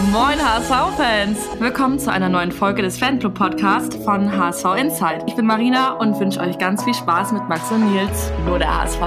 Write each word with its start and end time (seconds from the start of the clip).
Moin 0.00 0.38
HSV-Fans! 0.38 1.60
Willkommen 1.60 1.98
zu 1.98 2.10
einer 2.10 2.30
neuen 2.30 2.50
Folge 2.50 2.80
des 2.80 2.98
Fanclub-Podcasts 2.98 3.96
von 3.96 4.32
HSV 4.32 4.64
Insight. 4.78 5.24
Ich 5.26 5.36
bin 5.36 5.44
Marina 5.44 5.92
und 5.92 6.18
wünsche 6.18 6.40
euch 6.40 6.56
ganz 6.56 6.82
viel 6.82 6.94
Spaß 6.94 7.32
mit 7.32 7.46
Max 7.48 7.70
und 7.70 7.92
Nils, 7.92 8.32
nur 8.46 8.58
der 8.58 8.74
HSV. 8.74 9.02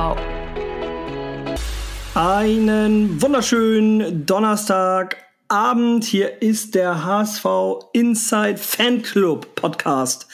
Einen 2.14 3.20
wunderschönen 3.20 4.28
Donnerstagabend. 4.28 6.04
Hier 6.04 6.42
ist 6.44 6.76
der 6.76 7.04
HSV 7.04 7.46
Inside 7.94 8.58
Fanclub 8.58 9.56
Podcast 9.56 10.28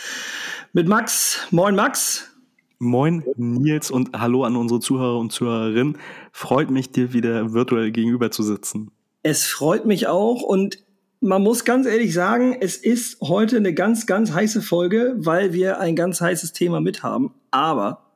mit 0.74 0.86
Max. 0.86 1.48
Moin 1.52 1.76
Max. 1.76 2.30
Moin 2.78 3.24
Nils 3.38 3.90
und 3.90 4.20
hallo 4.20 4.44
an 4.44 4.58
unsere 4.58 4.82
Zuhörer 4.82 5.18
und 5.18 5.32
Zuhörerinnen. 5.32 5.98
Freut 6.34 6.70
mich, 6.70 6.92
dir 6.92 7.14
wieder 7.14 7.54
virtuell 7.54 7.92
gegenüber 7.92 8.32
zu 8.32 8.44
sitzen. 8.44 8.92
Es 9.24 9.46
freut 9.46 9.86
mich 9.86 10.08
auch 10.08 10.42
und 10.42 10.80
man 11.20 11.44
muss 11.44 11.66
ganz 11.66 11.86
ehrlich 11.86 12.14
sagen, 12.14 12.58
es 12.60 12.78
ist 12.78 13.22
heute 13.22 13.58
eine 13.58 13.74
ganz, 13.74 14.08
ganz 14.08 14.34
heiße 14.34 14.62
Folge, 14.62 15.14
weil 15.18 15.54
wir 15.54 15.80
ein 15.80 15.96
ganz 15.96 16.20
heißes 16.20 16.54
Thema 16.54 16.82
mit 16.82 17.04
haben. 17.04 17.36
Aber 17.52 18.12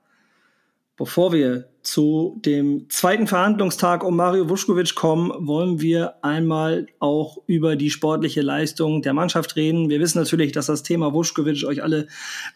bevor 0.97 1.31
wir 1.31 1.69
zu 1.83 2.41
dem 2.43 2.89
zweiten 2.89 3.27
Verhandlungstag 3.27 4.03
um 4.03 4.15
Mario 4.15 4.49
Vuskovic 4.49 4.95
kommen, 4.95 5.31
wollen 5.47 5.81
wir 5.81 6.15
einmal 6.23 6.87
auch 6.97 7.37
über 7.45 7.75
die 7.75 7.91
sportliche 7.91 8.41
Leistung 8.41 9.03
der 9.03 9.13
Mannschaft 9.13 9.55
reden. 9.55 9.89
Wir 9.89 9.99
wissen 9.99 10.17
natürlich, 10.17 10.51
dass 10.51 10.65
das 10.65 10.81
Thema 10.81 11.13
Vuskovic 11.13 11.63
euch 11.63 11.83
alle 11.83 12.07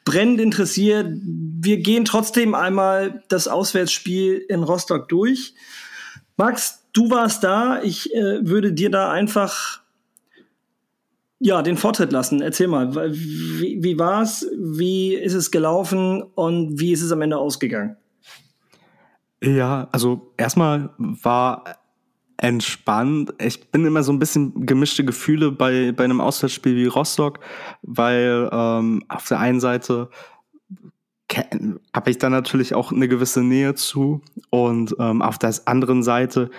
brennend 0.04 0.42
interessiert. 0.42 1.14
Wir 1.14 1.78
gehen 1.78 2.06
trotzdem 2.06 2.56
einmal 2.56 3.24
das 3.30 3.48
Auswärtsspiel 3.48 4.44
in 4.50 4.64
Rostock 4.64 5.10
durch. 5.10 5.54
Max, 6.40 6.88
du 6.94 7.12
warst 7.12 7.44
da. 7.44 7.82
Ich 7.84 8.16
äh, 8.16 8.48
würde 8.48 8.72
dir 8.72 8.90
da 8.90 9.12
einfach 9.12 9.82
ja, 11.38 11.62
den 11.62 11.76
Vortritt 11.76 12.14
lassen. 12.14 12.42
Erzähl 12.42 12.68
mal, 12.68 12.96
wie, 13.14 13.84
wie 13.84 14.00
war 14.00 14.22
es, 14.22 14.50
wie 14.58 15.16
ist 15.16 15.34
es 15.34 15.52
gelaufen 15.52 16.24
und 16.24 16.80
wie 16.80 16.94
ist 16.94 17.02
es 17.02 17.12
am 17.12 17.22
Ende 17.22 17.38
ausgegangen? 17.38 17.98
Ja, 19.44 19.90
also 19.92 20.34
erstmal 20.38 20.92
war 20.98 21.66
entspannt. 22.38 23.34
Ich 23.42 23.70
bin 23.72 23.84
immer 23.84 24.04
so 24.04 24.14
ein 24.14 24.20
bisschen 24.20 24.66
gemischte 24.66 25.04
Gefühle 25.04 25.52
bei, 25.52 25.92
bei 25.92 26.06
einem 26.06 26.22
Auswärtsspiel 26.22 26.78
wie 26.78 26.86
Rostock, 26.86 27.42
weil 27.82 28.50
ähm, 28.50 29.04
auf 29.10 29.28
der 29.28 29.40
einen 29.40 29.60
Seite 29.60 30.10
habe 31.94 32.10
ich 32.10 32.18
da 32.18 32.30
natürlich 32.30 32.74
auch 32.74 32.92
eine 32.92 33.08
gewisse 33.08 33.44
Nähe 33.44 33.76
zu 33.76 34.22
und 34.50 34.96
ähm, 35.00 35.22
auf 35.22 35.38
der 35.38 35.54
anderen 35.66 36.04
Seite 36.04 36.50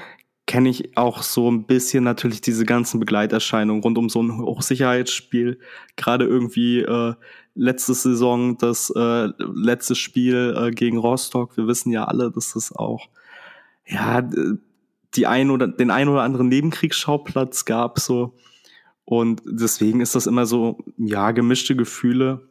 kenne 0.46 0.68
ich 0.68 0.96
auch 0.96 1.22
so 1.22 1.50
ein 1.50 1.64
bisschen 1.64 2.02
natürlich 2.04 2.40
diese 2.40 2.64
ganzen 2.64 2.98
Begleiterscheinungen 2.98 3.82
rund 3.82 3.98
um 3.98 4.08
so 4.08 4.20
ein 4.20 4.36
Hochsicherheitsspiel. 4.38 5.60
Gerade 5.96 6.24
irgendwie 6.24 6.80
äh, 6.80 7.14
letzte 7.54 7.94
Saison, 7.94 8.58
das 8.58 8.90
äh, 8.90 9.28
letzte 9.38 9.94
Spiel 9.94 10.56
äh, 10.56 10.70
gegen 10.72 10.98
Rostock. 10.98 11.56
Wir 11.56 11.66
wissen 11.68 11.92
ja 11.92 12.05
alle, 12.05 12.32
dass 12.32 12.55
das 12.55 12.74
auch 12.74 13.08
ja 13.86 14.28
die 15.14 15.27
ein 15.27 15.50
oder 15.50 15.68
den 15.68 15.90
ein 15.90 16.08
oder 16.08 16.22
anderen 16.22 16.48
Nebenkriegsschauplatz 16.48 17.64
gab 17.64 17.98
so 17.98 18.34
und 19.05 19.42
deswegen 19.44 20.00
ist 20.00 20.14
das 20.14 20.27
immer 20.28 20.46
so 20.46 20.78
ja 20.96 21.32
gemischte 21.32 21.74
Gefühle. 21.74 22.48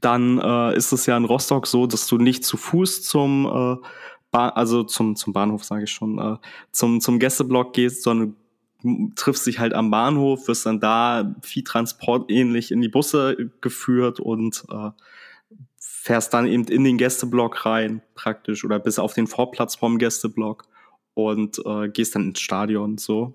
Dann 0.00 0.38
äh, 0.38 0.76
ist 0.76 0.92
es 0.92 1.06
ja 1.06 1.16
in 1.16 1.24
Rostock 1.24 1.66
so, 1.66 1.86
dass 1.86 2.06
du 2.06 2.18
nicht 2.18 2.44
zu 2.44 2.56
Fuß 2.56 3.02
zum 3.02 3.46
äh, 3.46 3.86
ba 4.30 4.48
also 4.48 4.82
zum, 4.82 5.14
zum 5.14 5.32
Bahnhof, 5.32 5.62
sage 5.62 5.84
ich 5.84 5.92
schon, 5.92 6.18
äh, 6.18 6.36
zum, 6.72 7.00
zum 7.00 7.20
Gästeblock 7.20 7.72
gehst, 7.72 8.02
sondern 8.02 8.34
triffst 9.14 9.46
dich 9.46 9.60
halt 9.60 9.74
am 9.74 9.90
Bahnhof, 9.90 10.48
wirst 10.48 10.66
dann 10.66 10.80
da 10.80 11.34
Viehtransport 11.42 12.30
ähnlich 12.30 12.70
in 12.70 12.80
die 12.80 12.88
Busse 12.88 13.50
geführt 13.60 14.20
und 14.20 14.64
äh, 14.70 14.90
fährst 15.78 16.34
dann 16.34 16.46
eben 16.46 16.64
in 16.64 16.84
den 16.84 16.98
Gästeblock 16.98 17.64
rein, 17.64 18.02
praktisch, 18.14 18.64
oder 18.64 18.78
bis 18.78 18.98
auf 18.98 19.14
den 19.14 19.26
Vorplatz 19.26 19.76
vom 19.76 19.98
Gästeblock 19.98 20.66
und 21.14 21.62
äh, 21.64 21.88
gehst 21.88 22.14
dann 22.14 22.30
ins 22.30 22.40
Stadion 22.40 22.98
so. 22.98 23.34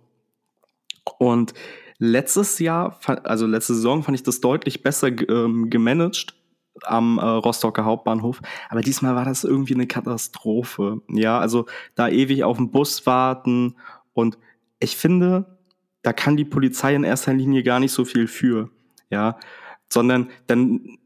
Und 1.18 1.54
letztes 1.98 2.60
Jahr, 2.60 3.00
also 3.24 3.48
letzte 3.48 3.74
Saison, 3.74 4.04
fand 4.04 4.16
ich 4.16 4.24
das 4.24 4.42
deutlich 4.42 4.84
besser 4.84 5.08
ähm, 5.08 5.70
gemanagt, 5.70 6.36
am 6.84 7.18
äh, 7.18 7.26
Rostocker 7.26 7.86
Hauptbahnhof. 7.86 8.42
Aber 8.70 8.82
diesmal 8.82 9.16
war 9.16 9.26
das 9.26 9.44
irgendwie 9.44 9.74
eine 9.74 9.88
Katastrophe. 9.88 11.02
Ja, 11.10 11.40
also 11.40 11.66
da 11.96 12.08
ewig 12.10 12.44
auf 12.44 12.58
den 12.58 12.72
Bus 12.72 13.06
warten. 13.06 13.76
Und 14.14 14.38
ich 14.80 14.96
finde, 14.96 15.58
da 16.02 16.14
kann 16.14 16.38
die 16.38 16.46
Polizei 16.46 16.96
in 16.96 17.04
erster 17.04 17.34
Linie 17.34 17.64
gar 17.64 17.80
nicht 17.80 17.92
so 17.92 18.06
viel 18.06 18.28
für. 18.28 18.70
Ja, 19.10 19.38
sondern 19.90 20.30
dann 20.48 21.00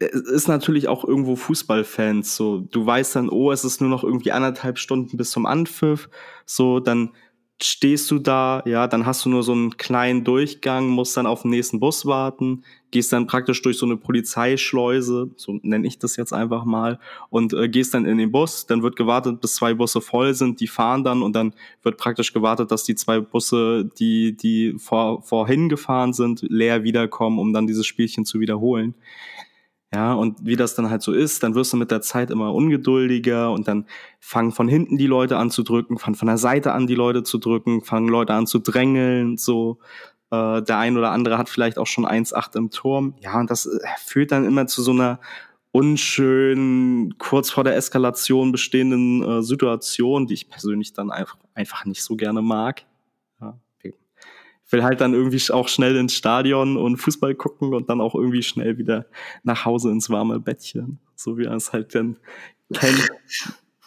es 0.00 0.22
ist 0.22 0.48
natürlich 0.48 0.88
auch 0.88 1.04
irgendwo 1.04 1.36
Fußballfans 1.36 2.34
so. 2.34 2.58
Du 2.58 2.84
weißt 2.84 3.16
dann, 3.16 3.28
oh, 3.28 3.52
es 3.52 3.64
ist 3.64 3.80
nur 3.80 3.90
noch 3.90 4.02
irgendwie 4.02 4.32
anderthalb 4.32 4.78
Stunden 4.78 5.16
bis 5.16 5.30
zum 5.30 5.46
Anpfiff. 5.46 6.08
So, 6.46 6.80
dann 6.80 7.10
stehst 7.62 8.10
du 8.10 8.18
da, 8.18 8.62
ja, 8.66 8.86
dann 8.88 9.06
hast 9.06 9.24
du 9.24 9.28
nur 9.28 9.42
so 9.42 9.52
einen 9.52 9.76
kleinen 9.76 10.24
Durchgang, 10.24 10.88
musst 10.88 11.16
dann 11.16 11.26
auf 11.26 11.42
den 11.42 11.52
nächsten 11.52 11.78
Bus 11.78 12.04
warten, 12.04 12.64
gehst 12.90 13.12
dann 13.12 13.26
praktisch 13.26 13.62
durch 13.62 13.78
so 13.78 13.86
eine 13.86 13.96
Polizeischleuse, 13.96 15.30
so 15.36 15.58
nenne 15.62 15.86
ich 15.86 15.98
das 15.98 16.16
jetzt 16.16 16.32
einfach 16.32 16.64
mal, 16.64 16.98
und 17.30 17.52
äh, 17.52 17.68
gehst 17.68 17.94
dann 17.94 18.06
in 18.06 18.18
den 18.18 18.32
Bus, 18.32 18.66
dann 18.66 18.82
wird 18.82 18.96
gewartet, 18.96 19.40
bis 19.40 19.54
zwei 19.54 19.74
Busse 19.74 20.00
voll 20.00 20.34
sind, 20.34 20.60
die 20.60 20.66
fahren 20.66 21.04
dann 21.04 21.22
und 21.22 21.34
dann 21.34 21.54
wird 21.82 21.96
praktisch 21.96 22.32
gewartet, 22.32 22.70
dass 22.70 22.84
die 22.84 22.96
zwei 22.96 23.20
Busse, 23.20 23.90
die, 23.98 24.36
die 24.36 24.74
vor, 24.78 25.22
vorhin 25.22 25.68
gefahren 25.68 26.12
sind, 26.12 26.42
leer 26.42 26.82
wiederkommen, 26.82 27.38
um 27.38 27.52
dann 27.52 27.66
dieses 27.66 27.86
Spielchen 27.86 28.24
zu 28.24 28.40
wiederholen. 28.40 28.94
Ja, 29.94 30.12
und 30.14 30.44
wie 30.44 30.56
das 30.56 30.74
dann 30.74 30.90
halt 30.90 31.02
so 31.02 31.12
ist, 31.12 31.44
dann 31.44 31.54
wirst 31.54 31.72
du 31.72 31.76
mit 31.76 31.92
der 31.92 32.00
Zeit 32.00 32.32
immer 32.32 32.52
ungeduldiger 32.52 33.52
und 33.52 33.68
dann 33.68 33.86
fangen 34.18 34.50
von 34.50 34.66
hinten 34.66 34.98
die 34.98 35.06
Leute 35.06 35.36
an 35.36 35.50
zu 35.50 35.62
drücken, 35.62 35.98
fangen 35.98 36.16
von 36.16 36.26
der 36.26 36.36
Seite 36.36 36.72
an 36.72 36.88
die 36.88 36.96
Leute 36.96 37.22
zu 37.22 37.38
drücken, 37.38 37.80
fangen 37.80 38.08
Leute 38.08 38.34
an 38.34 38.48
zu 38.48 38.58
drängeln, 38.58 39.36
so. 39.36 39.78
Äh, 40.32 40.62
der 40.62 40.78
ein 40.78 40.96
oder 40.96 41.12
andere 41.12 41.38
hat 41.38 41.48
vielleicht 41.48 41.78
auch 41.78 41.86
schon 41.86 42.06
1,8 42.06 42.56
im 42.56 42.70
Turm. 42.70 43.14
Ja, 43.20 43.38
und 43.38 43.50
das 43.50 43.66
äh, 43.66 43.78
führt 44.04 44.32
dann 44.32 44.44
immer 44.44 44.66
zu 44.66 44.82
so 44.82 44.90
einer 44.90 45.20
unschönen, 45.70 47.16
kurz 47.18 47.50
vor 47.50 47.62
der 47.62 47.76
Eskalation 47.76 48.50
bestehenden 48.50 49.22
äh, 49.22 49.42
Situation, 49.42 50.26
die 50.26 50.34
ich 50.34 50.48
persönlich 50.48 50.92
dann 50.92 51.12
einfach, 51.12 51.36
einfach 51.54 51.84
nicht 51.84 52.02
so 52.02 52.16
gerne 52.16 52.42
mag 52.42 52.84
will 54.70 54.82
halt 54.82 55.00
dann 55.00 55.14
irgendwie 55.14 55.40
auch 55.52 55.68
schnell 55.68 55.96
ins 55.96 56.14
Stadion 56.14 56.76
und 56.76 56.96
Fußball 56.96 57.34
gucken 57.34 57.74
und 57.74 57.90
dann 57.90 58.00
auch 58.00 58.14
irgendwie 58.14 58.42
schnell 58.42 58.78
wieder 58.78 59.06
nach 59.42 59.64
Hause 59.64 59.90
ins 59.90 60.10
warme 60.10 60.40
Bettchen. 60.40 60.98
So 61.16 61.38
wie 61.38 61.44
er 61.44 61.54
es 61.54 61.72
halt 61.72 61.94
dann 61.94 62.16
kennt. 62.72 63.08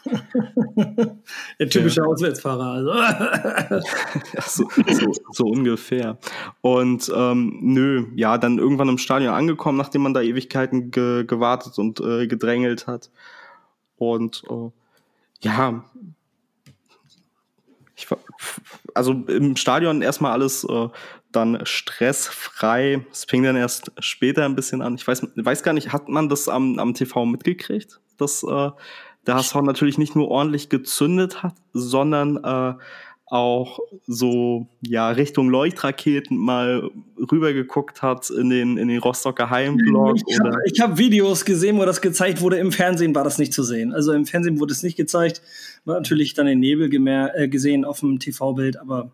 Der 1.60 1.70
typische 1.70 2.02
ja. 2.02 2.06
Auswärtsfahrer, 2.06 2.66
also. 2.66 2.94
ja, 4.34 4.42
so, 4.42 4.70
so, 4.88 5.14
so, 5.32 5.46
ungefähr. 5.46 6.18
Und 6.62 7.12
ähm, 7.14 7.60
nö, 7.62 8.06
ja, 8.16 8.38
dann 8.38 8.58
irgendwann 8.58 8.90
im 8.90 8.98
Stadion 8.98 9.34
angekommen, 9.34 9.78
nachdem 9.78 10.04
man 10.04 10.14
da 10.14 10.22
Ewigkeiten 10.22 10.92
ge 10.92 11.26
gewartet 11.26 11.78
und 11.78 12.00
äh, 12.00 12.28
gedrängelt 12.28 12.88
hat. 12.88 13.10
Und 13.98 14.44
äh, 14.50 14.72
ja, 15.42 15.84
ich 17.98 18.08
also 18.94 19.12
im 19.12 19.56
Stadion 19.56 20.04
erstmal 20.04 20.32
alles 20.32 20.64
äh, 20.64 20.88
dann 21.32 21.66
stressfrei. 21.66 23.06
Es 23.12 23.26
fing 23.26 23.42
dann 23.44 23.56
erst 23.56 23.92
später 24.00 24.46
ein 24.46 24.56
bisschen 24.56 24.84
an. 24.84 24.96
Ich 24.96 25.08
weiß, 25.08 25.28
weiß 25.36 25.64
gar 25.64 25.74
nicht, 25.74 25.92
hat 25.92 26.08
man 26.08 26.30
das 26.30 26.48
am, 26.48 26.78
am 26.78 26.94
TV 26.94 27.26
mitgekriegt, 27.26 28.00
dass 28.18 28.44
äh, 28.44 28.70
der 29.26 29.36
HSV 29.36 29.56
natürlich 29.56 29.98
nicht 29.98 30.16
nur 30.16 30.30
ordentlich 30.30 30.70
gezündet 30.70 31.42
hat, 31.42 31.56
sondern 31.74 32.38
äh, 32.38 32.82
auch 33.30 33.80
so 34.06 34.68
ja 34.82 35.10
Richtung 35.10 35.50
Leuchtraketen 35.50 36.38
mal 36.38 36.90
rübergeguckt 37.32 38.02
hat 38.02 38.30
in 38.30 38.50
den 38.50 38.78
in 38.78 38.88
den 38.88 39.00
Rostocker 39.00 39.50
Heimblock. 39.50 40.18
Ich 40.26 40.40
habe 40.80 40.92
hab 40.92 40.98
Videos 40.98 41.44
gesehen, 41.44 41.78
wo 41.78 41.86
das 41.86 42.02
gezeigt 42.02 42.42
wurde. 42.42 42.58
Im 42.58 42.72
Fernsehen 42.72 43.14
war 43.14 43.24
das 43.24 43.38
nicht 43.38 43.54
zu 43.54 43.64
sehen. 43.64 43.94
Also 43.94 44.14
im 44.14 44.26
Fernsehen 44.26 44.60
wurde 44.60 44.74
es 44.74 44.82
nicht 44.82 44.96
gezeigt. 44.96 45.42
Hat 45.86 45.96
natürlich 45.96 46.34
dann 46.36 46.46
den 46.46 46.60
Nebel 46.60 46.90
äh, 47.36 47.48
gesehen 47.50 47.84
auf 47.84 48.00
dem 48.00 48.20
TV-Bild, 48.20 48.78
aber 48.78 49.12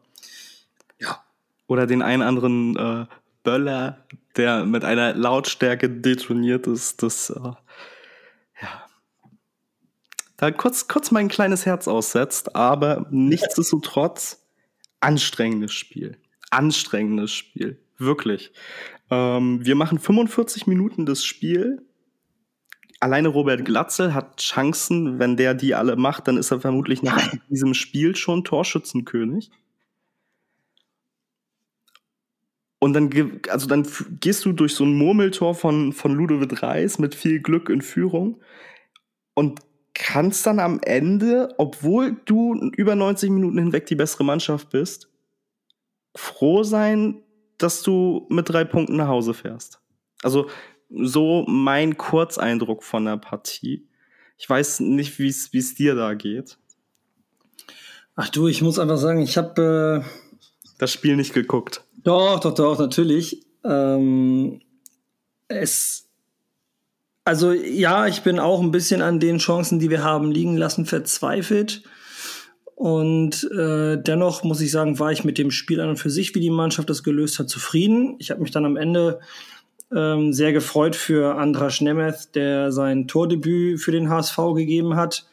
ja. 0.99 1.23
Oder 1.67 1.87
den 1.87 2.01
einen 2.01 2.21
anderen 2.21 2.75
äh, 2.75 3.05
Böller, 3.43 4.05
der 4.37 4.65
mit 4.65 4.85
einer 4.85 5.15
Lautstärke 5.15 5.89
detoniert 5.89 6.67
ist. 6.67 7.01
Das 7.01 7.31
äh, 7.31 7.39
da 10.43 10.51
kurz, 10.51 10.89
kurz 10.89 11.09
mein 11.11 11.29
kleines 11.29 11.65
Herz 11.65 11.87
aussetzt, 11.87 12.53
aber 12.53 13.07
nichtsdestotrotz 13.11 14.45
anstrengendes 14.99 15.71
Spiel. 15.71 16.17
Anstrengendes 16.51 17.31
Spiel. 17.31 17.79
Wirklich. 17.97 18.51
Ähm, 19.09 19.65
wir 19.65 19.75
machen 19.75 19.99
45 19.99 20.67
Minuten 20.67 21.05
das 21.05 21.23
Spiel. 21.23 21.85
Alleine 22.99 23.29
Robert 23.29 23.63
Glatzel 23.63 24.13
hat 24.13 24.41
Chancen, 24.41 25.17
wenn 25.17 25.37
der 25.37 25.53
die 25.53 25.75
alle 25.75 25.95
macht, 25.95 26.27
dann 26.27 26.35
ist 26.35 26.51
er 26.51 26.59
vermutlich 26.59 27.03
nach 27.03 27.33
diesem 27.49 27.73
Spiel 27.73 28.13
schon 28.17 28.43
Torschützenkönig. 28.43 29.49
Und 32.79 32.91
dann, 32.91 33.39
also 33.47 33.65
dann 33.67 33.87
gehst 34.19 34.43
du 34.43 34.51
durch 34.51 34.75
so 34.75 34.83
ein 34.83 34.93
Murmeltor 34.93 35.55
von, 35.55 35.93
von 35.93 36.13
Ludovic 36.13 36.61
Reis 36.61 36.99
mit 36.99 37.15
viel 37.15 37.39
Glück 37.39 37.69
in 37.69 37.81
Führung 37.81 38.41
und 39.35 39.61
kannst 39.93 40.45
dann 40.45 40.59
am 40.59 40.79
Ende, 40.81 41.53
obwohl 41.57 42.17
du 42.25 42.71
über 42.75 42.95
90 42.95 43.29
Minuten 43.29 43.57
hinweg 43.57 43.85
die 43.85 43.95
bessere 43.95 44.23
Mannschaft 44.23 44.69
bist, 44.69 45.09
froh 46.15 46.63
sein, 46.63 47.21
dass 47.57 47.83
du 47.83 48.25
mit 48.29 48.49
drei 48.49 48.63
Punkten 48.63 48.95
nach 48.95 49.07
Hause 49.07 49.33
fährst. 49.33 49.79
Also 50.21 50.47
so 50.89 51.45
mein 51.47 51.97
Kurzeindruck 51.97 52.83
von 52.83 53.05
der 53.05 53.17
Partie. 53.17 53.87
Ich 54.37 54.49
weiß 54.49 54.81
nicht, 54.81 55.19
wie 55.19 55.29
es 55.29 55.75
dir 55.75 55.95
da 55.95 56.13
geht. 56.13 56.57
Ach 58.15 58.29
du, 58.29 58.47
ich 58.47 58.61
muss 58.61 58.79
einfach 58.79 58.97
sagen, 58.97 59.21
ich 59.21 59.37
habe 59.37 60.03
äh, 60.03 60.09
das 60.77 60.91
Spiel 60.91 61.15
nicht 61.15 61.33
geguckt. 61.33 61.83
Doch, 62.03 62.39
doch, 62.39 62.53
doch, 62.53 62.77
natürlich. 62.77 63.45
Ähm, 63.63 64.61
es, 65.47 66.09
also 67.25 67.53
ja, 67.53 68.07
ich 68.07 68.21
bin 68.21 68.39
auch 68.39 68.61
ein 68.61 68.71
bisschen 68.71 69.01
an 69.01 69.19
den 69.19 69.37
Chancen, 69.37 69.79
die 69.79 69.89
wir 69.89 70.03
haben 70.03 70.31
liegen 70.31 70.57
lassen, 70.57 70.85
verzweifelt. 70.85 71.83
Und 72.75 73.49
äh, 73.51 74.01
dennoch 74.01 74.43
muss 74.43 74.59
ich 74.59 74.71
sagen, 74.71 74.99
war 74.99 75.11
ich 75.11 75.23
mit 75.23 75.37
dem 75.37 75.51
Spiel 75.51 75.79
an 75.79 75.89
und 75.89 75.97
für 75.97 76.09
sich, 76.09 76.35
wie 76.35 76.41
die 76.41 76.49
Mannschaft 76.49 76.89
das 76.89 77.03
gelöst 77.03 77.39
hat, 77.39 77.49
zufrieden. 77.49 78.15
Ich 78.19 78.31
habe 78.31 78.41
mich 78.41 78.51
dann 78.51 78.65
am 78.65 78.75
Ende 78.75 79.19
ähm, 79.95 80.33
sehr 80.33 80.53
gefreut 80.53 80.95
für 80.95 81.35
Andras 81.35 81.81
Nemeth, 81.81 82.35
der 82.35 82.71
sein 82.71 83.07
Tordebüt 83.07 83.79
für 83.79 83.91
den 83.91 84.09
HSV 84.09 84.37
gegeben 84.55 84.95
hat. 84.95 85.25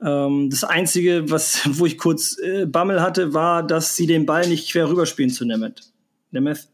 Ähm, 0.00 0.50
das 0.50 0.62
Einzige, 0.62 1.30
was, 1.30 1.62
wo 1.78 1.86
ich 1.86 1.98
kurz 1.98 2.38
äh, 2.38 2.66
Bammel 2.66 3.00
hatte, 3.02 3.34
war, 3.34 3.66
dass 3.66 3.96
sie 3.96 4.06
den 4.06 4.26
Ball 4.26 4.46
nicht 4.46 4.70
quer 4.70 4.88
rüberspielen 4.88 5.30
zu 5.30 5.44
Nemeth. 5.44 5.82
Nemeth? 6.30 6.68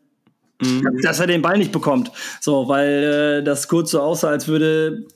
Mhm. 0.61 1.01
Dass 1.03 1.21
er 1.21 1.27
den 1.27 1.43
Ball 1.43 1.59
nicht 1.59 1.73
bekommt. 1.73 2.11
So, 2.41 2.69
weil 2.69 3.41
äh, 3.41 3.45
das 3.45 3.69
kurz 3.69 3.91
so 3.91 4.01
aussah, 4.01 4.29
als 4.29 4.49
würde 4.49 5.07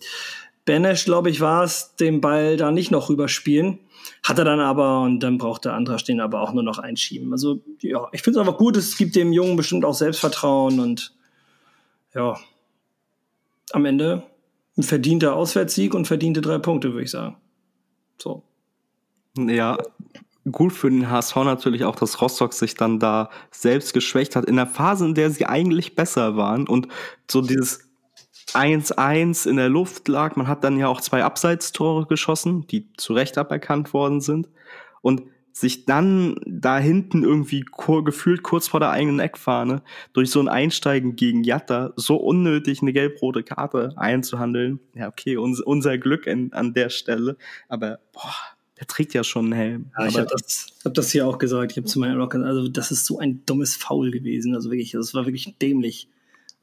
Benesch, 0.65 1.05
glaube 1.05 1.31
ich, 1.31 1.41
war 1.41 1.65
es, 1.65 1.95
den 1.97 2.21
Ball 2.21 2.57
da 2.57 2.71
nicht 2.71 2.91
noch 2.91 3.09
rüberspielen. 3.09 3.79
Hat 4.23 4.39
er 4.39 4.45
dann 4.45 4.61
aber 4.61 5.03
und 5.03 5.21
dann 5.21 5.39
brauchte 5.39 5.73
Andras 5.73 6.05
den 6.05 6.21
aber 6.21 6.43
auch 6.43 6.53
nur 6.53 6.63
noch 6.63 6.79
einschieben. 6.79 7.33
Also, 7.33 7.63
ja, 7.81 8.09
ich 8.13 8.23
finde 8.23 8.41
es 8.41 8.47
einfach 8.47 8.59
gut, 8.59 8.77
es 8.77 8.97
gibt 8.97 9.17
dem 9.17 9.33
Jungen 9.33 9.57
bestimmt 9.57 9.85
auch 9.85 9.95
Selbstvertrauen 9.95 10.81
und 10.81 11.15
ja, 12.15 12.37
am 13.73 13.85
Ende 13.85 14.25
ein 14.77 14.83
verdienter 14.83 15.35
Auswärtssieg 15.35 15.95
und 15.95 16.07
verdiente 16.07 16.41
drei 16.41 16.59
Punkte, 16.59 16.93
würde 16.93 17.05
ich 17.05 17.11
sagen. 17.11 17.37
So. 18.19 18.43
Ja, 19.37 19.79
gut 20.53 20.73
für 20.73 20.91
den 20.91 21.11
HSV 21.11 21.37
natürlich 21.37 21.85
auch, 21.85 21.97
dass 21.97 22.21
Rostock 22.21 22.53
sich 22.53 22.75
dann 22.75 22.99
da 22.99 23.31
selbst 23.51 23.95
geschwächt 23.95 24.37
hat 24.37 24.45
in 24.45 24.57
der 24.57 24.67
Phase, 24.67 25.07
in 25.07 25.15
der 25.15 25.31
sie 25.31 25.47
eigentlich 25.47 25.95
besser 25.95 26.37
waren 26.37 26.69
und 26.69 26.89
so 27.31 27.41
dieses 27.41 27.89
1-1 28.55 29.49
in 29.49 29.57
der 29.57 29.69
Luft 29.69 30.09
lag. 30.09 30.37
Man 30.37 30.49
hat 30.49 30.65
dann 30.65 30.79
ja 30.79 30.89
auch 30.89 31.01
zwei 31.01 31.25
Abseitstore 31.25 32.07
geschossen, 32.07 32.67
die 32.67 32.91
zu 32.97 33.13
Recht 33.13 33.39
aberkannt 33.39 33.93
worden 33.93 34.21
sind. 34.21 34.49
Und 35.03 35.23
sich 35.61 35.87
dann 35.87 36.37
da 36.47 36.79
hinten 36.79 37.25
irgendwie 37.25 37.65
gefühlt 38.05 38.43
kurz 38.43 38.69
vor 38.69 38.81
der 38.81 38.91
eigenen 38.91 39.19
Eckfahne 39.19 39.83
durch 40.13 40.31
so 40.31 40.41
ein 40.41 40.49
Einsteigen 40.49 41.17
gegen 41.17 41.43
Jatta 41.43 41.93
so 41.97 42.17
unnötig 42.17 42.81
eine 42.81 42.93
gelb-rote 42.93 43.43
Karte 43.43 43.93
einzuhandeln. 43.97 44.79
Ja, 44.95 45.09
okay, 45.09 45.37
uns, 45.37 45.61
unser 45.61 45.99
Glück 45.99 46.27
in, 46.27 46.53
an 46.53 46.75
der 46.75 46.91
Stelle. 46.91 47.37
Aber 47.69 47.99
boah, 48.13 48.35
der 48.79 48.87
trägt 48.87 49.15
ja 49.15 49.25
schon 49.25 49.47
einen 49.47 49.53
Helm. 49.55 49.91
Ja, 49.99 50.07
ich 50.07 50.17
habe 50.17 50.29
das, 50.31 50.67
hab 50.85 50.95
das 50.95 51.11
hier 51.11 51.27
auch 51.27 51.39
gesagt. 51.39 51.73
Ich 51.73 51.77
habe 51.79 51.87
zu 51.87 51.99
meinen 51.99 52.21
Rockern, 52.21 52.45
also 52.45 52.69
das 52.69 52.91
ist 52.91 53.07
so 53.07 53.19
ein 53.19 53.45
dummes 53.45 53.75
Foul 53.75 54.11
gewesen. 54.11 54.55
Also 54.55 54.71
wirklich, 54.71 54.93
das 54.93 55.15
war 55.15 55.27
wirklich 55.27 55.57
dämlich. 55.61 56.09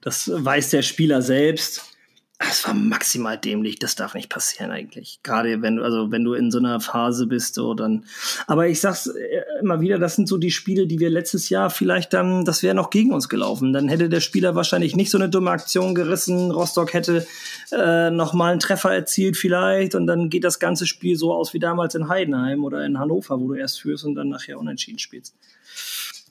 Das 0.02 0.32
weiß 0.34 0.70
der 0.70 0.82
Spieler 0.82 1.22
selbst. 1.22 1.95
Das 2.38 2.68
war 2.68 2.74
maximal 2.74 3.38
dämlich, 3.38 3.80
das 3.80 3.96
darf 3.96 4.14
nicht 4.14 4.30
passieren 4.30 4.70
eigentlich. 4.70 5.20
Gerade 5.24 5.62
wenn 5.62 5.78
du, 5.78 5.84
also 5.84 6.12
wenn 6.12 6.26
du 6.26 6.34
in 6.34 6.52
so 6.52 6.58
einer 6.58 6.82
Phase 6.82 7.28
bist, 7.28 7.56
so 7.56 7.74
dann. 7.74 8.04
Aber 8.46 8.68
ich 8.68 8.82
sag's 8.82 9.08
äh, 9.08 9.42
immer 9.62 9.80
wieder, 9.80 10.00
das 10.00 10.18
sind 10.18 10.28
so 10.28 10.38
die 10.38 10.52
Spiele, 10.52 10.86
die 10.86 11.00
wir 11.00 11.10
letztes 11.10 11.48
Jahr 11.48 11.70
vielleicht 11.70 12.12
dann, 12.12 12.44
das 12.44 12.62
wäre 12.62 12.76
noch 12.76 12.90
gegen 12.90 13.14
uns 13.14 13.30
gelaufen. 13.30 13.72
Dann 13.72 13.88
hätte 13.88 14.10
der 14.10 14.20
Spieler 14.20 14.54
wahrscheinlich 14.54 14.98
nicht 14.98 15.12
so 15.12 15.18
eine 15.18 15.30
dumme 15.30 15.50
Aktion 15.50 15.96
gerissen. 15.96 16.52
Rostock 16.52 16.94
hätte 16.94 17.26
äh, 17.72 18.10
nochmal 18.12 18.52
einen 18.52 18.60
Treffer 18.60 18.94
erzielt 18.94 19.38
vielleicht 19.38 19.96
und 19.96 20.06
dann 20.06 20.30
geht 20.30 20.44
das 20.44 20.60
ganze 20.60 20.88
Spiel 20.88 21.16
so 21.16 21.34
aus 21.34 21.54
wie 21.54 21.60
damals 21.60 21.96
in 21.96 22.10
Heidenheim 22.10 22.66
oder 22.66 22.86
in 22.86 23.00
Hannover, 23.00 23.40
wo 23.40 23.48
du 23.48 23.54
erst 23.54 23.80
führst 23.80 24.04
und 24.04 24.16
dann 24.16 24.28
nachher 24.28 24.60
unentschieden 24.60 25.00
spielst. 25.00 25.36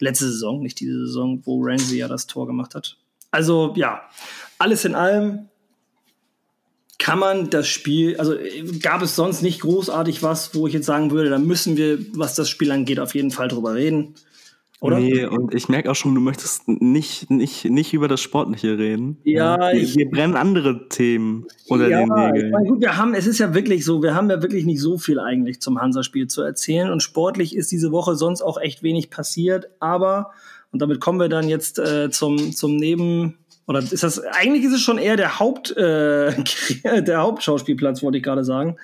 Letzte 0.01 0.27
Saison, 0.27 0.61
nicht 0.61 0.81
diese 0.81 1.07
Saison, 1.07 1.41
wo 1.47 1.63
Ramsey 1.63 1.97
ja 1.97 2.09
das 2.09 2.27
Tor 2.27 2.47
gemacht 2.47 2.75
hat. 2.75 2.99
Also 3.31 3.73
ja, 3.75 4.03
alles 4.59 4.85
in 4.85 4.95
allem 4.95 5.49
kann 7.05 7.19
man 7.19 7.51
das 7.51 7.69
Spiel, 7.69 8.17
also 8.17 8.35
gab 8.81 9.03
es 9.03 9.15
sonst 9.15 9.43
nicht 9.43 9.61
großartig 9.61 10.23
was, 10.23 10.55
wo 10.55 10.67
ich 10.67 10.73
jetzt 10.73 10.87
sagen 10.87 11.11
würde, 11.11 11.29
da 11.29 11.39
müssen 11.39 11.77
wir, 11.77 11.99
was 12.15 12.35
das 12.35 12.49
Spiel 12.49 12.73
angeht, 12.73 12.99
auf 12.99 13.15
jeden 13.15 13.31
Fall 13.31 13.49
drüber 13.49 13.75
reden. 13.75 14.15
Oder? 14.81 15.01
Nee, 15.01 15.27
und 15.27 15.55
ich 15.55 15.69
merke 15.69 15.91
auch 15.91 15.95
schon, 15.97 16.15
du 16.15 16.23
möchtest 16.23 16.67
nicht, 16.67 17.29
nicht, 17.29 17.67
nicht 17.67 17.93
über 17.93 18.09
das 18.09 18.23
Sportliche 18.23 18.79
reden. 18.79 19.19
Ja, 19.23 19.59
wir, 19.59 19.83
ich, 19.83 19.97
wir 19.97 20.09
brennen 20.09 20.35
andere 20.35 20.89
Themen 20.89 21.45
unter 21.69 21.89
ja, 21.89 21.99
den 21.99 22.09
Nägeln. 22.09 22.47
Ich 22.47 22.53
meine, 22.53 22.69
gut, 22.69 22.81
wir 22.81 22.97
haben, 22.97 23.13
es 23.13 23.27
ist 23.27 23.39
ja 23.39 23.53
wirklich 23.53 23.85
so, 23.85 24.03
wir 24.03 24.15
haben 24.15 24.31
ja 24.31 24.41
wirklich 24.41 24.65
nicht 24.65 24.81
so 24.81 24.97
viel 24.97 25.21
eigentlich 25.21 25.61
zum 25.61 25.83
Hansa-Spiel 25.83 26.29
zu 26.29 26.41
erzählen 26.41 26.91
und 26.91 27.03
sportlich 27.03 27.55
ist 27.55 27.71
diese 27.71 27.93
Woche 27.93 28.17
sonst 28.17 28.41
auch 28.41 28.59
echt 28.59 28.83
wenig 28.83 29.11
passiert, 29.11 29.69
aber, 29.79 30.31
und 30.73 30.81
damit 30.81 31.01
kommen 31.01 31.21
wir 31.21 31.29
dann 31.29 31.51
jetzt 31.51 31.79
äh, 31.79 32.09
zum, 32.09 32.53
zum 32.53 32.77
Neben, 32.77 33.37
oder 33.67 33.79
ist 33.79 34.03
das, 34.03 34.19
eigentlich 34.21 34.65
ist 34.65 34.75
es 34.75 34.81
schon 34.83 34.99
eher 34.99 35.17
der 35.17 35.39
Haupt, 35.39 35.75
äh, 35.77 36.35
der 37.03 37.23
Hauptschauspielplatz, 37.23 38.03
wollte 38.03 38.19
ich 38.19 38.25
gerade 38.25 38.45
sagen, 38.45 38.77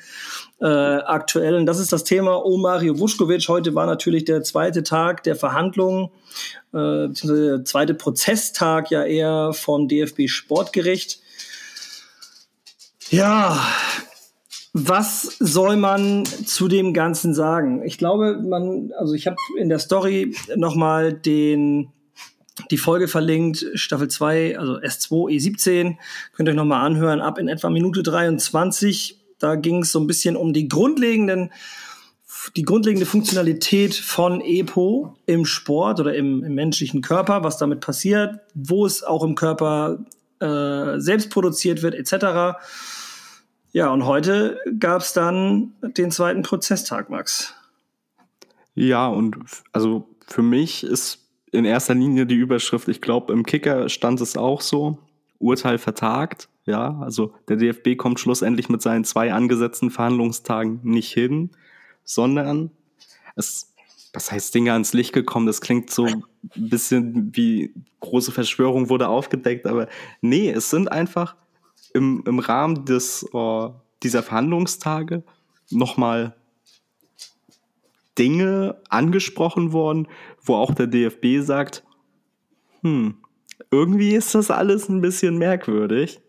äh, 0.61 0.67
aktuell. 0.67 1.55
Und 1.55 1.67
das 1.67 1.79
ist 1.79 1.93
das 1.93 2.05
Thema 2.05 2.45
Oh 2.45 2.57
Mario 2.57 2.99
Vuskovic. 2.99 3.49
Heute 3.49 3.75
war 3.75 3.87
natürlich 3.87 4.25
der 4.25 4.43
zweite 4.43 4.83
Tag 4.83 5.23
der 5.25 5.37
Verhandlungen, 5.37 6.11
äh, 6.73 7.09
beziehungsweise 7.09 7.47
der 7.57 7.65
zweite 7.65 7.95
Prozesstag 7.95 8.91
ja 8.91 9.05
eher 9.05 9.53
vom 9.53 9.89
DFB 9.89 10.29
Sportgericht. 10.29 11.21
Ja, 13.11 13.59
was 14.73 15.23
soll 15.41 15.77
man 15.77 16.25
zu 16.25 16.69
dem 16.69 16.95
Ganzen 16.95 17.35
sagen? 17.35 17.83
Ich 17.85 17.99
glaube, 17.99 18.41
man, 18.41 18.93
also 18.97 19.15
ich 19.15 19.27
habe 19.27 19.37
in 19.59 19.69
der 19.69 19.81
Story 19.81 20.35
nochmal 20.55 21.13
den 21.13 21.91
die 22.71 22.79
Folge 22.79 23.09
verlinkt, 23.09 23.67
Staffel 23.75 24.09
2, 24.09 24.59
also 24.59 24.79
S2, 24.79 25.31
E17. 25.31 25.97
Könnt 26.33 26.49
ihr 26.49 26.53
euch 26.53 26.57
nochmal 26.57 26.85
anhören, 26.85 27.21
ab 27.21 27.39
in 27.39 27.49
etwa 27.49 27.71
Minute 27.71 28.03
23. 28.03 29.19
Da 29.39 29.55
ging 29.55 29.83
es 29.83 29.93
so 29.93 30.01
ein 30.01 30.07
bisschen 30.07 30.37
um 30.37 30.53
die 30.53 30.69
grundlegenden, 30.69 31.53
die 32.57 32.63
grundlegende 32.63 33.07
Funktionalität 33.07 33.95
von 33.95 34.41
EPO 34.41 35.17
im 35.27 35.45
Sport 35.45 36.01
oder 36.01 36.15
im, 36.15 36.45
im 36.45 36.55
menschlichen 36.55 37.03
Körper, 37.03 37.43
was 37.43 37.59
damit 37.59 37.81
passiert, 37.81 38.41
wo 38.55 38.87
es 38.87 39.03
auch 39.03 39.25
im 39.25 39.35
Körper 39.35 39.99
äh, 40.41 40.99
selbst 40.99 41.31
produziert 41.31 41.83
wird, 41.83 41.95
etc. 41.95 42.59
Ja, 43.73 43.93
und 43.93 44.05
heute 44.05 44.59
gab 44.79 45.03
es 45.03 45.13
dann 45.13 45.73
den 45.83 46.11
zweiten 46.11 46.43
Prozesstag, 46.43 47.09
Max. 47.09 47.55
Ja, 48.75 49.07
und 49.07 49.37
also 49.73 50.09
für 50.27 50.43
mich 50.43 50.85
ist 50.85 51.30
in 51.53 51.65
erster 51.65 51.95
Linie 51.95 52.27
die 52.27 52.37
Überschrift, 52.37 52.89
ich 52.89 53.01
glaube, 53.01 53.33
im 53.33 53.45
Kicker 53.45 53.89
stand 53.89 54.21
es 54.21 54.37
auch 54.37 54.61
so, 54.61 54.99
Urteil 55.39 55.79
vertagt. 55.79 56.49
Ja, 56.67 56.99
also 57.01 57.33
der 57.49 57.57
DFB 57.57 57.97
kommt 57.97 58.21
schlussendlich 58.21 58.69
mit 58.69 58.83
seinen 58.83 59.05
zwei 59.05 59.33
angesetzten 59.33 59.91
Verhandlungstagen 59.91 60.81
nicht 60.85 61.13
hin, 61.13 61.51
sondern 62.05 62.71
es, 63.35 63.73
was 64.13 64.31
heißt 64.31 64.55
Dinge 64.55 64.73
ans 64.73 64.93
Licht 64.93 65.13
gekommen? 65.13 65.47
Das 65.47 65.61
klingt 65.61 65.91
so 65.91 66.05
ein 66.05 66.25
bisschen 66.55 67.35
wie 67.35 67.75
große 68.01 68.31
Verschwörung 68.31 68.89
wurde 68.89 69.09
aufgedeckt, 69.09 69.67
aber 69.67 69.89
nee, 70.21 70.51
es 70.51 70.71
sind 70.71 70.93
einfach 70.93 71.35
im, 71.95 72.23
im 72.27 72.39
Rahmen 72.39 72.85
des, 72.85 73.27
uh, 73.33 73.71
dieser 74.03 74.23
Verhandlungstage 74.23 75.25
nochmal 75.71 76.37
Dinge 78.19 78.81
angesprochen 78.89 79.73
worden, 79.73 80.09
wo 80.43 80.55
auch 80.57 80.75
der 80.75 80.87
DFB 80.87 81.41
sagt, 81.41 81.85
hm, 82.83 83.17
irgendwie 83.71 84.15
ist 84.15 84.35
das 84.35 84.51
alles 84.51 84.89
ein 84.89 85.01
bisschen 85.01 85.39
merkwürdig. 85.39 86.21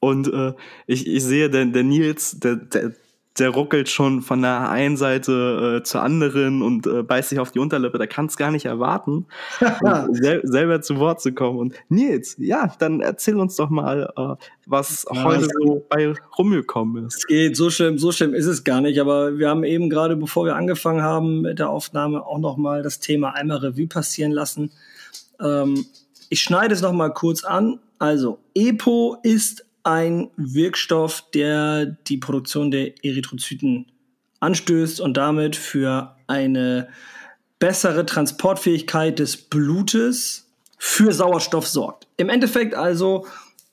Und 0.00 0.32
äh, 0.32 0.52
ich, 0.86 1.06
ich 1.06 1.22
sehe, 1.22 1.50
der, 1.50 1.66
der 1.66 1.82
Nils, 1.82 2.38
der, 2.38 2.56
der, 2.56 2.92
der 3.38 3.50
ruckelt 3.50 3.88
schon 3.88 4.22
von 4.22 4.42
der 4.42 4.70
einen 4.70 4.96
Seite 4.96 5.78
äh, 5.78 5.82
zur 5.82 6.02
anderen 6.02 6.62
und 6.62 6.86
äh, 6.86 7.02
beißt 7.02 7.30
sich 7.30 7.38
auf 7.38 7.52
die 7.52 7.58
Unterlippe. 7.58 7.98
Da 7.98 8.06
kann 8.06 8.26
es 8.26 8.36
gar 8.36 8.50
nicht 8.50 8.64
erwarten, 8.64 9.26
sel 10.10 10.40
selber 10.44 10.80
zu 10.80 10.98
Wort 10.98 11.20
zu 11.20 11.32
kommen. 11.32 11.58
Und 11.58 11.74
Nils, 11.88 12.36
ja, 12.38 12.72
dann 12.78 13.00
erzähl 13.00 13.36
uns 13.36 13.56
doch 13.56 13.70
mal, 13.70 14.12
äh, 14.16 14.44
was 14.66 15.06
ja, 15.12 15.24
heute 15.24 15.48
so 15.60 15.84
bei 15.88 16.14
rumgekommen 16.38 17.06
ist. 17.06 17.18
Es 17.18 17.26
geht 17.26 17.56
so 17.56 17.70
schlimm, 17.70 17.98
so 17.98 18.12
schlimm 18.12 18.34
ist 18.34 18.46
es 18.46 18.64
gar 18.64 18.80
nicht. 18.80 19.00
Aber 19.00 19.38
wir 19.38 19.48
haben 19.48 19.64
eben 19.64 19.90
gerade, 19.90 20.16
bevor 20.16 20.46
wir 20.46 20.56
angefangen 20.56 21.02
haben 21.02 21.42
mit 21.42 21.58
der 21.58 21.70
Aufnahme, 21.70 22.24
auch 22.24 22.38
noch 22.38 22.56
mal 22.56 22.82
das 22.82 23.00
Thema 23.00 23.34
einmal 23.34 23.58
Revue 23.58 23.86
passieren 23.86 24.32
lassen. 24.32 24.72
Ähm, 25.40 25.84
ich 26.28 26.42
schneide 26.42 26.74
es 26.74 26.80
noch 26.80 26.92
mal 26.92 27.10
kurz 27.10 27.44
an. 27.44 27.78
Also 27.98 28.38
EPO 28.54 29.18
ist 29.22 29.65
ein 29.86 30.30
Wirkstoff, 30.36 31.24
der 31.32 31.86
die 31.86 32.18
Produktion 32.18 32.72
der 32.72 33.04
Erythrozyten 33.04 33.86
anstößt 34.40 35.00
und 35.00 35.16
damit 35.16 35.54
für 35.54 36.16
eine 36.26 36.88
bessere 37.60 38.04
Transportfähigkeit 38.04 39.18
des 39.20 39.36
Blutes 39.36 40.50
für 40.76 41.12
Sauerstoff 41.12 41.68
sorgt. 41.68 42.08
Im 42.16 42.28
Endeffekt 42.28 42.74
also, 42.74 43.26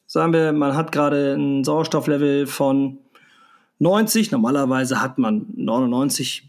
sagen 0.05 0.33
wir, 0.33 0.53
man 0.53 0.75
hat 0.75 0.91
gerade 0.91 1.33
ein 1.33 1.63
Sauerstofflevel 1.63 2.45
von 2.45 2.99
90, 3.79 4.31
normalerweise 4.31 5.01
hat 5.01 5.17
man 5.17 5.47
99 5.55 6.47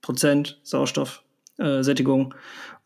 Prozent 0.00 0.60
Sauerstoffsättigung. 0.62 2.34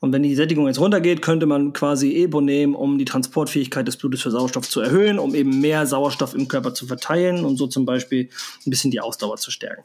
Und 0.00 0.12
wenn 0.12 0.22
die 0.22 0.34
Sättigung 0.34 0.66
jetzt 0.66 0.78
runtergeht, 0.78 1.22
könnte 1.22 1.46
man 1.46 1.72
quasi 1.72 2.22
EPO 2.22 2.42
nehmen, 2.42 2.74
um 2.74 2.98
die 2.98 3.06
Transportfähigkeit 3.06 3.88
des 3.88 3.96
Blutes 3.96 4.20
für 4.20 4.30
Sauerstoff 4.30 4.68
zu 4.68 4.80
erhöhen, 4.80 5.18
um 5.18 5.34
eben 5.34 5.60
mehr 5.60 5.86
Sauerstoff 5.86 6.34
im 6.34 6.48
Körper 6.48 6.74
zu 6.74 6.86
verteilen 6.86 7.44
und 7.44 7.56
so 7.56 7.66
zum 7.66 7.86
Beispiel 7.86 8.28
ein 8.66 8.70
bisschen 8.70 8.90
die 8.90 9.00
Ausdauer 9.00 9.38
zu 9.38 9.50
stärken. 9.50 9.84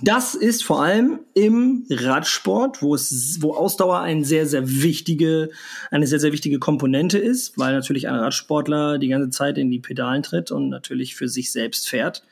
Das 0.00 0.34
ist 0.34 0.64
vor 0.64 0.82
allem 0.82 1.20
im 1.34 1.86
Radsport, 1.90 2.82
wo 2.82 2.94
es, 2.94 3.38
wo 3.40 3.54
Ausdauer 3.54 4.00
ein 4.00 4.24
sehr, 4.24 4.46
sehr 4.46 4.68
wichtige, 4.82 5.50
eine 5.90 6.06
sehr, 6.06 6.18
sehr 6.18 6.32
wichtige 6.32 6.58
Komponente 6.58 7.18
ist, 7.18 7.58
weil 7.58 7.74
natürlich 7.74 8.08
ein 8.08 8.14
Radsportler 8.14 8.98
die 8.98 9.08
ganze 9.08 9.30
Zeit 9.30 9.58
in 9.58 9.70
die 9.70 9.80
Pedalen 9.80 10.22
tritt 10.22 10.50
und 10.50 10.70
natürlich 10.70 11.14
für 11.14 11.28
sich 11.28 11.52
selbst 11.52 11.88
fährt 11.88 12.24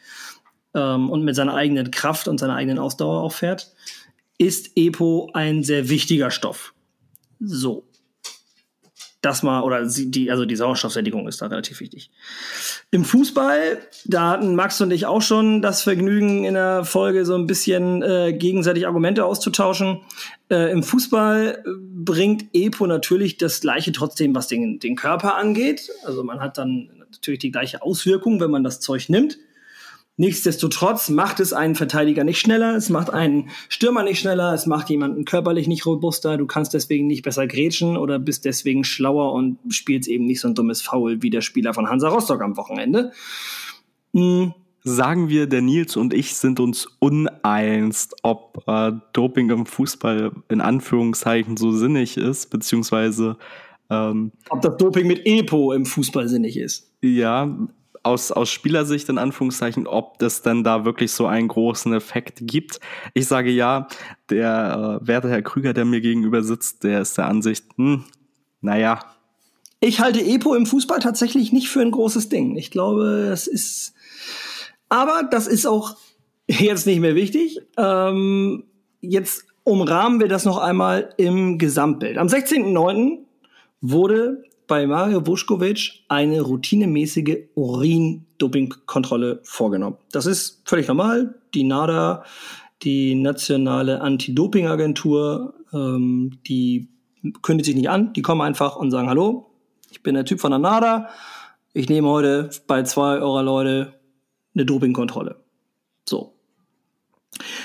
ähm, 0.75 1.11
und 1.11 1.23
mit 1.23 1.37
seiner 1.37 1.55
eigenen 1.55 1.91
Kraft 1.91 2.29
und 2.29 2.41
seiner 2.41 2.57
eigenen 2.57 2.79
Ausdauer 2.79 3.23
auch 3.23 3.33
fährt, 3.33 3.73
ist 4.39 4.73
EPO 4.77 5.31
ein 5.35 5.63
sehr 5.63 5.91
wichtiger 5.91 6.31
Stoff. 6.31 6.73
So. 7.41 7.87
Das 9.23 9.43
mal, 9.43 9.63
oder 9.63 9.87
die, 9.87 10.31
also 10.31 10.47
die 10.47 10.57
Sauerstoffsättigung 10.57 11.29
ist 11.29 11.43
da 11.43 11.47
relativ 11.47 11.81
wichtig. 11.81 12.11
Im 12.91 13.05
Fußball, 13.05 13.79
da 14.07 14.31
hatten 14.31 14.55
Max 14.55 14.81
und 14.81 14.93
ich 14.93 15.05
auch 15.05 15.21
schon 15.21 15.61
das 15.61 15.83
Vergnügen, 15.83 16.45
in 16.45 16.55
der 16.55 16.85
Folge 16.85 17.27
so 17.27 17.35
ein 17.35 17.47
bisschen 17.47 18.03
äh, 18.03 18.33
gegenseitig 18.33 18.87
Argumente 18.87 19.27
auszutauschen. 19.27 20.01
Äh, 20.51 20.73
Im 20.73 20.83
Fußball 20.83 21.63
bringt 21.95 22.47
EPO 22.55 22.87
natürlich 22.87 23.37
das 23.37 23.61
Gleiche 23.61 23.93
trotzdem, 23.93 24.35
was 24.35 24.47
den, 24.47 24.79
den 24.79 24.97
Körper 24.97 25.35
angeht. 25.35 25.91
Also 26.05 26.25
man 26.25 26.41
hat 26.41 26.57
dann 26.57 26.91
natürlich 27.11 27.41
die 27.41 27.51
gleiche 27.51 27.83
Auswirkung, 27.83 28.41
wenn 28.41 28.51
man 28.51 28.65
das 28.65 28.81
Zeug 28.81 29.11
nimmt. 29.11 29.39
Nichtsdestotrotz 30.21 31.09
macht 31.09 31.41
es 31.41 31.55
einen 31.55 31.75
Verteidiger 31.75 32.25
nicht 32.25 32.41
schneller, 32.41 32.77
es 32.77 32.91
macht 32.91 33.09
einen 33.09 33.49
Stürmer 33.71 34.03
nicht 34.03 34.21
schneller, 34.21 34.53
es 34.53 34.67
macht 34.67 34.91
jemanden 34.91 35.25
körperlich 35.25 35.67
nicht 35.67 35.87
robuster, 35.87 36.37
du 36.37 36.45
kannst 36.45 36.75
deswegen 36.75 37.07
nicht 37.07 37.23
besser 37.23 37.47
grätschen 37.47 37.97
oder 37.97 38.19
bist 38.19 38.45
deswegen 38.45 38.85
schlauer 38.85 39.33
und 39.33 39.57
spielst 39.71 40.11
eben 40.11 40.27
nicht 40.27 40.43
so 40.43 40.49
ein 40.49 40.55
dummes 40.55 40.83
Foul 40.83 41.23
wie 41.23 41.31
der 41.31 41.41
Spieler 41.41 41.73
von 41.73 41.89
Hansa 41.89 42.11
Rostock 42.11 42.43
am 42.43 42.59
Wochenende. 42.59 43.13
Mhm. 44.13 44.53
Sagen 44.85 45.31
wir, 45.31 45.47
der 45.47 45.63
Nils 45.63 45.97
und 45.97 46.13
ich 46.13 46.37
sind 46.37 46.61
uns 46.61 46.87
uneins, 46.99 48.11
ob 48.23 48.63
äh, 48.67 48.93
Doping 49.15 49.49
im 49.49 49.65
Fußball 49.65 50.33
in 50.51 50.61
Anführungszeichen 50.61 51.57
so 51.57 51.73
sinnig 51.73 52.19
ist, 52.19 52.51
beziehungsweise 52.51 53.39
ähm, 53.89 54.33
ob 54.51 54.61
das 54.61 54.77
Doping 54.77 55.07
mit 55.07 55.23
EPO 55.25 55.73
im 55.73 55.87
Fußball 55.87 56.29
sinnig 56.29 56.59
ist. 56.59 56.93
Ja, 57.01 57.57
aus, 58.03 58.33
aus 58.33 58.51
Spielersicht 58.51 59.09
in 59.09 59.19
Anführungszeichen, 59.19 59.87
ob 59.87 60.19
das 60.19 60.43
dann 60.43 60.65
da 60.65 60.85
wirklich 60.85 61.13
so 61.13 61.27
einen 61.27 61.49
großen 61.49 61.93
Effekt 61.93 62.39
gibt. 62.43 62.81
Ich 63.15 63.27
sage 63.27 63.51
ja, 63.51 63.89
der 64.31 65.01
äh, 65.03 65.07
werte 65.07 65.29
Herr 65.29 65.43
Krüger, 65.43 65.73
der 65.73 65.85
mir 65.85 66.01
gegenüber 66.01 66.43
sitzt, 66.43 66.85
der 66.85 67.03
ist 67.03 67.19
der 67.19 67.27
Ansicht, 67.27 67.65
hm, 67.77 68.05
naja. 68.61 69.01
Ich 69.81 70.01
halte 70.01 70.23
Epo 70.23 70.55
im 70.55 70.67
Fußball 70.67 70.99
tatsächlich 71.01 71.53
nicht 71.53 71.69
für 71.69 71.81
ein 71.81 71.91
großes 71.91 72.29
Ding. 72.29 72.57
Ich 72.57 72.71
glaube, 72.71 73.27
das 73.29 73.47
ist, 73.47 73.95
aber 74.89 75.29
das 75.31 75.47
ist 75.47 75.67
auch 75.67 75.97
jetzt 76.47 76.87
nicht 76.87 77.01
mehr 77.01 77.15
wichtig. 77.15 77.61
Ähm, 77.77 78.65
jetzt 79.01 79.45
umrahmen 79.65 80.21
wir 80.21 80.29
das 80.29 80.45
noch 80.45 80.59
einmal 80.59 81.15
im 81.17 81.59
Gesamtbild. 81.59 82.19
Am 82.19 82.27
16.09. 82.27 83.19
wurde 83.81 84.43
bei 84.71 84.87
Mario 84.87 85.27
Vuskovic 85.27 86.05
eine 86.07 86.43
routinemäßige 86.43 87.49
Urin-Doping-Kontrolle 87.57 89.41
vorgenommen. 89.43 89.97
Das 90.13 90.27
ist 90.27 90.63
völlig 90.65 90.87
normal. 90.87 91.35
Die 91.55 91.65
NADA, 91.65 92.23
die 92.83 93.17
nationale 93.17 94.01
Anti-Doping-Agentur, 94.01 95.55
ähm, 95.73 96.39
die 96.47 96.89
kündigt 97.43 97.67
sich 97.67 97.75
nicht 97.75 97.91
an. 97.91 98.13
Die 98.13 98.23
kommen 98.23 98.43
einfach 98.43 98.77
und 98.77 98.93
sagen, 98.93 99.09
hallo, 99.09 99.51
ich 99.91 100.05
bin 100.05 100.15
der 100.15 100.25
Typ 100.25 100.39
von 100.39 100.53
der 100.53 100.61
NADA. 100.61 101.09
Ich 101.73 101.89
nehme 101.89 102.07
heute 102.07 102.51
bei 102.69 102.85
zwei 102.85 103.19
eurer 103.19 103.43
Leute 103.43 103.95
eine 104.55 104.67
Dopingkontrolle. 104.67 105.35
So. 106.09 106.33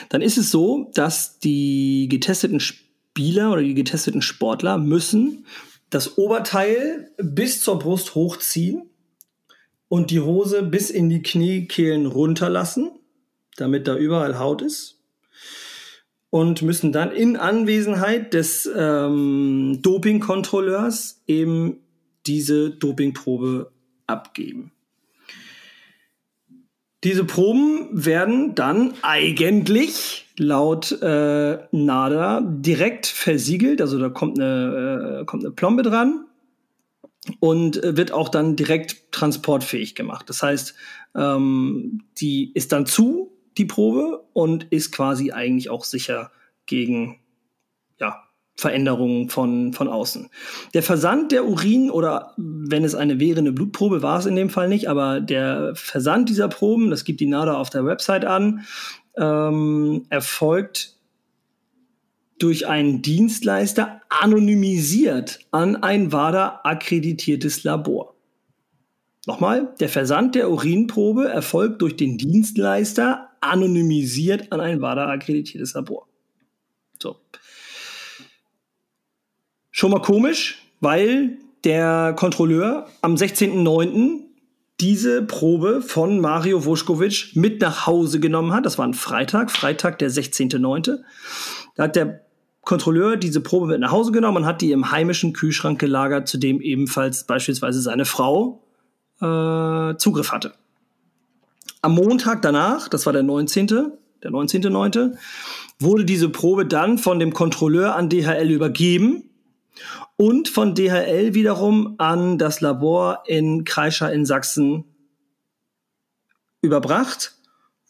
Dann 0.10 0.24
ist 0.24 0.40
es 0.40 0.50
so, 0.50 0.90
dass 0.96 1.38
die 1.38 2.08
getesteten 2.10 2.60
Spieler 2.60 3.52
oder 3.52 3.62
die 3.62 3.76
getesteten 3.76 4.24
Sportler 4.24 4.80
müssen 4.80 5.46
das 5.96 6.18
Oberteil 6.18 7.10
bis 7.18 7.62
zur 7.62 7.80
Brust 7.80 8.16
hochziehen 8.16 8.90
und 9.88 10.12
die 10.12 10.20
Hose 10.20 10.62
bis 10.62 10.90
in 10.90 11.08
die 11.08 11.22
Kniekehlen 11.22 12.06
runterlassen, 12.06 12.92
damit 13.56 13.88
da 13.88 13.96
überall 13.96 14.38
Haut 14.38 14.62
ist. 14.62 15.00
Und 16.32 16.62
müssen 16.62 16.92
dann 16.92 17.14
in 17.14 17.38
Anwesenheit 17.38 18.34
des 18.34 18.70
ähm, 18.76 19.80
Dopingkontrolleurs 19.82 21.24
eben 21.28 21.80
diese 22.26 22.72
Dopingprobe 22.72 23.72
abgeben. 24.06 24.74
Diese 27.06 27.24
Proben 27.24 27.88
werden 27.92 28.56
dann 28.56 28.96
eigentlich 29.04 30.26
laut 30.38 30.92
äh, 31.04 31.60
NADA 31.72 32.42
direkt 32.42 33.06
versiegelt, 33.06 33.80
also 33.80 34.00
da 34.00 34.10
kommt 34.10 34.40
eine, 34.40 35.20
äh, 35.22 35.26
kommt 35.26 35.46
eine 35.46 35.54
Plombe 35.54 35.84
dran 35.84 36.26
und 37.40 37.82
äh, 37.84 37.96
wird 37.96 38.12
auch 38.12 38.30
dann 38.30 38.56
direkt 38.56 39.12
transportfähig 39.12 39.94
gemacht. 39.94 40.28
Das 40.32 40.42
heißt, 40.42 40.74
ähm, 41.16 42.02
die 42.18 42.52
ist 42.56 42.72
dann 42.72 42.88
zu, 42.88 43.32
die 43.56 43.66
Probe, 43.66 44.24
und 44.34 44.64
ist 44.72 44.92
quasi 44.92 45.32
eigentlich 45.32 45.70
auch 45.70 45.84
sicher 45.84 46.32
gegen 46.66 47.20
Veränderungen 48.56 49.30
von, 49.30 49.74
von 49.74 49.88
außen. 49.88 50.30
Der 50.74 50.84
Versand 50.84 51.32
der 51.32 51.46
Urin 51.46 51.92
oder 51.92 52.34
wenn 52.38 52.86
es 52.86 52.96
eine 52.96 53.20
wäre, 53.20 53.40
eine 53.40 53.52
Blutprobe 53.52 54.02
war 54.02 54.20
es 54.20 54.26
in 54.26 54.36
dem 54.36 54.50
Fall 54.50 54.70
nicht, 54.70 54.88
aber 54.88 55.20
der 55.20 55.74
Versand 55.76 56.30
dieser 56.30 56.48
Proben, 56.48 56.90
das 56.90 57.04
gibt 57.04 57.20
die 57.20 57.28
NADA 57.28 57.56
auf 57.56 57.70
der 57.70 57.86
Website 57.86 58.24
an, 58.24 58.66
ähm, 59.18 60.06
erfolgt 60.10 60.96
durch 62.38 62.68
einen 62.68 63.02
Dienstleister 63.02 64.02
anonymisiert 64.10 65.40
an 65.52 65.78
ein 65.84 66.12
WADA 66.12 66.62
akkreditiertes 66.64 67.64
Labor. 67.64 68.16
Nochmal, 69.26 69.74
der 69.80 69.90
Versand 69.90 70.36
der 70.36 70.50
Urinprobe 70.50 71.28
erfolgt 71.28 71.82
durch 71.82 71.96
den 71.96 72.18
Dienstleister 72.18 73.30
anonymisiert 73.42 74.52
an 74.52 74.62
ein 74.62 74.82
WADA 74.82 75.10
akkreditiertes 75.10 75.74
Labor. 75.74 76.08
So. 77.02 77.18
Schon 79.78 79.92
mal 79.92 80.00
komisch, 80.00 80.62
weil 80.80 81.38
der 81.66 82.14
Kontrolleur 82.16 82.88
am 83.02 83.16
16.09. 83.16 84.22
diese 84.80 85.22
Probe 85.22 85.82
von 85.82 86.22
Mario 86.22 86.64
Vuskovic 86.64 87.32
mit 87.34 87.60
nach 87.60 87.86
Hause 87.86 88.22
genommen 88.22 88.54
hat. 88.54 88.66
Das 88.66 88.78
war 88.78 88.88
ein 88.88 88.94
Freitag, 88.94 89.52
Freitag 89.52 90.00
der 90.00 90.10
16.09. 90.10 91.00
Da 91.76 91.84
hat 91.84 91.98
der 91.98 92.22
Kontrolleur 92.62 93.18
diese 93.18 93.42
Probe 93.42 93.68
mit 93.68 93.82
nach 93.82 93.92
Hause 93.92 94.14
genommen 94.14 94.38
und 94.38 94.46
hat 94.46 94.62
die 94.62 94.72
im 94.72 94.92
heimischen 94.92 95.34
Kühlschrank 95.34 95.78
gelagert, 95.78 96.30
zu 96.30 96.38
dem 96.38 96.62
ebenfalls 96.62 97.26
beispielsweise 97.26 97.82
seine 97.82 98.06
Frau 98.06 98.64
äh, 99.20 99.98
Zugriff 99.98 100.32
hatte. 100.32 100.54
Am 101.82 101.96
Montag 101.96 102.42
danach, 102.44 102.88
das 102.88 103.06
war 103.06 103.12
der 103.12 103.24
19., 103.24 103.68
der 103.68 104.32
19.9., 104.32 105.18
wurde 105.82 106.06
diese 106.06 106.30
Probe 106.30 106.66
dann 106.66 106.98
von 106.98 107.20
dem 107.20 107.34
Kontrolleur 107.34 107.94
an 107.98 108.08
DHL 108.08 108.50
übergeben 108.50 109.25
und 110.18 110.48
von 110.48 110.76
DHL 110.76 111.34
wiederum 111.34 111.96
an 111.98 112.38
das 112.38 112.62
Labor 112.62 113.24
in 113.28 113.66
Kreischer 113.66 114.12
in 114.12 114.26
Sachsen 114.26 114.86
überbracht, 116.62 117.36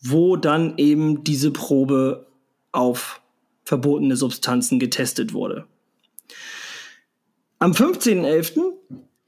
wo 0.02 0.36
dann 0.36 0.78
eben 0.78 1.24
diese 1.24 1.52
Probe 1.52 2.28
auf 2.72 3.22
verbotene 3.64 4.16
Substanzen 4.16 4.80
getestet 4.80 5.34
wurde. 5.34 5.66
Am 7.60 7.72
15.11., 7.72 8.74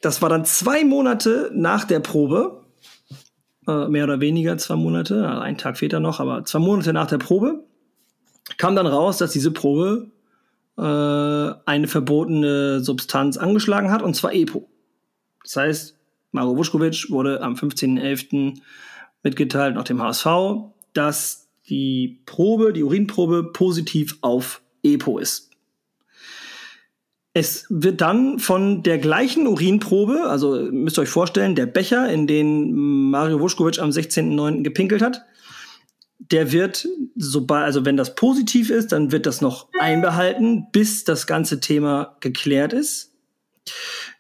das 0.02 0.22
war 0.22 0.30
dann 0.30 0.46
zwei 0.46 0.84
Monate 0.84 1.50
nach 1.54 1.86
der 1.86 2.00
Probe, 2.00 2.64
äh, 3.68 3.88
mehr 3.88 4.04
oder 4.04 4.20
weniger 4.20 4.58
zwei 4.58 4.76
Monate, 4.76 5.28
also 5.28 5.42
einen 5.42 5.58
Tag 5.58 5.78
später 5.78 6.00
noch, 6.00 6.20
aber 6.20 6.46
zwei 6.46 6.60
Monate 6.60 6.94
nach 6.94 7.08
der 7.08 7.18
Probe, 7.18 7.64
kam 8.58 8.76
dann 8.76 8.86
raus, 8.86 9.18
dass 9.18 9.32
diese 9.32 9.52
Probe 9.52 10.12
äh, 10.78 10.82
eine 10.82 11.88
verbotene 11.88 12.82
Substanz 12.82 13.38
angeschlagen 13.38 13.92
hat, 13.92 14.02
und 14.02 14.16
zwar 14.16 14.34
EPO. 14.34 14.68
Das 15.44 15.56
heißt, 15.56 15.98
Maro 16.32 16.56
Vuskovic 16.56 17.10
wurde 17.10 17.42
am 17.42 17.56
15.11. 17.56 18.60
mitgeteilt 19.24 19.76
nach 19.76 19.86
dem 19.86 20.02
HSV, 20.02 20.28
dass 20.94 21.48
die 21.70 22.22
Probe, 22.26 22.74
die 22.74 22.84
Urinprobe 22.84 23.52
positiv 23.52 24.18
auf 24.22 24.62
EPO 24.84 25.20
ist. 25.20 25.52
Es 27.34 27.68
wird 27.70 28.02
dann 28.02 28.40
von 28.40 28.82
der 28.82 28.98
gleichen 28.98 29.46
Urinprobe, 29.46 30.24
also 30.28 30.70
müsst 30.72 30.98
ihr 30.98 31.04
euch 31.04 31.10
vorstellen, 31.10 31.54
der 31.54 31.68
Becher, 31.68 32.10
in 32.10 32.26
den 32.26 32.74
Mario 33.12 33.40
Vuskovic 33.40 33.80
am 33.80 33.92
16.09. 33.92 34.64
gepinkelt 34.64 35.04
hat, 35.04 35.24
der 36.32 36.52
wird, 36.52 36.88
sobald, 37.16 37.66
also 37.66 37.86
wenn 37.86 37.98
das 37.98 38.16
positiv 38.16 38.70
ist, 38.70 38.92
dann 38.92 39.12
wird 39.12 39.26
das 39.26 39.42
noch 39.42 39.68
einbehalten, 39.80 40.68
bis 40.72 41.04
das 41.04 41.28
ganze 41.28 41.60
Thema 41.60 42.18
geklärt 42.20 42.74
ist. 42.74 43.14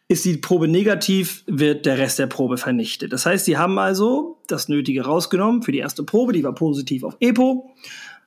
Ist 0.07 0.23
die 0.23 0.37
Probe 0.37 0.67
negativ, 0.67 1.43
wird 1.47 1.85
der 1.85 1.97
Rest 1.97 2.19
der 2.19 2.27
Probe 2.27 2.57
vernichtet. 2.57 3.11
Das 3.11 3.25
heißt, 3.25 3.45
sie 3.45 3.57
haben 3.57 3.77
also 3.77 4.41
das 4.47 4.69
Nötige 4.69 5.03
rausgenommen 5.03 5.63
für 5.63 5.73
die 5.73 5.79
erste 5.79 6.03
Probe, 6.03 6.31
die 6.31 6.43
war 6.43 6.55
positiv 6.55 7.03
auf 7.03 7.17
EPO, 7.19 7.69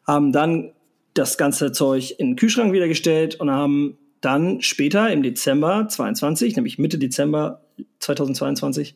haben 0.06 0.32
dann 0.32 0.72
das 1.14 1.38
ganze 1.38 1.72
Zeug 1.72 2.14
in 2.18 2.28
den 2.28 2.36
Kühlschrank 2.36 2.72
wieder 2.72 2.88
gestellt 2.88 3.36
und 3.40 3.50
haben 3.50 3.96
dann 4.20 4.60
später 4.60 5.10
im 5.10 5.22
Dezember 5.22 5.88
22, 5.88 6.56
nämlich 6.56 6.78
Mitte 6.78 6.98
Dezember 6.98 7.62
2022, 8.00 8.94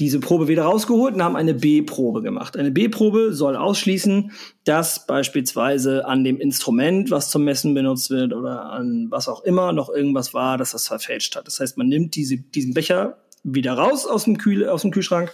diese 0.00 0.18
Probe 0.18 0.48
wieder 0.48 0.62
rausgeholt 0.64 1.14
und 1.14 1.22
haben 1.22 1.36
eine 1.36 1.52
B-Probe 1.52 2.22
gemacht. 2.22 2.56
Eine 2.56 2.70
B-Probe 2.70 3.34
soll 3.34 3.54
ausschließen, 3.54 4.32
dass 4.64 5.06
beispielsweise 5.06 6.06
an 6.06 6.24
dem 6.24 6.38
Instrument, 6.40 7.10
was 7.10 7.30
zum 7.30 7.44
Messen 7.44 7.74
benutzt 7.74 8.08
wird 8.08 8.32
oder 8.32 8.70
an 8.72 9.08
was 9.10 9.28
auch 9.28 9.44
immer 9.44 9.72
noch 9.72 9.90
irgendwas 9.90 10.32
war, 10.32 10.56
dass 10.56 10.72
das 10.72 10.88
verfälscht 10.88 11.36
hat. 11.36 11.46
Das 11.46 11.60
heißt, 11.60 11.76
man 11.76 11.88
nimmt 11.88 12.16
diese, 12.16 12.38
diesen 12.38 12.72
Becher 12.72 13.18
wieder 13.44 13.74
raus 13.74 14.06
aus 14.06 14.24
dem, 14.24 14.38
Kühl, 14.38 14.66
aus 14.66 14.82
dem 14.82 14.90
Kühlschrank, 14.90 15.32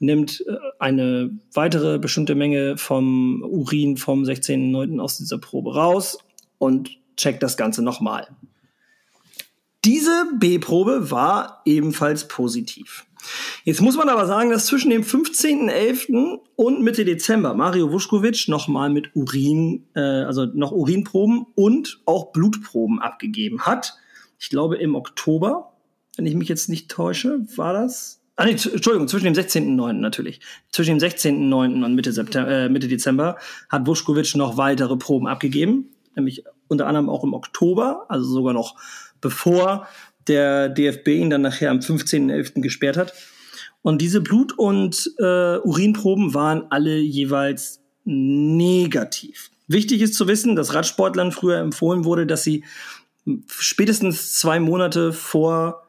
nimmt 0.00 0.44
äh, 0.46 0.56
eine 0.80 1.30
weitere 1.52 1.98
bestimmte 1.98 2.34
Menge 2.34 2.76
vom 2.76 3.42
Urin 3.42 3.96
vom 3.96 4.24
16.09. 4.24 5.00
aus 5.00 5.18
dieser 5.18 5.38
Probe 5.38 5.72
raus 5.72 6.18
und 6.58 6.90
checkt 7.16 7.44
das 7.44 7.56
Ganze 7.56 7.82
nochmal. 7.82 8.26
Diese 9.84 10.26
B-Probe 10.38 11.10
war 11.10 11.60
ebenfalls 11.66 12.26
positiv. 12.26 13.04
Jetzt 13.64 13.82
muss 13.82 13.96
man 13.96 14.08
aber 14.08 14.26
sagen, 14.26 14.50
dass 14.50 14.66
zwischen 14.66 14.90
dem 14.90 15.02
15.11. 15.02 16.38
und 16.56 16.82
Mitte 16.82 17.04
Dezember 17.04 17.52
Mario 17.52 17.92
Vuskovic 17.92 18.48
nochmal 18.48 18.88
mit 18.88 19.14
Urin, 19.14 19.86
äh, 19.94 20.00
also 20.00 20.46
noch 20.46 20.72
Urinproben 20.72 21.46
und 21.54 22.00
auch 22.06 22.32
Blutproben 22.32 23.00
abgegeben 23.00 23.62
hat. 23.62 23.94
Ich 24.38 24.48
glaube 24.48 24.76
im 24.76 24.94
Oktober, 24.94 25.74
wenn 26.16 26.26
ich 26.26 26.34
mich 26.34 26.48
jetzt 26.48 26.68
nicht 26.70 26.90
täusche, 26.90 27.40
war 27.56 27.74
das? 27.74 28.22
Ah, 28.36 28.46
nee, 28.46 28.52
Entschuldigung, 28.52 29.06
zwischen 29.06 29.26
dem 29.26 29.34
16.09. 29.34 29.92
natürlich. 29.92 30.40
Zwischen 30.70 30.98
dem 30.98 31.08
16.09. 31.08 31.84
und 31.84 31.94
Mitte, 31.94 32.12
September, 32.12 32.50
äh, 32.50 32.68
Mitte 32.68 32.88
Dezember 32.88 33.36
hat 33.68 33.86
Vuskovic 33.86 34.34
noch 34.34 34.56
weitere 34.56 34.96
Proben 34.96 35.26
abgegeben, 35.26 35.90
nämlich 36.16 36.44
unter 36.68 36.86
anderem 36.86 37.08
auch 37.08 37.22
im 37.22 37.34
Oktober, 37.34 38.06
also 38.08 38.24
sogar 38.24 38.54
noch 38.54 38.76
bevor 39.24 39.88
der 40.28 40.68
DFB 40.68 41.08
ihn 41.08 41.30
dann 41.30 41.42
nachher 41.42 41.70
am 41.70 41.78
15.11. 41.78 42.60
gesperrt 42.60 42.98
hat. 42.98 43.14
Und 43.82 44.00
diese 44.00 44.20
Blut- 44.20 44.56
und 44.56 45.10
äh, 45.18 45.58
Urinproben 45.58 46.34
waren 46.34 46.66
alle 46.70 46.98
jeweils 46.98 47.80
negativ. 48.04 49.50
Wichtig 49.66 50.02
ist 50.02 50.14
zu 50.14 50.28
wissen, 50.28 50.56
dass 50.56 50.74
Radsportlern 50.74 51.32
früher 51.32 51.58
empfohlen 51.58 52.04
wurde, 52.04 52.26
dass 52.26 52.44
sie 52.44 52.64
spätestens 53.48 54.34
zwei 54.34 54.60
Monate 54.60 55.12
vor 55.12 55.86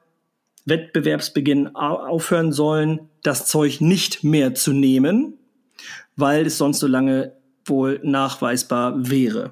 Wettbewerbsbeginn 0.65 1.76
aufhören 1.76 2.54
sollen, 2.54 3.10
das 3.21 3.48
Zeug 3.48 3.82
nicht 3.82 4.24
mehr 4.24 4.56
zu 4.56 4.71
nehmen, 4.71 5.38
weil 6.15 6.45
es 6.45 6.58
sonst 6.58 6.80
so 6.80 6.88
lange 6.88 7.34
wohl 7.65 8.00
nachweisbar 8.04 9.10
wäre. 9.10 9.52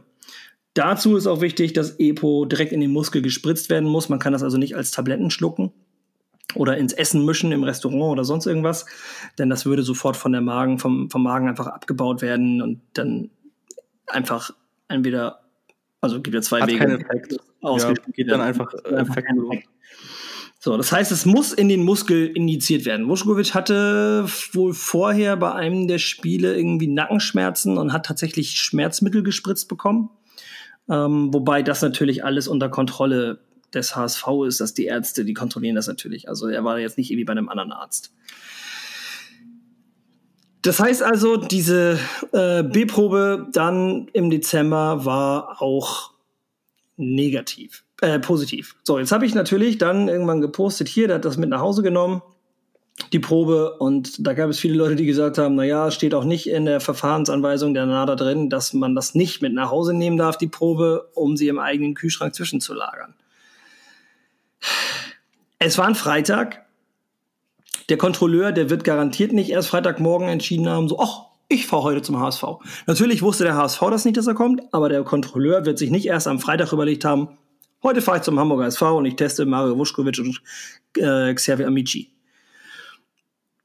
Dazu 0.73 1.17
ist 1.17 1.27
auch 1.27 1.41
wichtig, 1.41 1.73
dass 1.73 1.99
EPO 1.99 2.45
direkt 2.45 2.71
in 2.71 2.81
den 2.81 2.91
Muskel 2.91 3.21
gespritzt 3.21 3.69
werden 3.69 3.88
muss. 3.88 4.09
Man 4.09 4.19
kann 4.19 4.33
das 4.33 4.43
also 4.43 4.57
nicht 4.57 4.75
als 4.75 4.91
Tabletten 4.91 5.29
schlucken 5.29 5.71
oder 6.55 6.77
ins 6.77 6.93
Essen 6.93 7.25
mischen 7.25 7.51
im 7.51 7.63
Restaurant 7.63 8.12
oder 8.12 8.23
sonst 8.23 8.45
irgendwas, 8.45 8.86
denn 9.38 9.49
das 9.49 9.65
würde 9.65 9.83
sofort 9.83 10.17
von 10.17 10.31
der 10.31 10.41
Magen, 10.41 10.79
vom, 10.79 11.09
vom 11.09 11.23
Magen 11.23 11.47
einfach 11.47 11.67
abgebaut 11.67 12.21
werden 12.21 12.62
und 12.62 12.81
dann 12.93 13.29
einfach 14.07 14.51
entweder, 14.88 15.41
also 16.01 16.21
gibt 16.21 16.36
ja 16.36 16.41
zwei 16.41 16.62
Hat 16.62 16.69
Wege. 16.69 16.86
Effekt. 16.86 17.38
Ja, 17.62 17.93
geht 18.13 18.29
dann 18.29 18.41
einfach 18.41 18.73
Effekt. 18.73 19.29
Effekt. 19.29 19.67
So, 20.59 20.77
das 20.77 20.93
heißt, 20.93 21.12
es 21.12 21.25
muss 21.25 21.51
in 21.51 21.67
den 21.67 21.83
Muskel 21.83 22.27
injiziert 22.27 22.86
werden. 22.86 23.09
Vuskovic 23.09 23.53
hatte 23.53 24.25
wohl 24.53 24.73
vorher 24.73 25.36
bei 25.36 25.51
einem 25.51 25.89
der 25.89 25.97
Spiele 25.97 26.55
irgendwie 26.55 26.88
Nackenschmerzen 26.88 27.77
und 27.77 27.91
hat 27.91 28.05
tatsächlich 28.05 28.59
Schmerzmittel 28.59 29.23
gespritzt 29.23 29.67
bekommen. 29.67 30.09
Ähm, 30.89 31.34
wobei 31.34 31.63
das 31.63 31.82
natürlich 31.82 32.24
alles 32.24 32.48
unter 32.48 32.69
Kontrolle 32.69 33.39
des 33.74 33.96
HSV 33.96 34.28
ist, 34.48 34.60
dass 34.60 34.74
die 34.74 34.86
Ärzte, 34.86 35.26
die 35.26 35.34
kontrollieren 35.34 35.76
das 35.76 35.88
natürlich. 35.88 36.30
Also 36.30 36.48
er 36.48 36.63
war 36.63 36.80
jetzt 36.80 36.98
nicht 36.98 37.10
irgendwie 37.10 37.26
bei 37.26 37.32
einem 37.32 37.50
anderen 37.50 37.72
Arzt. 37.72 38.13
Das 40.62 40.80
heißt 40.80 41.04
also, 41.04 41.36
diese 41.36 42.00
äh, 42.32 42.63
B-Probe 42.63 43.48
dann 43.52 44.08
im 44.13 44.30
Dezember 44.30 45.04
war 45.04 45.62
auch 45.62 46.12
negativ, 46.96 47.84
äh, 48.02 48.19
positiv. 48.19 48.76
So, 48.84 48.98
jetzt 48.98 49.12
habe 49.12 49.26
ich 49.26 49.36
natürlich 49.36 49.78
dann 49.78 50.08
irgendwann 50.08 50.39
gepostet, 50.39 50.88
hier, 50.88 51.08
der 51.08 51.17
hat 51.17 51.26
das 51.26 51.38
mit 51.38 51.50
nach 51.50 51.60
Hause 51.60 51.84
genommen 51.84 52.22
die 53.12 53.19
Probe 53.19 53.77
und 53.79 54.25
da 54.25 54.34
gab 54.34 54.49
es 54.49 54.60
viele 54.60 54.75
Leute, 54.75 54.95
die 54.95 55.06
gesagt 55.06 55.38
haben, 55.38 55.56
na 55.56 55.63
ja, 55.63 55.91
steht 55.91 56.13
auch 56.13 56.23
nicht 56.23 56.47
in 56.47 56.65
der 56.65 56.79
Verfahrensanweisung 56.79 57.73
der 57.73 57.86
NADA 57.86 58.15
drin, 58.15 58.49
dass 58.49 58.73
man 58.73 58.95
das 58.95 59.15
nicht 59.15 59.41
mit 59.41 59.53
nach 59.53 59.71
Hause 59.71 59.93
nehmen 59.93 60.17
darf, 60.17 60.38
die 60.38 60.47
Probe, 60.47 61.10
um 61.15 61.36
sie 61.36 61.47
im 61.47 61.60
eigenen 61.60 61.95
Kühlschrank 61.95 62.36
zwischenzulagern. 62.36 63.15
Es 65.60 65.77
war 65.77 65.88
ein 65.88 65.95
Freitag. 65.95 66.65
Der 67.89 67.97
Kontrolleur, 67.97 68.51
der 68.51 68.69
wird 68.69 68.84
garantiert 68.84 69.34
nicht 69.34 69.49
erst 69.49 69.69
Freitagmorgen 69.69 70.27
entschieden 70.27 70.69
haben, 70.69 70.88
so, 70.88 70.99
ach, 70.99 71.25
ich 71.49 71.67
fahre 71.67 71.84
heute 71.84 72.01
zum 72.01 72.19
HSV. 72.19 72.43
Natürlich 72.88 73.21
wusste 73.21 73.43
der 73.43 73.56
HSV 73.56 73.82
das 73.89 74.06
nicht, 74.06 74.17
dass 74.17 74.27
er 74.27 74.34
kommt, 74.34 74.62
aber 74.71 74.89
der 74.89 75.03
Kontrolleur 75.03 75.65
wird 75.65 75.77
sich 75.77 75.91
nicht 75.91 76.06
erst 76.06 76.27
am 76.27 76.39
Freitag 76.39 76.71
überlegt 76.71 77.06
haben, 77.06 77.38
heute 77.84 78.01
fahre 78.01 78.17
ich 78.17 78.23
zum 78.23 78.39
Hamburger 78.39 78.67
SV 78.67 78.97
und 78.97 79.06
ich 79.06 79.15
teste 79.15 79.45
Mario 79.45 79.77
Vuskovic 79.77 80.19
und 80.19 80.41
äh, 80.97 81.34
Xavier 81.34 81.67
Amici. 81.67 82.12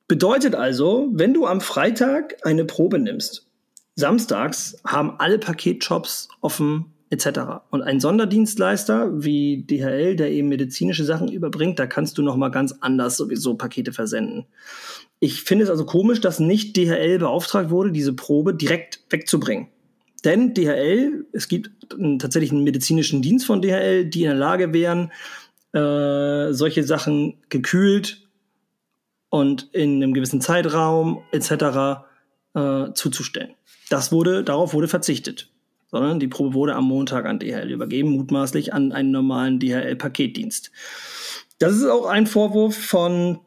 Bedeutet 0.08 0.54
also, 0.54 1.10
wenn 1.12 1.34
du 1.34 1.46
am 1.46 1.60
Freitag 1.60 2.36
eine 2.42 2.64
Probe 2.64 2.98
nimmst, 2.98 3.46
samstags 3.94 4.80
haben 4.86 5.16
alle 5.18 5.38
Paketshops 5.38 6.28
offen 6.40 6.86
etc. 7.10 7.40
Und 7.70 7.82
ein 7.82 8.00
Sonderdienstleister 8.00 9.22
wie 9.22 9.64
DHL, 9.64 10.16
der 10.16 10.30
eben 10.30 10.48
medizinische 10.48 11.04
Sachen 11.04 11.28
überbringt, 11.28 11.78
da 11.78 11.86
kannst 11.86 12.16
du 12.16 12.22
noch 12.22 12.36
mal 12.36 12.50
ganz 12.50 12.74
anders 12.80 13.18
sowieso 13.18 13.54
Pakete 13.54 13.92
versenden. 13.92 14.46
Ich 15.20 15.42
finde 15.42 15.64
es 15.64 15.70
also 15.70 15.84
komisch, 15.84 16.20
dass 16.20 16.40
nicht 16.40 16.76
DHL 16.76 17.18
beauftragt 17.18 17.70
wurde, 17.70 17.92
diese 17.92 18.14
Probe 18.14 18.54
direkt 18.54 19.00
wegzubringen. 19.10 19.68
Denn 20.24 20.54
DHL, 20.54 21.26
es 21.32 21.48
gibt 21.48 21.70
tatsächlich 22.18 22.50
einen 22.50 22.64
medizinischen 22.64 23.20
Dienst 23.20 23.46
von 23.46 23.62
DHL, 23.62 24.06
die 24.06 24.22
in 24.22 24.28
der 24.28 24.38
Lage 24.38 24.72
wären, 24.72 25.12
äh, 25.72 26.52
solche 26.52 26.82
Sachen 26.82 27.34
gekühlt 27.48 28.27
und 29.30 29.68
in 29.72 29.96
einem 29.96 30.14
gewissen 30.14 30.40
Zeitraum 30.40 31.22
etc. 31.32 32.04
Äh, 32.54 32.92
zuzustellen. 32.94 33.54
Das 33.90 34.12
wurde, 34.12 34.44
darauf 34.44 34.74
wurde 34.74 34.88
verzichtet. 34.88 35.50
Sondern 35.90 36.20
die 36.20 36.28
Probe 36.28 36.54
wurde 36.54 36.74
am 36.74 36.84
Montag 36.84 37.24
an 37.24 37.38
DHL 37.38 37.70
übergeben, 37.70 38.10
mutmaßlich 38.10 38.74
an 38.74 38.92
einen 38.92 39.10
normalen 39.10 39.58
DHL-Paketdienst. 39.58 40.70
Das 41.58 41.74
ist 41.74 41.86
auch 41.86 42.06
ein 42.06 42.26
Vorwurf 42.26 42.76
von 42.76 43.40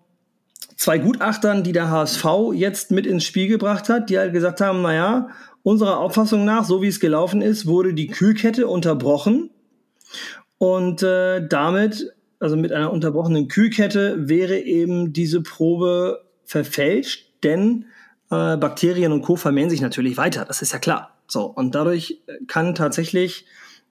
zwei 0.75 0.97
Gutachtern, 0.97 1.63
die 1.63 1.71
der 1.71 1.91
HSV 1.91 2.25
jetzt 2.53 2.89
mit 2.89 3.05
ins 3.05 3.23
Spiel 3.23 3.47
gebracht 3.47 3.89
hat, 3.89 4.09
die 4.09 4.17
halt 4.17 4.33
gesagt 4.33 4.61
haben, 4.61 4.81
naja, 4.81 5.29
unserer 5.61 5.99
Auffassung 5.99 6.43
nach, 6.43 6.65
so 6.65 6.81
wie 6.81 6.87
es 6.87 6.99
gelaufen 6.99 7.41
ist, 7.41 7.67
wurde 7.67 7.93
die 7.93 8.07
Kühlkette 8.07 8.67
unterbrochen 8.67 9.51
und 10.57 11.03
äh, 11.03 11.47
damit 11.47 12.13
also 12.41 12.57
mit 12.57 12.73
einer 12.73 12.91
unterbrochenen 12.91 13.47
Kühlkette, 13.47 14.27
wäre 14.27 14.59
eben 14.59 15.13
diese 15.13 15.41
Probe 15.41 16.25
verfälscht, 16.43 17.27
denn 17.43 17.85
Äh, 18.33 18.55
Bakterien 18.55 19.11
und 19.11 19.23
Co. 19.23 19.35
vermehren 19.35 19.69
sich 19.69 19.81
natürlich 19.81 20.15
weiter, 20.15 20.45
das 20.45 20.61
ist 20.61 20.71
ja 20.71 20.79
klar. 20.79 21.17
So, 21.27 21.47
und 21.47 21.75
dadurch 21.75 22.21
kann 22.47 22.75
tatsächlich, 22.75 23.45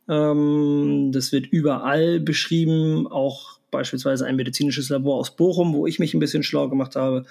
ähm, 0.09 1.11
das 1.13 1.31
wird 1.31 1.47
überall 1.49 2.21
beschrieben, 2.21 3.07
auch 3.07 3.59
beispielsweise 3.71 4.25
ein 4.25 4.37
medizinisches 4.37 4.89
Labor 4.89 5.19
aus 5.19 5.37
Bochum, 5.37 5.75
wo 5.75 5.87
ich 5.87 5.99
mich 5.99 6.15
ein 6.15 6.21
bisschen 6.21 6.43
schlau 6.43 6.71
gemacht 6.71 6.97
habe, 6.97 7.27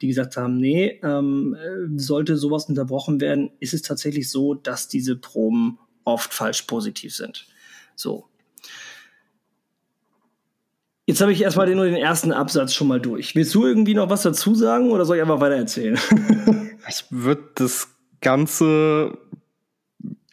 die 0.00 0.08
gesagt 0.08 0.36
haben, 0.36 0.58
nee, 0.58 0.98
ähm, 1.04 1.56
sollte 1.94 2.36
sowas 2.36 2.64
unterbrochen 2.64 3.20
werden, 3.20 3.52
ist 3.60 3.72
es 3.72 3.82
tatsächlich 3.82 4.28
so, 4.28 4.54
dass 4.54 4.88
diese 4.88 5.14
Proben 5.14 5.78
oft 6.02 6.34
falsch 6.34 6.62
positiv 6.62 7.14
sind. 7.14 7.46
So. 7.94 8.27
Jetzt 11.08 11.22
habe 11.22 11.32
ich 11.32 11.40
erstmal 11.40 11.74
nur 11.74 11.86
den 11.86 11.94
ersten 11.94 12.32
Absatz 12.32 12.74
schon 12.74 12.86
mal 12.86 13.00
durch. 13.00 13.34
Willst 13.34 13.54
du 13.54 13.64
irgendwie 13.64 13.94
noch 13.94 14.10
was 14.10 14.24
dazu 14.24 14.54
sagen 14.54 14.90
oder 14.90 15.06
soll 15.06 15.16
ich 15.16 15.22
einfach 15.22 15.40
weiter 15.40 15.54
erzählen? 15.54 15.98
ich 16.86 17.04
würde 17.08 17.44
das 17.54 17.88
Ganze 18.20 19.16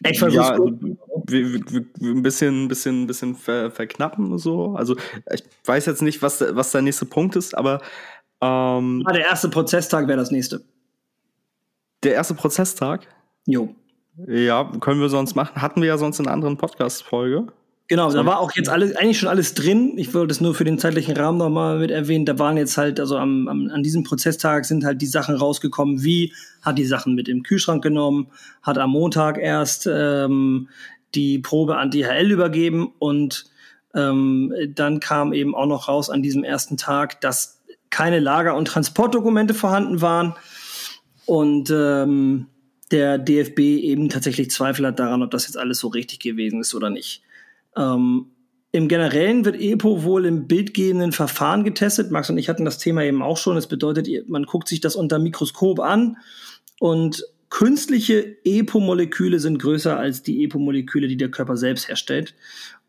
ich 0.06 0.18
versuche 0.18 0.44
ja, 0.44 0.54
ein 0.54 2.22
bisschen, 2.22 2.68
bisschen, 2.68 3.06
bisschen 3.06 3.36
ver, 3.36 3.70
verknappen 3.70 4.36
so. 4.36 4.74
Also 4.74 4.96
ich 5.32 5.44
weiß 5.64 5.86
jetzt 5.86 6.02
nicht, 6.02 6.20
was, 6.20 6.44
was 6.46 6.72
der 6.72 6.82
nächste 6.82 7.06
Punkt 7.06 7.36
ist, 7.36 7.56
aber 7.56 7.80
ähm, 8.42 9.02
ah, 9.06 9.12
der 9.14 9.24
erste 9.24 9.48
Prozesstag 9.48 10.08
wäre 10.08 10.18
das 10.18 10.30
nächste. 10.30 10.62
Der 12.02 12.12
erste 12.12 12.34
Prozesstag? 12.34 13.08
Jo. 13.46 13.74
Ja, 14.26 14.70
können 14.80 15.00
wir 15.00 15.08
sonst 15.08 15.36
machen. 15.36 15.62
Hatten 15.62 15.80
wir 15.80 15.88
ja 15.88 15.96
sonst 15.96 16.18
in 16.18 16.26
einer 16.26 16.34
anderen 16.34 16.58
Podcast-Folge. 16.58 17.46
Genau, 17.88 18.10
da 18.10 18.26
war 18.26 18.40
auch 18.40 18.50
jetzt 18.56 18.68
alles, 18.68 18.96
eigentlich 18.96 19.18
schon 19.18 19.28
alles 19.28 19.54
drin. 19.54 19.92
Ich 19.96 20.12
wollte 20.12 20.32
es 20.32 20.40
nur 20.40 20.56
für 20.56 20.64
den 20.64 20.78
zeitlichen 20.78 21.16
Rahmen 21.16 21.38
nochmal 21.38 21.78
mit 21.78 21.92
erwähnen. 21.92 22.24
Da 22.24 22.36
waren 22.36 22.56
jetzt 22.56 22.76
halt, 22.76 22.98
also 22.98 23.16
am, 23.16 23.46
am, 23.46 23.70
an 23.72 23.84
diesem 23.84 24.02
Prozesstag 24.02 24.64
sind 24.64 24.84
halt 24.84 25.00
die 25.00 25.06
Sachen 25.06 25.36
rausgekommen, 25.36 26.02
wie 26.02 26.32
hat 26.62 26.78
die 26.78 26.84
Sachen 26.84 27.14
mit 27.14 27.28
im 27.28 27.44
Kühlschrank 27.44 27.84
genommen, 27.84 28.26
hat 28.62 28.76
am 28.78 28.90
Montag 28.90 29.38
erst 29.38 29.88
ähm, 29.90 30.68
die 31.14 31.38
Probe 31.38 31.76
an 31.76 31.92
DHL 31.92 32.32
übergeben 32.32 32.92
und 32.98 33.44
ähm, 33.94 34.52
dann 34.74 34.98
kam 34.98 35.32
eben 35.32 35.54
auch 35.54 35.66
noch 35.66 35.86
raus 35.86 36.10
an 36.10 36.22
diesem 36.22 36.42
ersten 36.42 36.76
Tag, 36.76 37.20
dass 37.20 37.62
keine 37.90 38.18
Lager- 38.18 38.56
und 38.56 38.66
Transportdokumente 38.66 39.54
vorhanden 39.54 40.00
waren 40.00 40.34
und 41.24 41.70
ähm, 41.70 42.48
der 42.90 43.18
DFB 43.18 43.58
eben 43.60 44.08
tatsächlich 44.08 44.50
Zweifel 44.50 44.86
hat 44.86 44.98
daran, 44.98 45.22
ob 45.22 45.30
das 45.30 45.46
jetzt 45.46 45.56
alles 45.56 45.78
so 45.78 45.88
richtig 45.88 46.18
gewesen 46.18 46.60
ist 46.60 46.74
oder 46.74 46.90
nicht. 46.90 47.22
Ähm, 47.76 48.32
Im 48.72 48.88
Generellen 48.88 49.44
wird 49.44 49.60
EPO 49.60 50.02
wohl 50.02 50.26
im 50.26 50.46
bildgebenden 50.46 51.12
Verfahren 51.12 51.64
getestet. 51.64 52.10
Max 52.10 52.28
und 52.30 52.38
ich 52.38 52.48
hatten 52.48 52.64
das 52.64 52.78
Thema 52.78 53.02
eben 53.02 53.22
auch 53.22 53.36
schon. 53.36 53.54
Das 53.54 53.68
bedeutet, 53.68 54.08
man 54.28 54.44
guckt 54.44 54.68
sich 54.68 54.80
das 54.80 54.96
unter 54.96 55.18
Mikroskop 55.18 55.80
an 55.80 56.16
und 56.78 57.24
künstliche 57.48 58.36
EPO-Moleküle 58.44 59.38
sind 59.38 59.58
größer 59.58 59.96
als 59.96 60.22
die 60.22 60.44
EPO-Moleküle, 60.44 61.08
die 61.08 61.16
der 61.16 61.30
Körper 61.30 61.56
selbst 61.56 61.88
herstellt. 61.88 62.34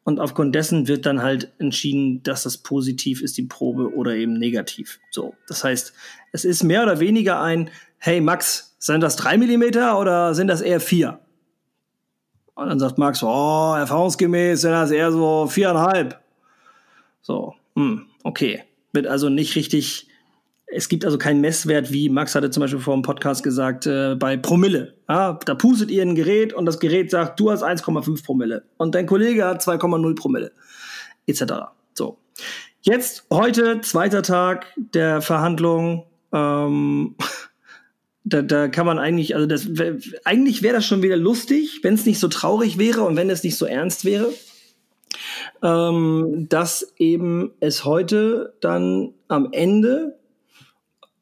Und 0.03 0.21
aufgrund 0.21 0.55
dessen 0.55 0.87
wird 0.87 1.05
dann 1.05 1.21
halt 1.21 1.51
entschieden, 1.59 2.23
dass 2.23 2.43
das 2.43 2.57
positiv 2.57 3.21
ist, 3.21 3.37
die 3.37 3.43
Probe, 3.43 3.93
oder 3.93 4.15
eben 4.15 4.39
negativ. 4.39 4.99
So. 5.11 5.35
Das 5.47 5.65
heißt, 5.65 5.93
es 6.31 6.45
ist 6.45 6.63
mehr 6.63 6.83
oder 6.83 7.01
weniger 7.01 7.41
ein, 7.41 7.69
hey 7.97 8.21
Max, 8.21 8.77
sind 8.79 9.01
das 9.01 9.17
drei 9.17 9.37
Millimeter 9.37 9.99
oder 9.99 10.33
sind 10.33 10.47
das 10.47 10.61
eher 10.61 10.79
vier? 10.79 11.19
Und 12.57 12.69
dann 12.69 12.79
sagt 12.79 12.97
Max, 12.97 13.21
oh, 13.21 13.75
erfahrungsgemäß 13.77 14.61
sind 14.61 14.71
das 14.71 14.89
eher 14.89 15.11
so 15.11 15.45
viereinhalb. 15.45 16.19
So, 17.21 17.53
hm, 17.75 18.07
okay. 18.23 18.63
Wird 18.93 19.05
also 19.05 19.29
nicht 19.29 19.55
richtig, 19.55 20.07
es 20.65 20.89
gibt 20.89 21.05
also 21.05 21.19
keinen 21.19 21.39
Messwert, 21.39 21.93
wie 21.93 22.09
Max 22.09 22.33
hatte 22.33 22.49
zum 22.49 22.61
Beispiel 22.61 22.79
vor 22.79 22.95
dem 22.95 23.03
Podcast 23.03 23.43
gesagt, 23.43 23.85
äh, 23.85 24.15
bei 24.15 24.37
Promille. 24.37 24.95
Ja, 25.07 25.37
da 25.45 25.53
pustet 25.53 25.91
ihr 25.91 26.01
ein 26.01 26.15
Gerät 26.15 26.51
und 26.51 26.65
das 26.65 26.79
Gerät 26.79 27.11
sagt, 27.11 27.39
du 27.39 27.51
hast 27.51 27.63
1,5 27.63 28.25
Promille 28.25 28.63
und 28.77 28.95
dein 28.95 29.05
Kollege 29.05 29.45
hat 29.45 29.61
2,0 29.61 30.15
Promille, 30.15 30.51
etc. 31.27 31.43
So. 31.93 32.17
Jetzt, 32.81 33.27
heute, 33.31 33.81
zweiter 33.81 34.23
Tag 34.23 34.65
der 34.77 35.21
Verhandlung. 35.21 36.07
Ähm, 36.33 37.15
da, 38.27 38.41
da 38.41 38.67
kann 38.67 38.85
man 38.85 38.99
eigentlich, 38.99 39.35
also 39.35 39.47
das 39.47 39.69
eigentlich 40.25 40.61
wäre 40.61 40.75
das 40.75 40.85
schon 40.85 41.01
wieder 41.01 41.17
lustig, 41.17 41.79
wenn 41.83 41.93
es 41.93 42.05
nicht 42.05 42.19
so 42.19 42.27
traurig 42.27 42.77
wäre 42.77 43.03
und 43.03 43.15
wenn 43.15 43.29
es 43.29 43.43
nicht 43.43 43.55
so 43.55 43.65
ernst 43.65 44.05
wäre, 44.05 44.33
ähm, 45.63 46.47
dass 46.49 46.93
eben 46.97 47.51
es 47.59 47.85
heute 47.85 48.53
dann 48.59 49.13
am 49.27 49.49
Ende 49.51 50.19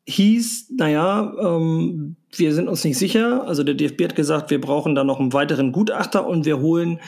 hieß, 0.08 0.72
naja, 0.78 1.34
ähm, 1.40 2.16
wir 2.32 2.54
sind 2.54 2.68
uns 2.68 2.84
nicht 2.84 2.98
sicher. 2.98 3.48
Also 3.48 3.64
der 3.64 3.76
DFB 3.76 4.04
hat 4.04 4.16
gesagt, 4.16 4.50
wir 4.50 4.62
brauchen 4.62 4.96
da 4.96 5.04
noch 5.04 5.20
einen 5.20 5.34
weiteren 5.34 5.72
Gutachter 5.72 6.28
und 6.28 6.46
wir 6.46 6.60
holen 6.60 7.00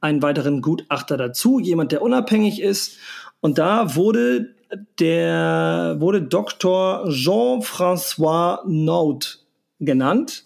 einen 0.00 0.22
weiteren 0.22 0.60
Gutachter 0.60 1.16
dazu, 1.16 1.58
jemand, 1.58 1.92
der 1.92 2.02
unabhängig 2.02 2.60
ist. 2.60 2.98
Und 3.40 3.58
da 3.58 3.96
wurde 3.96 4.55
der 4.98 5.96
wurde 5.98 6.22
Dr. 6.22 7.08
Jean-François 7.08 8.60
Naut 8.66 9.40
genannt. 9.80 10.44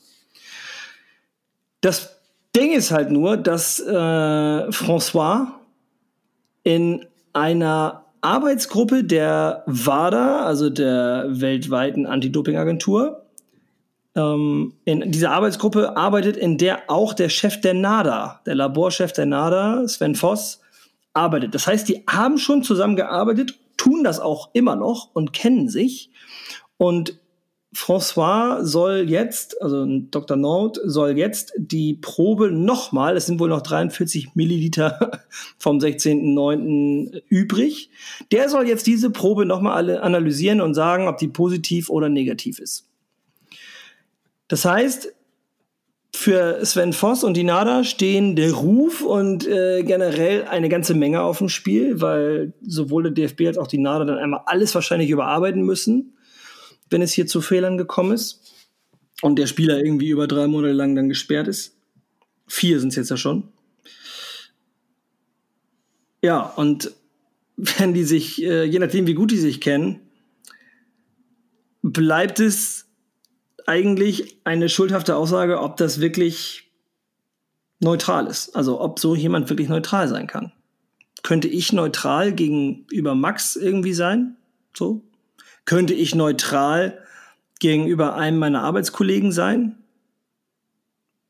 Das 1.80 2.16
Ding 2.54 2.72
ist 2.72 2.90
halt 2.90 3.10
nur, 3.10 3.36
dass 3.36 3.80
äh, 3.80 3.92
François 3.92 5.46
in 6.62 7.06
einer 7.32 8.04
Arbeitsgruppe 8.20 9.04
der 9.04 9.62
WADA, 9.66 10.44
also 10.44 10.68
der 10.68 11.26
weltweiten 11.28 12.06
Anti-Doping-Agentur, 12.06 13.24
ähm, 14.16 14.74
in 14.84 15.10
dieser 15.12 15.30
Arbeitsgruppe 15.30 15.96
arbeitet, 15.96 16.36
in 16.36 16.58
der 16.58 16.90
auch 16.90 17.14
der 17.14 17.28
Chef 17.28 17.60
der 17.60 17.74
NADA, 17.74 18.40
der 18.44 18.56
Laborchef 18.56 19.12
der 19.12 19.26
NADA, 19.26 19.86
Sven 19.88 20.14
Voss, 20.14 20.60
arbeitet. 21.14 21.54
Das 21.54 21.66
heißt, 21.66 21.88
die 21.88 22.04
haben 22.08 22.38
schon 22.38 22.62
zusammengearbeitet 22.62 23.54
tun 23.80 24.04
das 24.04 24.20
auch 24.20 24.50
immer 24.52 24.76
noch 24.76 25.08
und 25.14 25.32
kennen 25.32 25.70
sich. 25.70 26.10
Und 26.76 27.18
François 27.74 28.62
soll 28.62 29.08
jetzt, 29.08 29.62
also 29.62 29.86
Dr. 29.86 30.36
Nord, 30.36 30.78
soll 30.84 31.16
jetzt 31.16 31.54
die 31.56 31.94
Probe 31.94 32.50
nochmal, 32.50 33.16
es 33.16 33.24
sind 33.24 33.40
wohl 33.40 33.48
noch 33.48 33.62
43 33.62 34.34
Milliliter 34.34 35.22
vom 35.58 35.78
16.09. 35.78 37.22
übrig, 37.28 37.90
der 38.32 38.50
soll 38.50 38.68
jetzt 38.68 38.86
diese 38.86 39.08
Probe 39.08 39.46
nochmal 39.46 39.72
alle 39.72 40.02
analysieren 40.02 40.60
und 40.60 40.74
sagen, 40.74 41.08
ob 41.08 41.16
die 41.16 41.28
positiv 41.28 41.88
oder 41.88 42.10
negativ 42.10 42.58
ist. 42.58 42.86
Das 44.48 44.66
heißt, 44.66 45.14
für 46.12 46.64
Sven 46.64 46.92
Voss 46.92 47.24
und 47.24 47.36
die 47.36 47.44
Nada 47.44 47.84
stehen 47.84 48.36
der 48.36 48.52
Ruf 48.52 49.02
und 49.02 49.46
äh, 49.46 49.82
generell 49.84 50.44
eine 50.44 50.68
ganze 50.68 50.94
Menge 50.94 51.22
auf 51.22 51.38
dem 51.38 51.48
Spiel, 51.48 52.00
weil 52.00 52.52
sowohl 52.62 53.04
der 53.04 53.12
DFB 53.12 53.46
als 53.46 53.58
auch 53.58 53.68
die 53.68 53.78
Nada 53.78 54.04
dann 54.04 54.18
einmal 54.18 54.42
alles 54.46 54.74
wahrscheinlich 54.74 55.10
überarbeiten 55.10 55.62
müssen, 55.62 56.16
wenn 56.90 57.02
es 57.02 57.12
hier 57.12 57.26
zu 57.26 57.40
Fehlern 57.40 57.78
gekommen 57.78 58.12
ist 58.12 58.52
und 59.22 59.38
der 59.38 59.46
Spieler 59.46 59.78
irgendwie 59.78 60.08
über 60.08 60.26
drei 60.26 60.46
Monate 60.46 60.74
lang 60.74 60.94
dann 60.94 61.08
gesperrt 61.08 61.48
ist. 61.48 61.76
Vier 62.46 62.80
sind 62.80 62.88
es 62.88 62.96
jetzt 62.96 63.10
ja 63.10 63.16
schon. 63.16 63.44
Ja, 66.22 66.40
und 66.42 66.92
wenn 67.56 67.94
die 67.94 68.04
sich, 68.04 68.42
äh, 68.42 68.64
je 68.64 68.78
nachdem 68.78 69.06
wie 69.06 69.14
gut 69.14 69.30
die 69.30 69.38
sich 69.38 69.60
kennen, 69.60 70.00
bleibt 71.82 72.40
es 72.40 72.89
eigentlich 73.70 74.36
eine 74.42 74.68
schuldhafte 74.68 75.14
Aussage, 75.14 75.60
ob 75.60 75.76
das 75.76 76.00
wirklich 76.00 76.72
neutral 77.78 78.26
ist. 78.26 78.56
Also 78.56 78.80
ob 78.80 78.98
so 78.98 79.14
jemand 79.14 79.48
wirklich 79.48 79.68
neutral 79.68 80.08
sein 80.08 80.26
kann. 80.26 80.50
Könnte 81.22 81.46
ich 81.46 81.72
neutral 81.72 82.32
gegenüber 82.32 83.14
Max 83.14 83.54
irgendwie 83.54 83.92
sein? 83.92 84.36
So? 84.76 85.02
Könnte 85.66 85.94
ich 85.94 86.16
neutral 86.16 86.98
gegenüber 87.60 88.16
einem 88.16 88.38
meiner 88.38 88.64
Arbeitskollegen 88.64 89.30
sein? 89.30 89.78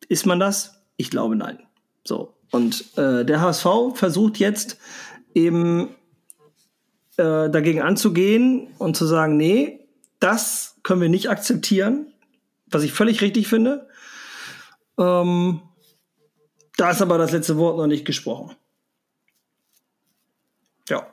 Ist 0.08 0.24
man 0.24 0.40
das? 0.40 0.80
Ich 0.96 1.10
glaube 1.10 1.36
nein. 1.36 1.58
So. 2.04 2.32
Und 2.50 2.96
äh, 2.96 3.26
der 3.26 3.42
HSV 3.42 3.66
versucht 3.94 4.38
jetzt 4.38 4.78
eben 5.34 5.90
äh, 7.18 7.50
dagegen 7.50 7.82
anzugehen 7.82 8.68
und 8.78 8.96
zu 8.96 9.04
sagen, 9.04 9.36
nee, 9.36 9.80
das 10.20 10.76
können 10.82 11.02
wir 11.02 11.10
nicht 11.10 11.28
akzeptieren 11.28 12.09
was 12.70 12.82
ich 12.82 12.92
völlig 12.92 13.20
richtig 13.20 13.48
finde. 13.48 13.88
Ähm, 14.98 15.62
da 16.76 16.90
ist 16.90 17.02
aber 17.02 17.18
das 17.18 17.32
letzte 17.32 17.56
Wort 17.56 17.76
noch 17.76 17.86
nicht 17.86 18.04
gesprochen. 18.04 18.56
Ja. 20.88 21.06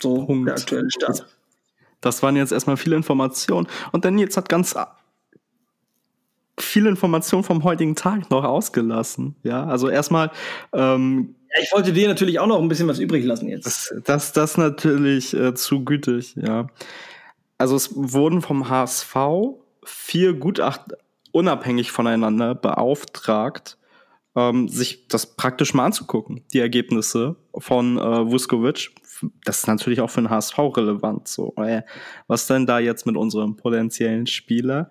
So 0.00 0.26
Punkt. 0.26 0.48
der 0.48 0.56
aktuelle 0.56 0.90
Stand. 0.90 1.26
Das 2.00 2.22
waren 2.22 2.36
jetzt 2.36 2.52
erstmal 2.52 2.76
viele 2.76 2.96
Informationen. 2.96 3.66
Und 3.92 4.04
dann 4.04 4.18
jetzt 4.18 4.36
hat 4.36 4.48
ganz 4.48 4.74
viele 6.58 6.88
Informationen 6.88 7.44
vom 7.44 7.64
heutigen 7.64 7.96
Tag 7.96 8.30
noch 8.30 8.44
ausgelassen. 8.44 9.36
Ja, 9.42 9.64
also 9.64 9.88
erstmal. 9.88 10.30
Ähm, 10.72 11.34
ja, 11.54 11.62
ich 11.62 11.72
wollte 11.72 11.92
dir 11.92 12.08
natürlich 12.08 12.38
auch 12.38 12.46
noch 12.46 12.60
ein 12.60 12.68
bisschen 12.68 12.88
was 12.88 12.98
übrig 12.98 13.24
lassen 13.24 13.48
jetzt. 13.48 13.66
Das, 13.66 13.94
das, 14.04 14.32
das 14.32 14.56
natürlich 14.56 15.34
äh, 15.34 15.54
zu 15.54 15.84
gütig, 15.84 16.36
ja. 16.36 16.68
Also 17.56 17.74
es 17.74 17.90
wurden 17.94 18.42
vom 18.42 18.68
HSV 18.68 19.16
vier 19.84 20.34
Gutachten 20.34 20.94
unabhängig 21.32 21.92
voneinander 21.92 22.54
beauftragt, 22.54 23.78
ähm, 24.34 24.68
sich 24.68 25.08
das 25.08 25.36
praktisch 25.36 25.74
mal 25.74 25.86
anzugucken, 25.86 26.44
die 26.52 26.60
Ergebnisse 26.60 27.36
von 27.56 27.98
äh, 27.98 28.30
Vuskovic. 28.30 28.90
Das 29.44 29.58
ist 29.58 29.66
natürlich 29.66 30.00
auch 30.00 30.10
für 30.10 30.22
den 30.22 30.30
HSV 30.30 30.58
relevant. 30.58 31.28
So, 31.28 31.54
äh, 31.56 31.82
was 32.26 32.46
denn 32.46 32.66
da 32.66 32.78
jetzt 32.78 33.06
mit 33.06 33.16
unserem 33.16 33.56
potenziellen 33.56 34.26
Spieler? 34.26 34.90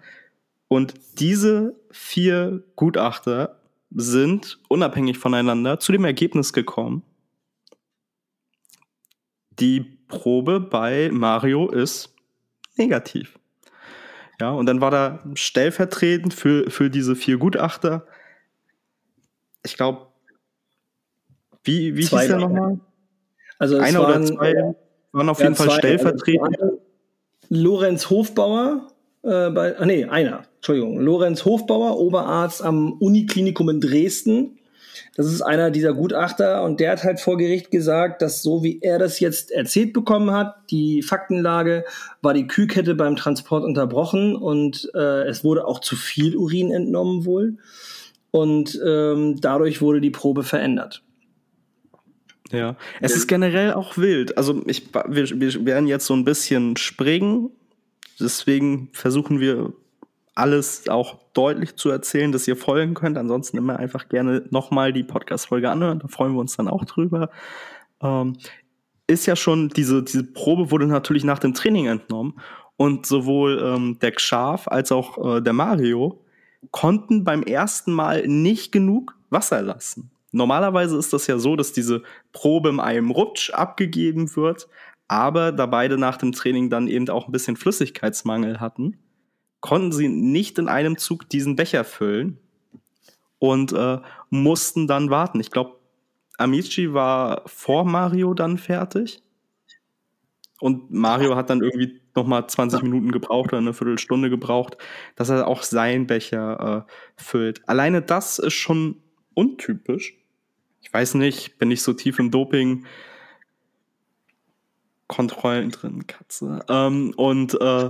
Und 0.68 0.96
diese 1.20 1.76
vier 1.92 2.64
Gutachter 2.76 3.62
sind 3.90 4.60
unabhängig 4.68 5.18
voneinander 5.18 5.80
zu 5.80 5.92
dem 5.94 6.04
Ergebnis 6.04 6.52
gekommen, 6.52 7.04
die 9.60 9.82
Probe 10.08 10.60
bei 10.60 11.10
Mario 11.12 11.70
ist 11.70 12.14
negativ. 12.76 13.40
Ja, 14.40 14.52
und 14.52 14.68
dann 14.68 14.82
war 14.82 14.92
da 14.92 15.20
stellvertretend 15.34 16.34
für, 16.34 16.70
für 16.70 16.90
diese 16.90 17.16
vier 17.16 17.38
Gutachter, 17.38 18.06
ich 19.64 19.76
glaube, 19.76 20.08
wie, 21.64 21.96
wie 21.98 22.06
zwei 22.06 22.22
hieß 22.22 22.28
der 22.28 22.38
nochmal? 22.38 22.80
Also 23.60 23.78
Einer 23.78 24.00
waren, 24.00 24.24
oder 24.24 24.26
zwei 24.26 24.76
waren 25.12 25.30
auf 25.30 25.40
ja, 25.40 25.46
jeden 25.46 25.56
Fall 25.56 25.68
zwei, 25.68 25.78
stellvertretend. 25.78 26.62
Also 26.62 26.82
Lorenz 27.50 28.10
Hofbauer, 28.10 28.88
äh, 29.24 29.50
bei, 29.50 29.78
ah 29.78 29.86
nee, 29.86 30.06
einer, 30.06 30.44
Entschuldigung, 30.56 31.00
Lorenz 31.00 31.44
Hofbauer, 31.44 31.98
Oberarzt 31.98 32.64
am 32.64 32.94
Uniklinikum 32.94 33.70
in 33.70 33.82
Dresden. 33.82 34.57
Das 35.16 35.26
ist 35.28 35.42
einer 35.42 35.72
dieser 35.72 35.94
Gutachter 35.94 36.64
und 36.64 36.80
der 36.80 36.92
hat 36.92 37.04
halt 37.04 37.20
vor 37.20 37.38
Gericht 37.38 37.72
gesagt, 37.72 38.22
dass 38.22 38.42
so 38.42 38.64
wie 38.64 38.80
er 38.82 39.00
das 39.00 39.20
jetzt 39.20 39.52
erzählt 39.52 39.94
bekommen 39.94 40.32
hat, 40.32 40.56
die 40.70 41.02
Faktenlage 41.02 41.86
war 42.22 42.34
die 42.34 42.48
Kühlkette 42.48 42.96
beim 42.96 43.16
Transport 43.16 43.64
unterbrochen 43.64 44.36
und 44.36 44.90
äh, 44.96 45.24
es 45.28 45.44
wurde 45.44 45.66
auch 45.66 45.80
zu 45.80 45.96
viel 45.96 46.36
Urin 46.36 46.72
entnommen 46.72 47.26
wohl 47.26 47.58
und 48.32 48.80
ähm, 48.86 49.40
dadurch 49.42 49.82
wurde 49.82 50.02
die 50.02 50.12
Probe 50.12 50.44
verändert. 50.44 51.04
Ja, 52.52 52.78
es 53.02 53.16
ist 53.16 53.28
generell 53.28 53.74
auch 53.74 53.98
wild. 53.98 54.38
Also 54.38 54.62
ich, 54.68 54.94
wir, 54.94 55.30
wir 55.30 55.66
werden 55.66 55.88
jetzt 55.88 56.06
so 56.06 56.14
ein 56.14 56.24
bisschen 56.24 56.78
springen, 56.78 57.50
deswegen 58.20 58.90
versuchen 58.94 59.40
wir 59.40 59.74
alles 60.38 60.88
auch 60.88 61.18
deutlich 61.34 61.76
zu 61.76 61.90
erzählen, 61.90 62.32
dass 62.32 62.48
ihr 62.48 62.56
folgen 62.56 62.94
könnt. 62.94 63.18
Ansonsten 63.18 63.58
immer 63.58 63.78
einfach 63.78 64.08
gerne 64.08 64.46
nochmal 64.52 64.94
die 64.94 65.04
Podcast-Folge 65.04 65.70
anhören. 65.70 66.00
Da 66.00 66.08
freuen 66.08 66.34
wir 66.34 66.40
uns 66.40 66.56
dann 66.56 66.68
auch 66.68 66.86
drüber. 66.86 67.30
Ähm, 68.02 68.38
ist 69.08 69.26
ja 69.26 69.36
schon, 69.36 69.70
diese, 69.70 70.04
diese 70.04 70.24
Probe 70.24 70.70
wurde 70.70 70.86
natürlich 70.86 71.24
nach 71.24 71.40
dem 71.40 71.54
Training 71.54 71.88
entnommen. 71.88 72.40
Und 72.76 73.08
sowohl 73.08 73.60
ähm, 73.64 73.98
der 74.00 74.12
Xav 74.12 74.68
als 74.68 74.92
auch 74.92 75.38
äh, 75.38 75.42
der 75.42 75.54
Mario 75.54 76.24
konnten 76.70 77.24
beim 77.24 77.42
ersten 77.42 77.92
Mal 77.92 78.28
nicht 78.28 78.72
genug 78.72 79.16
Wasser 79.30 79.64
lassen. 79.64 80.12
Normalerweise 80.32 80.98
ist 80.98 81.14
das 81.14 81.26
ja 81.26 81.40
so, 81.40 81.56
dass 81.56 81.74
diese 81.74 82.04
Probe 82.32 82.70
in 82.70 82.80
einem 82.80 83.10
Rutsch 83.10 83.50
abgegeben 83.52 84.36
wird, 84.36 84.68
aber 85.08 85.52
da 85.52 85.66
beide 85.66 85.98
nach 85.98 86.18
dem 86.18 86.34
Training 86.34 86.70
dann 86.70 86.88
eben 86.88 87.10
auch 87.10 87.28
ein 87.28 87.32
bisschen 87.32 87.56
Flüssigkeitsmangel 87.56 88.60
hatten, 88.60 89.00
konnten 89.68 89.92
sie 89.92 90.08
nicht 90.08 90.60
in 90.60 90.70
einem 90.70 90.98
Zug 90.98 91.28
diesen 91.28 91.58
Becher 91.58 91.84
füllen 91.84 92.40
und 93.38 93.74
äh, 93.74 94.00
mussten 94.30 94.88
dann 94.88 95.10
warten. 95.10 95.42
Ich 95.42 95.52
glaube, 95.52 95.76
Amici 96.38 96.94
war 96.94 97.42
vor 97.48 97.84
Mario 97.84 98.34
dann 98.34 98.58
fertig. 98.58 99.22
Und 100.62 100.90
Mario 100.90 101.36
hat 101.36 101.50
dann 101.50 101.62
irgendwie 101.62 102.00
nochmal 102.16 102.48
20 102.48 102.82
Minuten 102.82 103.12
gebraucht 103.12 103.50
oder 103.50 103.58
eine 103.58 103.74
Viertelstunde 103.74 104.30
gebraucht, 104.30 104.78
dass 105.18 105.28
er 105.28 105.46
auch 105.46 105.64
seinen 105.64 106.08
Becher 106.08 106.88
äh, 106.88 107.22
füllt. 107.22 107.68
Alleine 107.68 108.02
das 108.02 108.40
ist 108.40 108.54
schon 108.54 109.02
untypisch. 109.34 110.16
Ich 110.80 110.94
weiß 110.94 111.16
nicht, 111.16 111.60
bin 111.60 111.72
ich 111.72 111.82
so 111.82 111.92
tief 111.92 112.20
im 112.20 112.32
Doping. 112.32 112.86
Kontrollen 115.08 115.72
drin, 115.72 116.08
Katze. 116.08 116.62
Ähm, 116.70 117.14
und 117.18 117.60
äh, 117.60 117.90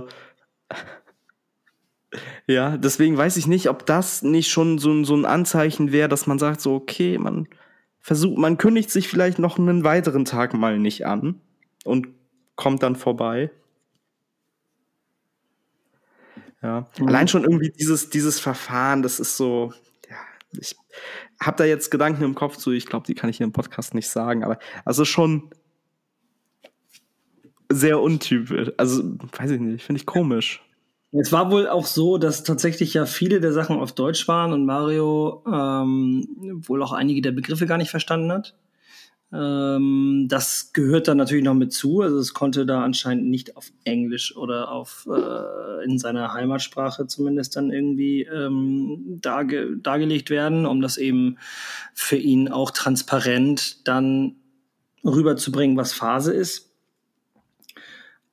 ja, 2.46 2.76
deswegen 2.76 3.16
weiß 3.16 3.36
ich 3.36 3.46
nicht, 3.46 3.68
ob 3.68 3.84
das 3.86 4.22
nicht 4.22 4.50
schon 4.50 4.78
so, 4.78 5.04
so 5.04 5.14
ein 5.14 5.26
Anzeichen 5.26 5.92
wäre, 5.92 6.08
dass 6.08 6.26
man 6.26 6.38
sagt, 6.38 6.60
so, 6.60 6.74
okay, 6.74 7.18
man 7.18 7.48
versucht, 8.00 8.38
man 8.38 8.56
kündigt 8.56 8.90
sich 8.90 9.08
vielleicht 9.08 9.38
noch 9.38 9.58
einen 9.58 9.84
weiteren 9.84 10.24
Tag 10.24 10.54
mal 10.54 10.78
nicht 10.78 11.06
an 11.06 11.40
und 11.84 12.08
kommt 12.56 12.82
dann 12.82 12.96
vorbei. 12.96 13.50
Ja. 16.62 16.88
Mhm. 16.98 17.08
Allein 17.08 17.28
schon 17.28 17.44
irgendwie 17.44 17.70
dieses, 17.70 18.10
dieses 18.10 18.40
Verfahren, 18.40 19.02
das 19.02 19.20
ist 19.20 19.36
so, 19.36 19.72
ja, 20.10 20.16
ich 20.58 20.76
habe 21.40 21.56
da 21.58 21.64
jetzt 21.64 21.90
Gedanken 21.90 22.24
im 22.24 22.34
Kopf 22.34 22.56
zu, 22.56 22.72
ich 22.72 22.86
glaube, 22.86 23.06
die 23.06 23.14
kann 23.14 23.30
ich 23.30 23.36
hier 23.36 23.46
im 23.46 23.52
Podcast 23.52 23.94
nicht 23.94 24.08
sagen, 24.08 24.42
aber 24.42 24.58
also 24.84 25.04
schon 25.04 25.50
sehr 27.70 28.00
untypisch. 28.00 28.72
Also, 28.78 29.02
weiß 29.36 29.50
ich 29.50 29.60
nicht, 29.60 29.84
finde 29.84 30.00
ich 30.00 30.06
komisch. 30.06 30.64
Es 31.10 31.32
war 31.32 31.50
wohl 31.50 31.68
auch 31.68 31.86
so, 31.86 32.18
dass 32.18 32.44
tatsächlich 32.44 32.92
ja 32.92 33.06
viele 33.06 33.40
der 33.40 33.52
Sachen 33.52 33.78
auf 33.78 33.92
Deutsch 33.92 34.28
waren 34.28 34.52
und 34.52 34.66
Mario 34.66 35.42
ähm, 35.46 36.28
wohl 36.66 36.82
auch 36.82 36.92
einige 36.92 37.22
der 37.22 37.32
Begriffe 37.32 37.66
gar 37.66 37.78
nicht 37.78 37.90
verstanden 37.90 38.30
hat. 38.30 38.54
Ähm, 39.32 40.26
das 40.28 40.72
gehört 40.72 41.08
dann 41.08 41.16
natürlich 41.16 41.44
noch 41.44 41.54
mit 41.54 41.72
zu. 41.72 42.02
Also 42.02 42.18
es 42.18 42.34
konnte 42.34 42.66
da 42.66 42.82
anscheinend 42.82 43.28
nicht 43.28 43.56
auf 43.56 43.70
Englisch 43.84 44.36
oder 44.36 44.70
auf 44.70 45.08
äh, 45.10 45.84
in 45.84 45.98
seiner 45.98 46.32
Heimatsprache 46.32 47.06
zumindest 47.06 47.56
dann 47.56 47.70
irgendwie 47.70 48.22
ähm, 48.22 49.18
darge 49.20 49.76
dargelegt 49.78 50.28
werden, 50.28 50.66
um 50.66 50.82
das 50.82 50.98
eben 50.98 51.38
für 51.94 52.16
ihn 52.16 52.48
auch 52.48 52.70
transparent 52.70 53.86
dann 53.88 54.36
rüberzubringen, 55.04 55.76
was 55.76 55.92
Phase 55.92 56.32
ist. 56.34 56.70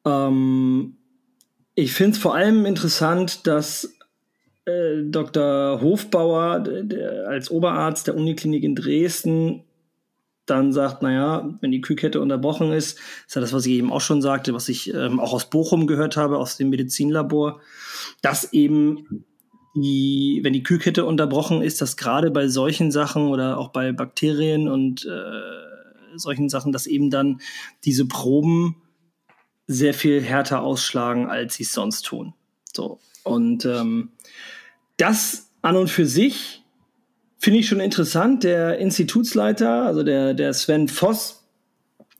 Ähm, 0.05 0.97
ich 1.75 1.93
finde 1.93 2.11
es 2.11 2.17
vor 2.17 2.33
allem 2.33 2.65
interessant, 2.65 3.45
dass 3.47 3.95
äh, 4.65 5.03
Dr. 5.03 5.81
Hofbauer 5.81 6.59
der, 6.59 7.27
als 7.27 7.51
Oberarzt 7.51 8.07
der 8.07 8.15
Uniklinik 8.15 8.63
in 8.63 8.75
Dresden 8.75 9.63
dann 10.45 10.71
sagt, 10.71 11.01
naja, 11.01 11.49
wenn 11.61 11.71
die 11.71 11.81
Kühlkette 11.81 12.21
unterbrochen 12.21 12.71
ist, 12.71 12.99
ist 13.27 13.35
ja 13.35 13.41
das, 13.41 13.51
was 13.51 13.65
ich 13.65 13.73
eben 13.73 13.91
auch 13.91 14.01
schon 14.01 14.21
sagte, 14.21 14.53
was 14.53 14.69
ich 14.69 14.93
ähm, 14.93 15.19
auch 15.19 15.33
aus 15.33 15.49
Bochum 15.49 15.87
gehört 15.87 16.17
habe, 16.17 16.37
aus 16.37 16.55
dem 16.57 16.69
Medizinlabor, 16.69 17.61
dass 18.21 18.53
eben 18.53 19.25
die, 19.75 20.39
wenn 20.43 20.53
die 20.53 20.63
Kühlkette 20.63 21.03
unterbrochen 21.03 21.61
ist, 21.61 21.81
dass 21.81 21.97
gerade 21.97 22.31
bei 22.31 22.47
solchen 22.47 22.91
Sachen 22.91 23.27
oder 23.27 23.57
auch 23.57 23.69
bei 23.69 23.91
Bakterien 23.91 24.69
und 24.69 25.05
äh, 25.05 26.17
solchen 26.17 26.47
Sachen, 26.47 26.71
dass 26.71 26.87
eben 26.87 27.09
dann 27.09 27.41
diese 27.83 28.07
Proben 28.07 28.75
sehr 29.67 29.93
viel 29.93 30.21
härter 30.21 30.61
ausschlagen, 30.61 31.27
als 31.27 31.55
sie 31.55 31.63
es 31.63 31.73
sonst 31.73 32.03
tun. 32.03 32.33
So. 32.73 32.99
Und 33.23 33.65
ähm, 33.65 34.11
das 34.97 35.49
an 35.61 35.75
und 35.75 35.89
für 35.89 36.05
sich 36.05 36.63
finde 37.39 37.59
ich 37.59 37.67
schon 37.67 37.79
interessant. 37.79 38.43
Der 38.43 38.77
Institutsleiter, 38.77 39.83
also 39.83 40.03
der, 40.03 40.33
der 40.33 40.53
Sven 40.53 40.87
Voss, 40.87 41.43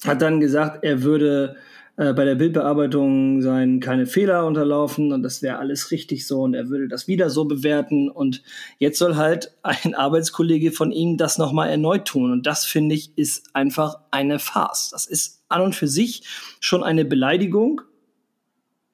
hat 0.04 0.22
dann 0.22 0.40
gesagt, 0.40 0.84
er 0.84 1.04
würde 1.04 1.56
äh, 1.98 2.14
bei 2.14 2.26
der 2.26 2.36
Bildbearbeitung 2.36 3.42
seien 3.42 3.80
keine 3.80 4.06
Fehler 4.06 4.46
unterlaufen 4.46 5.14
und 5.14 5.24
das 5.24 5.42
wäre 5.42 5.60
alles 5.60 5.92
richtig 5.92 6.28
so 6.28 6.42
und 6.42 6.54
er 6.54 6.70
würde 6.70 6.88
das 6.88 7.08
wieder 7.08 7.30
so 7.30 7.46
bewerten 7.46 8.10
und 8.10 8.44
jetzt 8.80 9.00
soll 9.00 9.16
halt 9.16 9.54
ein 9.64 9.96
Arbeitskollege 9.96 10.72
von 10.72 10.92
ihm 10.92 11.18
das 11.18 11.38
nochmal 11.38 11.70
erneut 11.70 12.06
tun 12.06 12.32
und 12.32 12.46
das 12.46 12.66
finde 12.66 12.96
ich 12.96 13.18
ist 13.18 13.56
einfach 13.56 13.96
eine 14.12 14.40
Farce. 14.40 14.90
Das 14.92 15.06
ist 15.06 15.35
an 15.50 15.62
und 15.62 15.76
für 15.76 15.88
sich 15.88 16.24
schon 16.60 16.84
eine 16.84 17.06
Beleidigung, 17.06 17.82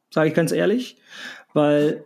sage 0.09 0.29
ich 0.29 0.35
ganz 0.35 0.51
ehrlich, 0.51 0.97
weil 1.53 2.05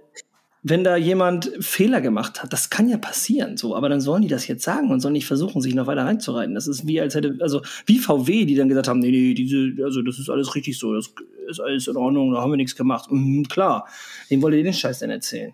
wenn 0.67 0.83
da 0.83 0.95
jemand 0.95 1.51
Fehler 1.59 2.01
gemacht 2.01 2.41
hat, 2.41 2.51
das 2.51 2.71
kann 2.71 2.89
ja 2.89 2.97
passieren, 2.97 3.55
so, 3.55 3.75
aber 3.75 3.87
dann 3.87 4.01
sollen 4.01 4.23
die 4.23 4.27
das 4.27 4.47
jetzt 4.47 4.63
sagen 4.63 4.89
und 4.89 4.99
sollen 4.99 5.13
nicht 5.13 5.27
versuchen, 5.27 5.61
sich 5.61 5.75
noch 5.75 5.85
weiter 5.85 6.05
reinzureiten. 6.05 6.55
Das 6.55 6.67
ist 6.67 6.87
wie 6.87 6.99
als 6.99 7.13
hätte, 7.13 7.37
also 7.39 7.61
wie 7.85 7.99
VW, 7.99 8.45
die 8.45 8.55
dann 8.55 8.67
gesagt 8.67 8.87
haben, 8.87 8.97
nee, 8.97 9.11
nee, 9.11 9.35
diese, 9.35 9.83
also 9.83 10.01
das 10.01 10.17
ist 10.17 10.27
alles 10.27 10.55
richtig 10.55 10.79
so, 10.79 10.95
das 10.95 11.13
ist 11.47 11.59
alles 11.59 11.87
in 11.87 11.95
Ordnung, 11.95 12.33
da 12.33 12.41
haben 12.41 12.51
wir 12.51 12.57
nichts 12.57 12.75
gemacht. 12.75 13.11
Mhm, 13.11 13.47
klar, 13.47 13.87
wem 14.29 14.41
wollt 14.41 14.55
ihr 14.55 14.63
den 14.63 14.73
Scheiß 14.73 14.99
denn 14.99 15.11
erzählen? 15.11 15.53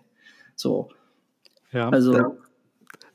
So. 0.54 0.88
Ja, 1.72 1.90
also. 1.90 2.12
Da, 2.12 2.32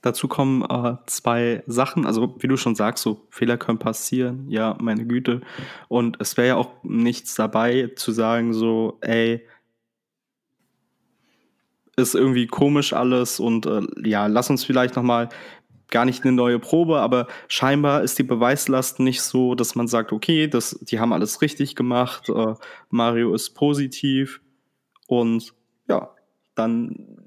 dazu 0.01 0.27
kommen 0.27 0.63
äh, 0.63 0.97
zwei 1.05 1.63
Sachen, 1.67 2.05
also 2.05 2.35
wie 2.39 2.47
du 2.47 2.57
schon 2.57 2.75
sagst, 2.75 3.03
so 3.03 3.25
Fehler 3.29 3.57
können 3.57 3.79
passieren, 3.79 4.49
ja, 4.49 4.77
meine 4.79 5.05
Güte. 5.05 5.41
Und 5.87 6.17
es 6.19 6.37
wäre 6.37 6.47
ja 6.47 6.55
auch 6.55 6.71
nichts 6.83 7.35
dabei 7.35 7.91
zu 7.95 8.11
sagen, 8.11 8.53
so, 8.53 8.97
ey, 9.01 9.45
ist 11.95 12.13
irgendwie 12.13 12.47
komisch 12.47 12.93
alles 12.93 13.39
und 13.39 13.65
äh, 13.65 13.81
ja, 14.03 14.27
lass 14.27 14.49
uns 14.49 14.63
vielleicht 14.63 14.95
noch 14.95 15.03
mal 15.03 15.29
gar 15.89 16.05
nicht 16.05 16.23
eine 16.23 16.33
neue 16.33 16.59
Probe, 16.59 16.99
aber 16.99 17.27
scheinbar 17.47 18.03
ist 18.03 18.19
die 18.19 18.23
Beweislast 18.23 18.99
nicht 18.99 19.21
so, 19.21 19.55
dass 19.55 19.75
man 19.75 19.87
sagt, 19.87 20.11
okay, 20.11 20.47
das, 20.47 20.77
die 20.81 20.99
haben 20.99 21.13
alles 21.13 21.41
richtig 21.41 21.75
gemacht, 21.75 22.29
äh, 22.29 22.53
Mario 22.89 23.33
ist 23.33 23.51
positiv 23.51 24.41
und 25.07 25.53
ja, 25.87 26.09
dann 26.55 27.26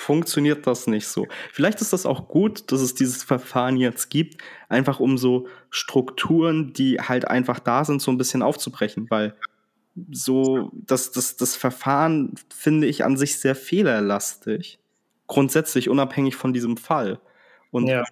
funktioniert 0.00 0.66
das 0.66 0.86
nicht 0.86 1.06
so. 1.06 1.28
Vielleicht 1.52 1.82
ist 1.82 1.92
das 1.92 2.06
auch 2.06 2.26
gut, 2.26 2.72
dass 2.72 2.80
es 2.80 2.94
dieses 2.94 3.22
Verfahren 3.22 3.76
jetzt 3.76 4.08
gibt, 4.08 4.42
einfach 4.70 4.98
um 4.98 5.18
so 5.18 5.46
Strukturen, 5.68 6.72
die 6.72 6.98
halt 6.98 7.28
einfach 7.28 7.58
da 7.58 7.84
sind, 7.84 8.00
so 8.00 8.10
ein 8.10 8.16
bisschen 8.16 8.42
aufzubrechen, 8.42 9.10
weil 9.10 9.34
so 10.10 10.70
das, 10.72 11.12
das, 11.12 11.36
das 11.36 11.54
Verfahren 11.54 12.34
finde 12.48 12.86
ich 12.86 13.04
an 13.04 13.18
sich 13.18 13.38
sehr 13.38 13.54
fehlerlastig. 13.54 14.78
Grundsätzlich 15.26 15.90
unabhängig 15.90 16.34
von 16.34 16.54
diesem 16.54 16.78
Fall. 16.78 17.20
Und 17.70 17.86
ja. 17.86 18.04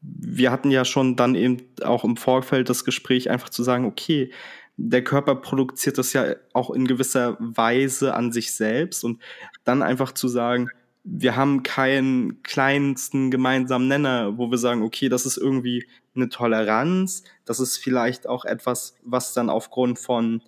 wir 0.00 0.50
hatten 0.50 0.72
ja 0.72 0.84
schon 0.84 1.14
dann 1.14 1.36
eben 1.36 1.58
auch 1.82 2.02
im 2.02 2.16
Vorfeld 2.16 2.68
das 2.68 2.84
Gespräch 2.84 3.30
einfach 3.30 3.50
zu 3.50 3.62
sagen, 3.62 3.84
okay, 3.84 4.32
der 4.76 5.04
Körper 5.04 5.36
produziert 5.36 5.96
das 5.96 6.12
ja 6.12 6.34
auch 6.52 6.70
in 6.70 6.88
gewisser 6.88 7.36
Weise 7.38 8.14
an 8.14 8.32
sich 8.32 8.52
selbst 8.52 9.04
und 9.04 9.22
dann 9.64 9.82
einfach 9.82 10.10
zu 10.10 10.26
sagen, 10.26 10.68
wir 11.08 11.36
haben 11.36 11.62
keinen 11.62 12.42
kleinsten 12.42 13.30
gemeinsamen 13.30 13.86
Nenner, 13.86 14.36
wo 14.38 14.50
wir 14.50 14.58
sagen, 14.58 14.82
okay, 14.82 15.08
das 15.08 15.24
ist 15.24 15.36
irgendwie 15.36 15.86
eine 16.16 16.28
Toleranz, 16.28 17.22
das 17.44 17.60
ist 17.60 17.78
vielleicht 17.78 18.26
auch 18.26 18.44
etwas, 18.44 18.96
was 19.04 19.32
dann 19.32 19.48
aufgrund 19.48 20.00
von 20.00 20.42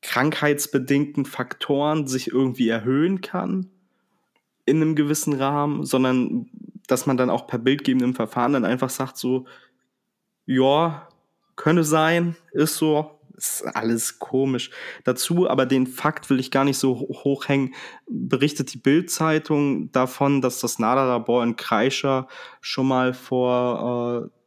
krankheitsbedingten 0.00 1.24
Faktoren 1.24 2.06
sich 2.06 2.28
irgendwie 2.28 2.68
erhöhen 2.68 3.20
kann 3.20 3.68
in 4.64 4.76
einem 4.76 4.94
gewissen 4.94 5.34
Rahmen, 5.34 5.84
sondern 5.84 6.48
dass 6.86 7.06
man 7.06 7.16
dann 7.16 7.30
auch 7.30 7.48
per 7.48 7.58
bildgebendem 7.58 8.14
Verfahren 8.14 8.52
dann 8.52 8.64
einfach 8.64 8.90
sagt 8.90 9.16
so, 9.16 9.46
ja, 10.46 11.08
könnte 11.56 11.82
sein, 11.82 12.36
ist 12.52 12.76
so, 12.76 13.17
ist 13.38 13.62
alles 13.62 14.18
komisch. 14.18 14.70
Dazu 15.04 15.48
aber 15.48 15.64
den 15.64 15.86
Fakt 15.86 16.28
will 16.28 16.40
ich 16.40 16.50
gar 16.50 16.64
nicht 16.64 16.78
so 16.78 16.98
hochhängen, 16.98 17.74
berichtet 18.08 18.74
die 18.74 18.78
Bild-Zeitung 18.78 19.90
davon, 19.92 20.40
dass 20.40 20.60
das 20.60 20.78
NADA-Labor 20.78 21.44
in 21.44 21.56
Kreischer 21.56 22.26
schon 22.60 22.88
mal 22.88 23.14
vor 23.14 24.26
äh, 24.26 24.38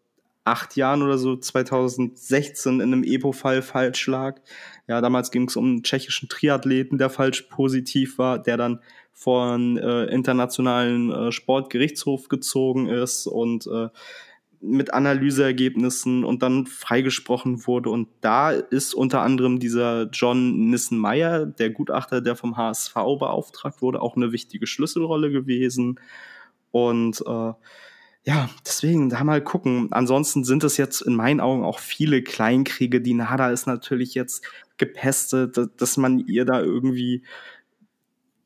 acht 0.43 0.75
Jahren 0.75 1.01
oder 1.01 1.17
so, 1.17 1.37
2016, 1.37 2.79
in 2.79 2.81
einem 2.81 3.03
EPO-Fall 3.03 3.61
falsch 3.61 4.07
lag. 4.07 4.41
Ja, 4.87 4.99
damals 4.99 5.31
ging 5.31 5.47
es 5.47 5.55
um 5.55 5.65
einen 5.65 5.83
tschechischen 5.83 6.29
Triathleten, 6.29 6.97
der 6.97 7.09
falsch 7.09 7.43
positiv 7.43 8.17
war, 8.17 8.39
der 8.39 8.57
dann 8.57 8.81
vor 9.13 9.53
einen 9.53 9.77
äh, 9.77 10.05
internationalen 10.05 11.11
äh, 11.11 11.31
Sportgerichtshof 11.31 12.27
gezogen 12.27 12.89
ist 12.89 13.27
und 13.27 13.67
äh, 13.67 13.89
mit 14.61 14.93
Analyseergebnissen 14.93 16.23
und 16.23 16.43
dann 16.43 16.67
freigesprochen 16.67 17.65
wurde. 17.65 17.89
Und 17.89 18.07
da 18.21 18.51
ist 18.51 18.93
unter 18.93 19.21
anderem 19.21 19.59
dieser 19.59 20.09
John 20.11 20.69
Nissenmeyer, 20.69 21.45
der 21.47 21.71
Gutachter, 21.71 22.21
der 22.21 22.35
vom 22.35 22.57
HSV 22.57 22.93
beauftragt 22.93 23.81
wurde, 23.81 24.01
auch 24.01 24.15
eine 24.15 24.31
wichtige 24.31 24.67
Schlüsselrolle 24.67 25.31
gewesen. 25.31 25.99
Und 26.71 27.21
äh, 27.25 27.53
ja, 28.23 28.49
deswegen 28.65 29.09
da 29.09 29.23
mal 29.23 29.43
gucken. 29.43 29.87
Ansonsten 29.91 30.43
sind 30.43 30.63
es 30.63 30.77
jetzt 30.77 31.01
in 31.01 31.15
meinen 31.15 31.39
Augen 31.39 31.63
auch 31.63 31.79
viele 31.79 32.21
Kleinkriege. 32.21 33.01
Die 33.01 33.15
Nada 33.15 33.49
ist 33.49 33.65
natürlich 33.65 34.13
jetzt 34.13 34.45
gepestet, 34.77 35.57
dass 35.77 35.97
man 35.97 36.19
ihr 36.19 36.45
da 36.45 36.61
irgendwie 36.61 37.23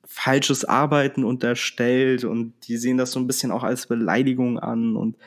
falsches 0.06 0.64
Arbeiten 0.64 1.26
unterstellt 1.26 2.24
und 2.24 2.54
die 2.68 2.78
sehen 2.78 2.98
das 2.98 3.12
so 3.12 3.20
ein 3.20 3.28
bisschen 3.28 3.52
auch 3.52 3.64
als 3.64 3.88
Beleidigung 3.88 4.60
an 4.60 4.96
und 4.96 5.18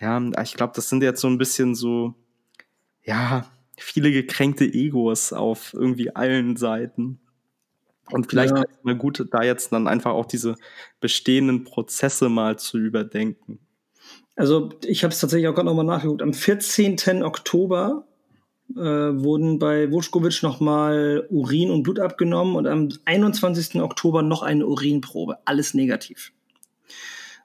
ja, 0.00 0.20
ich 0.42 0.54
glaube, 0.54 0.72
das 0.76 0.88
sind 0.88 1.02
jetzt 1.02 1.20
so 1.20 1.28
ein 1.28 1.38
bisschen 1.38 1.74
so, 1.74 2.14
ja, 3.02 3.46
viele 3.76 4.12
gekränkte 4.12 4.64
Egos 4.64 5.32
auf 5.32 5.74
irgendwie 5.74 6.14
allen 6.14 6.56
Seiten. 6.56 7.20
Und 8.10 8.28
vielleicht 8.28 8.56
ja. 8.56 8.64
mal 8.82 8.96
gut, 8.96 9.26
da 9.30 9.42
jetzt 9.42 9.72
dann 9.72 9.86
einfach 9.86 10.12
auch 10.12 10.26
diese 10.26 10.56
bestehenden 11.00 11.64
Prozesse 11.64 12.28
mal 12.28 12.58
zu 12.58 12.78
überdenken. 12.78 13.58
Also 14.34 14.70
ich 14.86 15.02
habe 15.02 15.12
es 15.12 15.20
tatsächlich 15.20 15.48
auch 15.48 15.54
gerade 15.54 15.66
nochmal 15.66 15.84
nachgeguckt. 15.84 16.22
Am 16.22 16.32
14. 16.32 17.22
Oktober 17.22 18.06
äh, 18.70 18.80
wurden 18.80 19.58
bei 19.58 19.90
Wuschkowitsch 19.90 20.42
nochmal 20.42 21.26
Urin 21.28 21.70
und 21.70 21.82
Blut 21.82 21.98
abgenommen 21.98 22.54
und 22.54 22.66
am 22.66 22.88
21. 23.04 23.80
Oktober 23.82 24.22
noch 24.22 24.42
eine 24.42 24.66
Urinprobe. 24.66 25.38
Alles 25.44 25.74
negativ. 25.74 26.32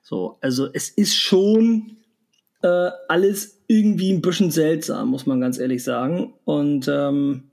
So, 0.01 0.37
also 0.41 0.69
es 0.71 0.89
ist 0.89 1.15
schon 1.15 1.97
äh, 2.63 2.91
alles 3.07 3.61
irgendwie 3.67 4.11
ein 4.11 4.21
bisschen 4.21 4.51
seltsam, 4.51 5.09
muss 5.09 5.25
man 5.25 5.39
ganz 5.39 5.59
ehrlich 5.59 5.83
sagen. 5.83 6.33
Und 6.45 6.87
ähm, 6.87 7.51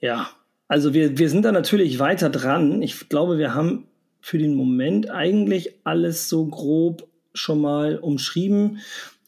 ja, 0.00 0.30
also 0.68 0.94
wir, 0.94 1.18
wir 1.18 1.28
sind 1.28 1.44
da 1.44 1.52
natürlich 1.52 1.98
weiter 1.98 2.30
dran. 2.30 2.80
Ich 2.80 3.08
glaube, 3.08 3.38
wir 3.38 3.54
haben 3.54 3.88
für 4.20 4.38
den 4.38 4.54
Moment 4.54 5.10
eigentlich 5.10 5.74
alles 5.84 6.28
so 6.28 6.46
grob 6.46 7.08
schon 7.34 7.60
mal 7.60 7.98
umschrieben. 7.98 8.78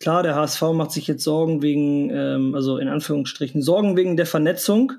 Klar, 0.00 0.22
der 0.22 0.34
HSV 0.34 0.62
macht 0.72 0.92
sich 0.92 1.06
jetzt 1.06 1.24
Sorgen 1.24 1.62
wegen, 1.62 2.10
ähm, 2.10 2.54
also 2.54 2.78
in 2.78 2.88
Anführungsstrichen, 2.88 3.62
Sorgen 3.62 3.96
wegen 3.96 4.16
der 4.16 4.26
Vernetzung 4.26 4.92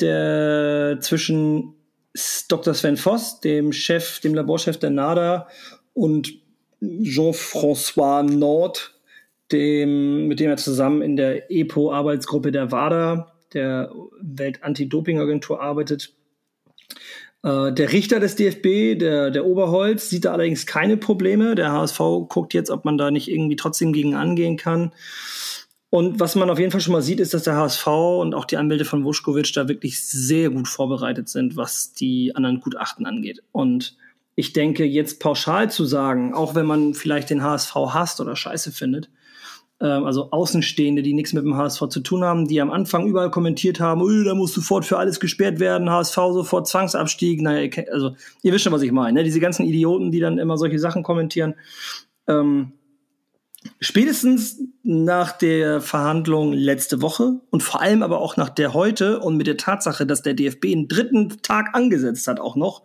der 0.00 0.98
zwischen 1.00 1.74
Dr. 2.48 2.74
Sven 2.74 2.96
Voss, 2.96 3.40
dem 3.40 3.72
Chef, 3.72 4.20
dem 4.20 4.34
Laborchef 4.34 4.78
der 4.78 4.90
NADA 4.90 5.48
und 5.92 6.32
Jean-François 6.80 8.22
Nord, 8.22 8.94
dem, 9.52 10.28
mit 10.28 10.40
dem 10.40 10.50
er 10.50 10.56
zusammen 10.56 11.02
in 11.02 11.16
der 11.16 11.50
EPO-Arbeitsgruppe 11.50 12.52
der 12.52 12.70
WADA, 12.70 13.32
der 13.54 13.92
Welt-Anti-Doping-Agentur, 14.20 15.60
arbeitet. 15.60 16.14
Äh, 17.42 17.72
der 17.72 17.92
Richter 17.92 18.20
des 18.20 18.36
DFB, 18.36 18.98
der, 18.98 19.30
der 19.30 19.46
Oberholz, 19.46 20.10
sieht 20.10 20.24
da 20.24 20.32
allerdings 20.32 20.66
keine 20.66 20.96
Probleme. 20.96 21.54
Der 21.54 21.72
HSV 21.72 21.98
guckt 22.28 22.54
jetzt, 22.54 22.70
ob 22.70 22.84
man 22.84 22.98
da 22.98 23.10
nicht 23.10 23.28
irgendwie 23.28 23.56
trotzdem 23.56 23.92
gegen 23.92 24.14
angehen 24.14 24.56
kann. 24.56 24.92
Und 25.90 26.20
was 26.20 26.34
man 26.34 26.50
auf 26.50 26.58
jeden 26.58 26.70
Fall 26.70 26.82
schon 26.82 26.92
mal 26.92 27.02
sieht, 27.02 27.18
ist, 27.18 27.32
dass 27.32 27.44
der 27.44 27.56
HSV 27.56 27.86
und 27.86 28.34
auch 28.34 28.44
die 28.44 28.58
Anwälte 28.58 28.84
von 28.84 29.04
Wuschkowitsch 29.04 29.56
da 29.56 29.68
wirklich 29.68 30.04
sehr 30.06 30.50
gut 30.50 30.68
vorbereitet 30.68 31.30
sind, 31.30 31.56
was 31.56 31.94
die 31.94 32.36
anderen 32.36 32.60
Gutachten 32.60 33.06
angeht. 33.06 33.42
Und 33.52 33.96
ich 34.38 34.52
denke, 34.52 34.84
jetzt 34.84 35.18
pauschal 35.18 35.68
zu 35.68 35.84
sagen, 35.84 36.32
auch 36.32 36.54
wenn 36.54 36.64
man 36.64 36.94
vielleicht 36.94 37.30
den 37.30 37.42
HSV 37.42 37.74
hasst 37.74 38.20
oder 38.20 38.36
scheiße 38.36 38.70
findet, 38.70 39.10
ähm, 39.80 40.04
also 40.04 40.30
Außenstehende, 40.30 41.02
die 41.02 41.12
nichts 41.12 41.32
mit 41.32 41.42
dem 41.42 41.56
HSV 41.56 41.88
zu 41.88 41.98
tun 41.98 42.22
haben, 42.22 42.46
die 42.46 42.60
am 42.60 42.70
Anfang 42.70 43.08
überall 43.08 43.32
kommentiert 43.32 43.80
haben, 43.80 44.00
oh, 44.00 44.24
da 44.24 44.36
muss 44.36 44.54
sofort 44.54 44.84
für 44.84 44.96
alles 44.96 45.18
gesperrt 45.18 45.58
werden, 45.58 45.90
HSV 45.90 46.14
sofort 46.14 46.68
Zwangsabstieg, 46.68 47.42
naja, 47.42 47.68
also 47.90 48.14
ihr 48.44 48.52
wisst 48.52 48.62
schon, 48.62 48.72
was 48.72 48.82
ich 48.82 48.92
meine, 48.92 49.14
ne? 49.14 49.24
diese 49.24 49.40
ganzen 49.40 49.66
Idioten, 49.66 50.12
die 50.12 50.20
dann 50.20 50.38
immer 50.38 50.56
solche 50.56 50.78
Sachen 50.78 51.02
kommentieren. 51.02 51.56
Ähm, 52.28 52.74
spätestens 53.80 54.60
nach 54.84 55.32
der 55.32 55.80
Verhandlung 55.80 56.52
letzte 56.52 57.02
Woche 57.02 57.40
und 57.50 57.64
vor 57.64 57.80
allem 57.80 58.04
aber 58.04 58.20
auch 58.20 58.36
nach 58.36 58.50
der 58.50 58.72
heute 58.72 59.18
und 59.18 59.36
mit 59.36 59.48
der 59.48 59.56
Tatsache, 59.56 60.06
dass 60.06 60.22
der 60.22 60.34
DFB 60.34 60.66
einen 60.66 60.86
dritten 60.86 61.42
Tag 61.42 61.74
angesetzt 61.74 62.28
hat 62.28 62.38
auch 62.38 62.54
noch, 62.54 62.84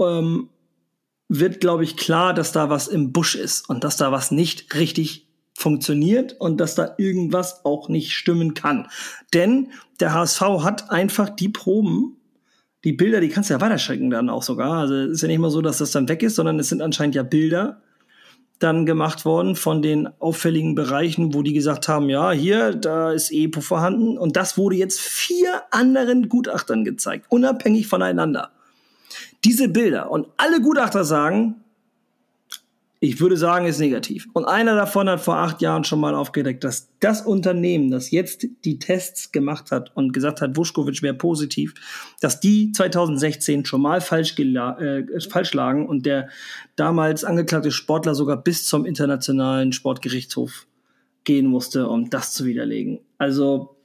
ähm, 0.00 0.48
wird, 1.28 1.60
glaube 1.60 1.84
ich, 1.84 1.96
klar, 1.96 2.34
dass 2.34 2.52
da 2.52 2.70
was 2.70 2.88
im 2.88 3.12
Busch 3.12 3.36
ist 3.36 3.68
und 3.68 3.84
dass 3.84 3.96
da 3.96 4.10
was 4.10 4.30
nicht 4.30 4.74
richtig 4.74 5.28
funktioniert 5.56 6.34
und 6.40 6.58
dass 6.58 6.74
da 6.74 6.94
irgendwas 6.98 7.64
auch 7.64 7.88
nicht 7.88 8.12
stimmen 8.12 8.54
kann. 8.54 8.88
Denn 9.34 9.68
der 10.00 10.14
HSV 10.14 10.40
hat 10.62 10.90
einfach 10.90 11.30
die 11.30 11.48
Proben, 11.50 12.16
die 12.84 12.92
Bilder, 12.92 13.20
die 13.20 13.28
kannst 13.28 13.50
du 13.50 13.54
ja 13.54 13.60
weiterschicken 13.60 14.10
dann 14.10 14.30
auch 14.30 14.42
sogar. 14.42 14.78
Also 14.78 14.94
es 14.94 15.10
ist 15.12 15.22
ja 15.22 15.28
nicht 15.28 15.38
mal 15.38 15.50
so, 15.50 15.60
dass 15.60 15.78
das 15.78 15.92
dann 15.92 16.08
weg 16.08 16.22
ist, 16.22 16.36
sondern 16.36 16.58
es 16.58 16.70
sind 16.70 16.80
anscheinend 16.80 17.14
ja 17.14 17.22
Bilder 17.22 17.82
dann 18.58 18.84
gemacht 18.84 19.24
worden 19.24 19.56
von 19.56 19.80
den 19.80 20.08
auffälligen 20.20 20.74
Bereichen, 20.74 21.32
wo 21.34 21.42
die 21.42 21.54
gesagt 21.54 21.88
haben, 21.88 22.10
ja, 22.10 22.30
hier, 22.30 22.74
da 22.74 23.10
ist 23.10 23.32
EPO 23.32 23.62
vorhanden. 23.62 24.18
Und 24.18 24.36
das 24.36 24.58
wurde 24.58 24.76
jetzt 24.76 25.00
vier 25.00 25.62
anderen 25.70 26.28
Gutachtern 26.28 26.84
gezeigt, 26.84 27.26
unabhängig 27.30 27.86
voneinander. 27.86 28.50
Diese 29.44 29.68
Bilder 29.68 30.10
und 30.10 30.26
alle 30.36 30.60
Gutachter 30.60 31.04
sagen, 31.04 31.64
ich 33.02 33.18
würde 33.18 33.38
sagen, 33.38 33.64
ist 33.64 33.78
negativ. 33.78 34.28
Und 34.34 34.44
einer 34.44 34.74
davon 34.74 35.08
hat 35.08 35.22
vor 35.22 35.36
acht 35.36 35.62
Jahren 35.62 35.84
schon 35.84 36.00
mal 36.00 36.14
aufgedeckt, 36.14 36.62
dass 36.64 36.90
das 37.00 37.22
Unternehmen, 37.22 37.90
das 37.90 38.10
jetzt 38.10 38.46
die 38.66 38.78
Tests 38.78 39.32
gemacht 39.32 39.70
hat 39.70 39.90
und 39.96 40.12
gesagt 40.12 40.42
hat, 40.42 40.54
Wuschkowitsch 40.54 41.02
wäre 41.02 41.14
positiv, 41.14 41.72
dass 42.20 42.40
die 42.40 42.72
2016 42.72 43.64
schon 43.64 43.80
mal 43.80 44.02
falsch, 44.02 44.38
äh, 44.38 45.04
falsch 45.30 45.54
lagen 45.54 45.88
und 45.88 46.04
der 46.04 46.28
damals 46.76 47.24
angeklagte 47.24 47.72
Sportler 47.72 48.14
sogar 48.14 48.36
bis 48.36 48.66
zum 48.66 48.84
internationalen 48.84 49.72
Sportgerichtshof 49.72 50.66
gehen 51.24 51.46
musste, 51.46 51.88
um 51.88 52.10
das 52.10 52.34
zu 52.34 52.44
widerlegen. 52.44 53.00
Also 53.16 53.78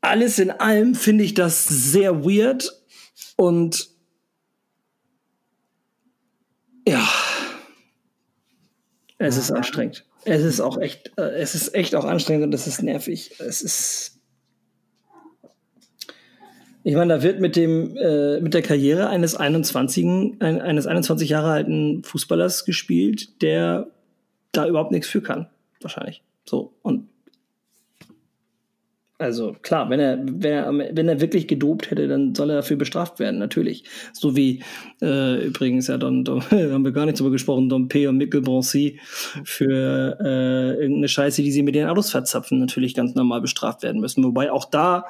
alles 0.00 0.38
in 0.38 0.50
allem 0.50 0.94
finde 0.94 1.24
ich 1.24 1.34
das 1.34 1.64
sehr 1.64 2.24
weird 2.24 2.72
und 3.36 3.91
ja, 6.86 7.08
es 9.18 9.36
ist 9.36 9.50
anstrengend. 9.50 10.04
Es 10.24 10.42
ist 10.42 10.60
auch 10.60 10.78
echt, 10.78 11.12
äh, 11.16 11.34
es 11.34 11.54
ist 11.54 11.74
echt 11.74 11.94
auch 11.94 12.04
anstrengend 12.04 12.44
und 12.44 12.54
es 12.54 12.66
ist 12.66 12.82
nervig. 12.82 13.34
Es 13.38 13.62
ist. 13.62 14.18
Ich 16.84 16.94
meine, 16.94 17.14
da 17.14 17.22
wird 17.22 17.38
mit 17.38 17.54
dem 17.54 17.96
äh, 17.96 18.40
mit 18.40 18.54
der 18.54 18.62
Karriere 18.62 19.08
eines 19.08 19.36
21 19.36 20.04
ein, 20.04 20.60
eines 20.60 20.86
21 20.86 21.28
Jahre 21.28 21.52
alten 21.52 22.02
Fußballers 22.02 22.64
gespielt, 22.64 23.40
der 23.42 23.88
da 24.50 24.66
überhaupt 24.66 24.90
nichts 24.90 25.08
für 25.08 25.22
kann, 25.22 25.48
wahrscheinlich. 25.80 26.22
So 26.44 26.74
und 26.82 27.08
also 29.22 29.56
klar, 29.62 29.88
wenn 29.90 30.00
er, 30.00 30.18
wenn 30.22 30.52
er, 30.52 30.96
wenn 30.96 31.08
er 31.08 31.20
wirklich 31.20 31.48
gedopt 31.48 31.90
hätte, 31.90 32.08
dann 32.08 32.34
soll 32.34 32.50
er 32.50 32.56
dafür 32.56 32.76
bestraft 32.76 33.18
werden, 33.18 33.38
natürlich. 33.38 33.84
So 34.12 34.36
wie 34.36 34.62
äh, 35.00 35.46
übrigens 35.46 35.86
ja 35.88 35.98
dann, 35.98 36.24
dann 36.24 36.42
haben 36.50 36.84
wir 36.84 36.92
gar 36.92 37.06
nicht 37.06 37.18
drüber 37.18 37.30
gesprochen, 37.30 37.68
Dompe 37.68 38.08
und 38.08 38.16
Mikkel 38.18 38.42
Broncy 38.42 38.98
für 39.44 40.18
äh, 40.20 40.80
irgendeine 40.82 41.08
Scheiße, 41.08 41.42
die 41.42 41.52
sie 41.52 41.62
mit 41.62 41.74
den 41.74 41.88
Autos 41.88 42.10
verzapfen, 42.10 42.58
natürlich 42.58 42.94
ganz 42.94 43.14
normal 43.14 43.40
bestraft 43.40 43.82
werden 43.82 44.00
müssen. 44.00 44.24
Wobei 44.24 44.50
auch 44.50 44.66
da 44.66 45.06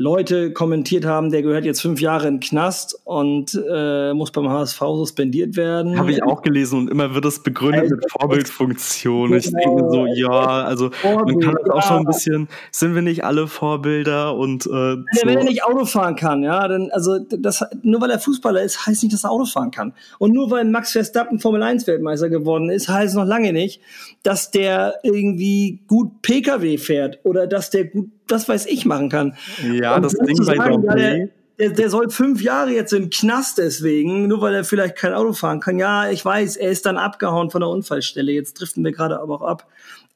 Leute 0.00 0.50
kommentiert 0.54 1.04
haben, 1.04 1.30
der 1.30 1.42
gehört 1.42 1.66
jetzt 1.66 1.82
fünf 1.82 2.00
Jahre 2.00 2.26
in 2.26 2.36
den 2.36 2.40
Knast 2.40 2.98
und 3.04 3.52
äh, 3.70 4.14
muss 4.14 4.30
beim 4.30 4.48
HSV 4.48 4.78
suspendiert 4.78 5.58
werden. 5.58 5.98
Habe 5.98 6.10
ich 6.10 6.22
auch 6.22 6.40
gelesen 6.40 6.78
und 6.78 6.90
immer 6.90 7.14
wird 7.14 7.26
das 7.26 7.42
begründet 7.42 7.82
also, 7.82 7.96
mit 7.96 8.10
Vorbildfunktion. 8.10 9.34
Ich 9.34 9.52
denke 9.52 9.90
so, 9.90 10.06
ja, 10.06 10.30
also 10.30 10.90
Vorbild, 10.90 11.44
man 11.44 11.54
kann 11.54 11.62
das 11.62 11.70
auch 11.74 11.82
schon 11.86 11.98
ein 11.98 12.04
bisschen, 12.06 12.48
sind 12.70 12.94
wir 12.94 13.02
nicht 13.02 13.24
alle 13.24 13.46
Vorbilder 13.46 14.34
und 14.36 14.64
äh, 14.64 14.70
wenn, 14.70 15.04
so. 15.12 15.26
wenn 15.26 15.36
er 15.36 15.44
nicht 15.44 15.64
Auto 15.64 15.84
fahren 15.84 16.16
kann, 16.16 16.42
ja, 16.42 16.66
dann 16.66 16.88
also 16.92 17.18
das 17.18 17.62
nur 17.82 18.00
weil 18.00 18.10
er 18.10 18.18
Fußballer 18.18 18.62
ist, 18.62 18.86
heißt 18.86 19.02
nicht, 19.02 19.12
dass 19.12 19.24
er 19.24 19.32
Auto 19.32 19.44
fahren 19.44 19.70
kann. 19.70 19.92
Und 20.18 20.32
nur 20.32 20.50
weil 20.50 20.64
Max 20.64 20.92
Verstappen 20.92 21.40
Formel 21.40 21.62
1 21.62 21.86
Weltmeister 21.86 22.30
geworden 22.30 22.70
ist, 22.70 22.88
heißt 22.88 23.16
noch 23.16 23.26
lange 23.26 23.52
nicht, 23.52 23.82
dass 24.22 24.50
der 24.50 24.94
irgendwie 25.02 25.80
gut 25.88 26.22
PKW 26.22 26.78
fährt 26.78 27.18
oder 27.22 27.46
dass 27.46 27.68
der 27.68 27.84
gut 27.84 28.08
das 28.30 28.48
weiß 28.48 28.66
ich 28.66 28.84
machen 28.86 29.08
kann. 29.08 29.36
Ja, 29.72 29.96
und 29.96 30.02
das 30.02 30.14
Ding 30.14 30.36
bei 30.44 30.56
sagen, 30.56 30.82
der, 30.82 31.28
der, 31.58 31.70
der 31.70 31.90
soll 31.90 32.10
fünf 32.10 32.42
Jahre 32.42 32.70
jetzt 32.70 32.92
im 32.92 33.10
Knast 33.10 33.58
deswegen, 33.58 34.26
nur 34.26 34.40
weil 34.40 34.54
er 34.54 34.64
vielleicht 34.64 34.96
kein 34.96 35.12
Auto 35.12 35.32
fahren 35.34 35.60
kann. 35.60 35.78
Ja, 35.78 36.10
ich 36.10 36.24
weiß, 36.24 36.56
er 36.56 36.70
ist 36.70 36.86
dann 36.86 36.96
abgehauen 36.96 37.50
von 37.50 37.60
der 37.60 37.68
Unfallstelle. 37.68 38.32
Jetzt 38.32 38.54
driften 38.54 38.82
wir 38.84 38.92
gerade 38.92 39.20
aber 39.20 39.36
auch 39.36 39.42
ab. 39.42 39.66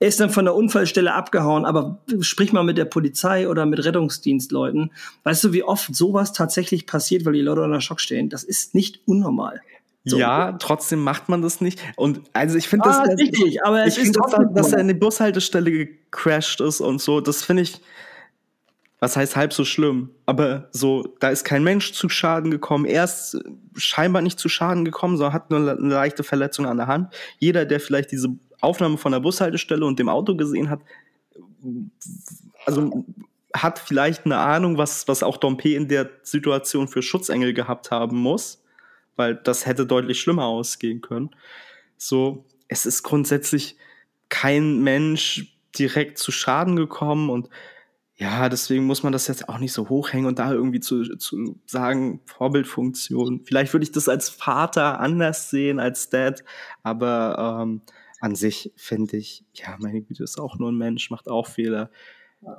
Er 0.00 0.08
ist 0.08 0.18
dann 0.20 0.30
von 0.30 0.44
der 0.44 0.54
Unfallstelle 0.54 1.14
abgehauen, 1.14 1.64
aber 1.64 1.98
sprich 2.20 2.52
mal 2.52 2.64
mit 2.64 2.78
der 2.78 2.84
Polizei 2.84 3.48
oder 3.48 3.64
mit 3.64 3.84
Rettungsdienstleuten. 3.84 4.90
Weißt 5.22 5.44
du, 5.44 5.52
wie 5.52 5.62
oft 5.62 5.94
sowas 5.94 6.32
tatsächlich 6.32 6.86
passiert, 6.86 7.24
weil 7.24 7.34
die 7.34 7.42
Leute 7.42 7.62
unter 7.62 7.80
Schock 7.80 8.00
stehen? 8.00 8.28
Das 8.28 8.42
ist 8.42 8.74
nicht 8.74 9.00
unnormal. 9.06 9.60
So. 10.06 10.18
Ja, 10.18 10.52
trotzdem 10.52 11.02
macht 11.02 11.28
man 11.28 11.40
das 11.40 11.60
nicht. 11.60 11.80
Und 11.96 12.20
also 12.34 12.58
ich 12.58 12.68
finde 12.68 12.90
ah, 12.90 13.06
das 13.06 13.18
richtig, 13.18 13.64
aber 13.64 13.86
ich 13.86 13.94
finde, 13.94 14.20
dass, 14.20 14.54
dass 14.54 14.72
er 14.72 14.80
in 14.80 14.88
die 14.88 14.94
Bushaltestelle 14.94 15.70
gecrashed 15.70 16.60
ist 16.60 16.80
und 16.80 17.00
so, 17.00 17.20
das 17.20 17.42
finde 17.42 17.62
ich, 17.62 17.80
was 19.04 19.18
heißt 19.18 19.36
halb 19.36 19.52
so 19.52 19.66
schlimm? 19.66 20.14
Aber 20.24 20.70
so, 20.72 21.14
da 21.20 21.28
ist 21.28 21.44
kein 21.44 21.62
Mensch 21.62 21.92
zu 21.92 22.08
Schaden 22.08 22.50
gekommen. 22.50 22.86
Er 22.86 23.04
ist 23.04 23.38
scheinbar 23.76 24.22
nicht 24.22 24.38
zu 24.38 24.48
Schaden 24.48 24.86
gekommen, 24.86 25.18
sondern 25.18 25.34
hat 25.34 25.50
nur 25.50 25.58
eine 25.58 25.94
leichte 25.94 26.22
Verletzung 26.22 26.64
an 26.64 26.78
der 26.78 26.86
Hand. 26.86 27.14
Jeder, 27.38 27.66
der 27.66 27.80
vielleicht 27.80 28.12
diese 28.12 28.30
Aufnahme 28.62 28.96
von 28.96 29.12
der 29.12 29.20
Bushaltestelle 29.20 29.84
und 29.84 29.98
dem 29.98 30.08
Auto 30.08 30.34
gesehen 30.36 30.70
hat, 30.70 30.80
also 32.64 33.04
hat 33.54 33.78
vielleicht 33.78 34.24
eine 34.24 34.38
Ahnung, 34.38 34.78
was, 34.78 35.06
was 35.06 35.22
auch 35.22 35.36
Dompe 35.36 35.74
in 35.74 35.86
der 35.86 36.08
Situation 36.22 36.88
für 36.88 37.02
Schutzengel 37.02 37.52
gehabt 37.52 37.90
haben 37.90 38.16
muss, 38.16 38.64
weil 39.16 39.34
das 39.34 39.66
hätte 39.66 39.84
deutlich 39.84 40.18
schlimmer 40.18 40.46
ausgehen 40.46 41.02
können. 41.02 41.28
So, 41.98 42.46
es 42.68 42.86
ist 42.86 43.02
grundsätzlich 43.02 43.76
kein 44.30 44.82
Mensch 44.82 45.58
direkt 45.78 46.16
zu 46.16 46.32
Schaden 46.32 46.76
gekommen 46.76 47.28
und 47.28 47.50
ja, 48.16 48.48
deswegen 48.48 48.84
muss 48.84 49.02
man 49.02 49.12
das 49.12 49.26
jetzt 49.26 49.48
auch 49.48 49.58
nicht 49.58 49.72
so 49.72 49.88
hochhängen 49.88 50.26
und 50.26 50.38
da 50.38 50.52
irgendwie 50.52 50.78
zu, 50.78 51.02
zu 51.16 51.58
sagen, 51.66 52.20
Vorbildfunktion. 52.26 53.42
Vielleicht 53.44 53.72
würde 53.72 53.84
ich 53.84 53.92
das 53.92 54.08
als 54.08 54.28
Vater 54.28 55.00
anders 55.00 55.50
sehen, 55.50 55.80
als 55.80 56.10
Dad, 56.10 56.44
aber 56.84 57.60
ähm, 57.62 57.82
an 58.20 58.36
sich 58.36 58.72
finde 58.76 59.16
ich, 59.16 59.44
ja, 59.54 59.76
meine 59.80 60.00
Güte, 60.00 60.22
ist 60.22 60.38
auch 60.38 60.58
nur 60.58 60.70
ein 60.70 60.78
Mensch, 60.78 61.10
macht 61.10 61.28
auch 61.28 61.48
Fehler. 61.48 61.90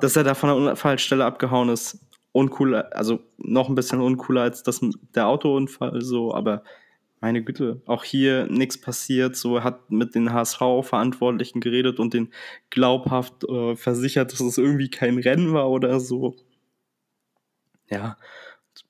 Dass 0.02 0.16
er 0.16 0.24
da 0.24 0.34
von 0.34 0.50
der 0.50 0.72
Unfallstelle 0.72 1.24
abgehauen 1.24 1.70
ist, 1.70 2.00
uncooler, 2.34 2.90
also 2.94 3.20
noch 3.38 3.70
ein 3.70 3.76
bisschen 3.76 4.02
uncooler 4.02 4.42
als 4.42 4.62
das, 4.62 4.82
der 5.14 5.28
Autounfall, 5.28 6.02
so, 6.02 6.34
aber 6.34 6.64
meine 7.26 7.44
Güte, 7.44 7.82
auch 7.88 8.04
hier 8.04 8.46
nichts 8.52 8.80
passiert. 8.80 9.36
So 9.36 9.64
hat 9.64 9.90
mit 9.90 10.14
den 10.14 10.32
HSV-Verantwortlichen 10.32 11.60
geredet 11.60 12.00
und 12.00 12.14
den 12.14 12.32
glaubhaft 12.70 13.44
äh, 13.50 13.76
versichert, 13.76 14.32
dass 14.32 14.42
es 14.42 14.60
irgendwie 14.60 14.92
kein 14.92 15.18
Rennen 15.18 15.52
war 15.52 15.72
oder 15.72 16.00
so. 16.00 16.36
Ja, 17.90 18.18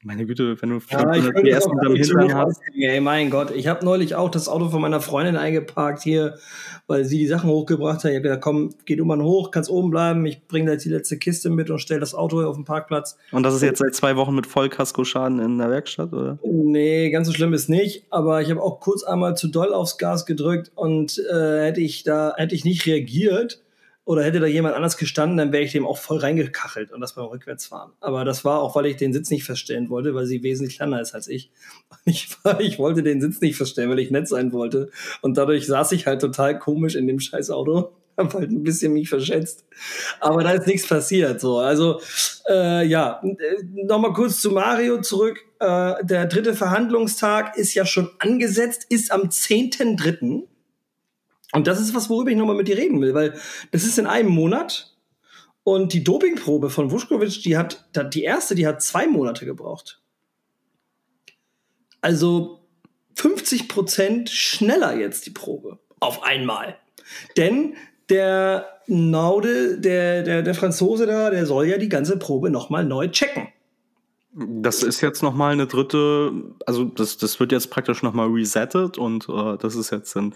meine 0.03 0.25
Güte, 0.25 0.61
wenn 0.61 0.69
du 0.69 0.81
ja, 0.89 1.15
ich 1.15 1.23
PS 1.25 1.65
unterm 1.65 1.95
Hintern 1.95 2.33
hast. 2.33 2.61
Ey, 2.75 2.99
mein 2.99 3.29
Gott, 3.29 3.51
ich 3.51 3.67
habe 3.67 3.83
neulich 3.83 4.15
auch 4.15 4.29
das 4.29 4.47
Auto 4.47 4.69
von 4.69 4.81
meiner 4.81 5.01
Freundin 5.01 5.35
eingeparkt 5.35 6.03
hier, 6.03 6.37
weil 6.87 7.05
sie 7.05 7.17
die 7.17 7.27
Sachen 7.27 7.49
hochgebracht 7.49 8.03
hat. 8.03 8.11
Ich 8.11 8.15
habe 8.15 8.23
gesagt, 8.23 8.41
komm, 8.41 8.73
geh 8.85 8.95
du 8.95 9.05
mal 9.05 9.21
hoch, 9.21 9.51
kannst 9.51 9.69
oben 9.69 9.91
bleiben. 9.91 10.25
Ich 10.25 10.47
bringe 10.47 10.71
jetzt 10.71 10.85
die 10.85 10.89
letzte 10.89 11.17
Kiste 11.17 11.49
mit 11.49 11.69
und 11.69 11.79
stell 11.79 11.99
das 11.99 12.15
Auto 12.15 12.41
auf 12.43 12.55
den 12.55 12.65
Parkplatz. 12.65 13.17
Und 13.31 13.43
das 13.43 13.55
ist 13.55 13.61
jetzt 13.61 13.79
seit 13.79 13.95
zwei 13.95 14.15
Wochen 14.15 14.35
mit 14.35 14.47
Vollkaskoschaden 14.47 15.39
in 15.39 15.57
der 15.57 15.69
Werkstatt, 15.69 16.13
oder? 16.13 16.39
Nee, 16.43 17.09
ganz 17.09 17.27
so 17.27 17.33
schlimm 17.33 17.53
ist 17.53 17.69
nicht. 17.69 18.05
Aber 18.09 18.41
ich 18.41 18.49
habe 18.49 18.61
auch 18.61 18.79
kurz 18.79 19.03
einmal 19.03 19.35
zu 19.35 19.47
doll 19.47 19.73
aufs 19.73 19.97
Gas 19.97 20.25
gedrückt 20.25 20.71
und 20.75 21.19
äh, 21.31 21.65
hätte 21.65 21.81
ich 21.81 22.03
da 22.03 22.33
hätte 22.37 22.55
ich 22.55 22.65
nicht 22.65 22.85
reagiert 22.85 23.64
oder 24.05 24.23
hätte 24.23 24.39
da 24.39 24.45
jemand 24.45 24.75
anders 24.75 24.97
gestanden, 24.97 25.37
dann 25.37 25.51
wäre 25.51 25.63
ich 25.63 25.71
dem 25.71 25.85
auch 25.85 25.97
voll 25.97 26.19
reingekachelt 26.19 26.91
und 26.91 27.01
das 27.01 27.15
beim 27.15 27.25
Rückwärtsfahren. 27.25 27.91
Aber 27.99 28.23
das 28.23 28.45
war 28.45 28.61
auch, 28.61 28.75
weil 28.75 28.85
ich 28.85 28.97
den 28.97 29.13
Sitz 29.13 29.31
nicht 29.31 29.43
verstellen 29.43 29.89
wollte, 29.89 30.13
weil 30.13 30.27
sie 30.27 30.43
wesentlich 30.43 30.77
kleiner 30.77 31.01
ist 31.01 31.13
als 31.13 31.27
ich. 31.27 31.51
Ich, 32.07 32.37
ich 32.59 32.77
wollte 32.77 33.01
den 33.01 33.19
Sitz 33.19 33.41
nicht 33.41 33.55
verstellen, 33.57 33.89
weil 33.89 33.97
ich 33.97 34.11
nett 34.11 34.27
sein 34.27 34.51
wollte. 34.51 34.91
Und 35.21 35.37
dadurch 35.37 35.65
saß 35.65 35.91
ich 35.93 36.05
halt 36.05 36.21
total 36.21 36.59
komisch 36.59 36.93
in 36.93 37.07
dem 37.07 37.19
scheiß 37.19 37.49
Auto. 37.49 37.93
Hab 38.17 38.33
halt 38.35 38.51
ein 38.51 38.63
bisschen 38.63 38.93
mich 38.93 39.09
verschätzt. 39.09 39.65
Aber 40.19 40.43
da 40.43 40.51
ist 40.51 40.67
nichts 40.67 40.87
passiert. 40.87 41.41
So, 41.41 41.57
also 41.57 41.99
äh, 42.47 42.85
ja, 42.85 43.23
nochmal 43.73 44.13
kurz 44.13 44.39
zu 44.39 44.51
Mario 44.51 45.01
zurück. 45.01 45.39
Äh, 45.59 45.95
der 46.03 46.27
dritte 46.27 46.53
Verhandlungstag 46.53 47.57
ist 47.57 47.73
ja 47.73 47.87
schon 47.87 48.11
angesetzt, 48.19 48.85
ist 48.89 49.11
am 49.11 49.23
10.3. 49.23 50.43
Und 51.55 51.67
das 51.67 51.79
ist 51.79 51.95
was, 51.95 52.09
worüber 52.09 52.31
ich 52.31 52.37
nochmal 52.37 52.55
mit 52.55 52.67
dir 52.67 52.77
reden 52.77 52.99
will, 53.01 53.13
weil 53.13 53.33
das 53.71 53.85
ist 53.85 53.97
in 53.97 54.07
einem 54.07 54.29
Monat. 54.29 54.93
Und 55.63 55.93
die 55.93 56.03
Dopingprobe 56.03 56.69
von 56.69 56.91
Vuskovic, 56.91 57.41
die 57.41 57.57
hat, 57.57 57.87
die 58.13 58.23
erste, 58.23 58.53
die 58.55 58.67
hat 58.67 58.81
zwei 58.81 59.07
Monate 59.07 59.45
gebraucht. 59.45 60.01
Also 62.01 62.59
50 63.15 63.69
Prozent 63.69 64.29
schneller 64.29 64.95
jetzt 64.97 65.25
die 65.25 65.31
Probe. 65.31 65.79
Auf 65.99 66.23
einmal. 66.23 66.77
Denn 67.37 67.75
der 68.09 68.81
Naude, 68.87 69.79
der, 69.79 70.23
der, 70.23 70.41
der 70.43 70.53
Franzose 70.53 71.07
da, 71.07 71.29
der 71.29 71.45
soll 71.45 71.67
ja 71.67 71.77
die 71.77 71.89
ganze 71.89 72.19
Probe 72.19 72.49
nochmal 72.49 72.83
neu 72.83 73.07
checken. 73.07 73.47
Das 74.37 74.83
ist 74.83 74.99
jetzt 74.99 75.23
nochmal 75.23 75.53
eine 75.53 75.65
dritte, 75.65 76.33
also 76.65 76.83
das, 76.83 77.17
das 77.17 77.39
wird 77.39 77.53
jetzt 77.53 77.71
praktisch 77.71 78.03
nochmal 78.03 78.27
resettet 78.27 78.97
und 78.97 79.29
äh, 79.29 79.57
das 79.57 79.75
ist 79.75 79.91
jetzt 79.91 80.13
dann 80.15 80.33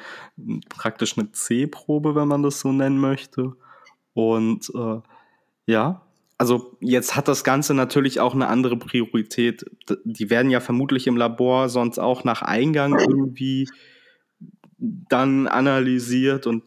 praktisch 0.70 1.18
eine 1.18 1.34
C-Probe, 1.34 2.16
wenn 2.16 2.30
man 2.30 2.42
das 2.42 2.62
so 2.62 2.72
nennen 2.72 3.00
möchte. 3.00 3.54
Und 4.14 4.72
äh, 4.74 5.02
ja, 5.66 6.02
also 6.38 6.78
jetzt 6.80 7.18
hat 7.18 7.28
das 7.28 7.44
Ganze 7.44 7.74
natürlich 7.74 8.22
auch 8.22 8.34
eine 8.34 8.48
andere 8.48 8.78
Priorität. 8.78 9.66
Die 10.06 10.30
werden 10.30 10.50
ja 10.50 10.62
vermutlich 10.62 11.06
im 11.06 11.18
Labor 11.18 11.68
sonst 11.68 12.00
auch 12.00 12.24
nach 12.24 12.42
Eingang 12.42 12.98
irgendwie 12.98 13.68
dann 14.78 15.48
analysiert 15.48 16.48
und 16.48 16.64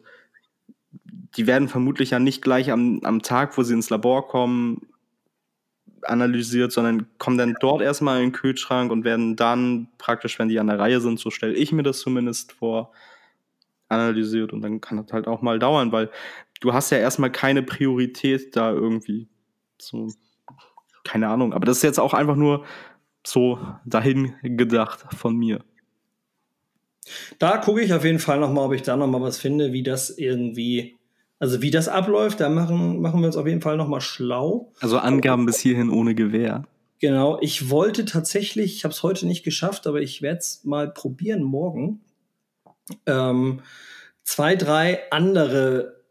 die 1.36 1.46
werden 1.46 1.68
vermutlich 1.68 2.10
ja 2.10 2.18
nicht 2.18 2.42
gleich 2.42 2.70
am, 2.70 3.00
am 3.04 3.22
Tag, 3.22 3.56
wo 3.56 3.62
sie 3.62 3.72
ins 3.72 3.88
Labor 3.88 4.28
kommen, 4.28 4.82
analysiert, 6.04 6.72
sondern 6.72 7.06
kommen 7.18 7.38
dann 7.38 7.56
dort 7.60 7.82
erstmal 7.82 8.18
in 8.18 8.28
den 8.28 8.32
Kühlschrank 8.32 8.90
und 8.90 9.04
werden 9.04 9.36
dann 9.36 9.88
praktisch, 9.98 10.38
wenn 10.38 10.48
die 10.48 10.58
an 10.58 10.66
der 10.66 10.78
Reihe 10.78 11.00
sind, 11.00 11.18
so 11.18 11.30
stelle 11.30 11.54
ich 11.54 11.72
mir 11.72 11.82
das 11.82 12.00
zumindest 12.00 12.52
vor, 12.52 12.92
analysiert. 13.92 14.52
Und 14.52 14.62
dann 14.62 14.80
kann 14.80 14.96
das 14.96 15.12
halt 15.12 15.28
auch 15.28 15.42
mal 15.42 15.58
dauern, 15.58 15.92
weil 15.92 16.10
du 16.60 16.72
hast 16.72 16.90
ja 16.90 16.98
erstmal 16.98 17.30
keine 17.30 17.62
Priorität 17.62 18.56
da 18.56 18.72
irgendwie. 18.72 19.28
So, 19.78 20.08
keine 21.04 21.28
Ahnung. 21.28 21.52
Aber 21.52 21.66
das 21.66 21.78
ist 21.78 21.82
jetzt 21.82 22.00
auch 22.00 22.14
einfach 22.14 22.36
nur 22.36 22.64
so 23.24 23.58
dahin 23.84 24.34
gedacht 24.42 25.04
von 25.16 25.36
mir. 25.36 25.64
Da 27.38 27.58
gucke 27.58 27.82
ich 27.82 27.92
auf 27.92 28.04
jeden 28.04 28.18
Fall 28.18 28.38
nochmal, 28.40 28.66
ob 28.66 28.72
ich 28.72 28.82
da 28.82 28.96
nochmal 28.96 29.20
was 29.20 29.38
finde, 29.38 29.72
wie 29.72 29.82
das 29.82 30.10
irgendwie 30.10 30.98
also 31.42 31.60
wie 31.60 31.72
das 31.72 31.88
abläuft, 31.88 32.38
da 32.38 32.48
machen, 32.48 33.00
machen 33.00 33.18
wir 33.18 33.26
uns 33.26 33.36
auf 33.36 33.48
jeden 33.48 33.62
Fall 33.62 33.76
nochmal 33.76 34.00
schlau. 34.00 34.72
Also 34.78 34.98
Angaben 34.98 35.44
bis 35.44 35.58
hierhin 35.58 35.90
ohne 35.90 36.14
Gewehr. 36.14 36.68
Genau, 37.00 37.40
ich 37.40 37.68
wollte 37.68 38.04
tatsächlich, 38.04 38.76
ich 38.76 38.84
habe 38.84 38.94
es 38.94 39.02
heute 39.02 39.26
nicht 39.26 39.42
geschafft, 39.42 39.88
aber 39.88 40.00
ich 40.00 40.22
werde 40.22 40.38
es 40.38 40.62
mal 40.62 40.88
probieren 40.88 41.42
morgen, 41.42 42.00
ähm, 43.06 43.58
zwei, 44.22 44.54
drei 44.54 45.10
andere 45.10 46.04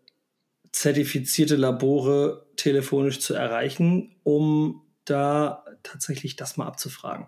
zertifizierte 0.73 1.55
Labore 1.55 2.47
telefonisch 2.57 3.21
zu 3.21 3.33
erreichen, 3.33 4.17
um 4.23 4.81
da 5.05 5.63
tatsächlich 5.81 6.35
das 6.35 6.57
mal 6.57 6.67
abzufragen. 6.67 7.27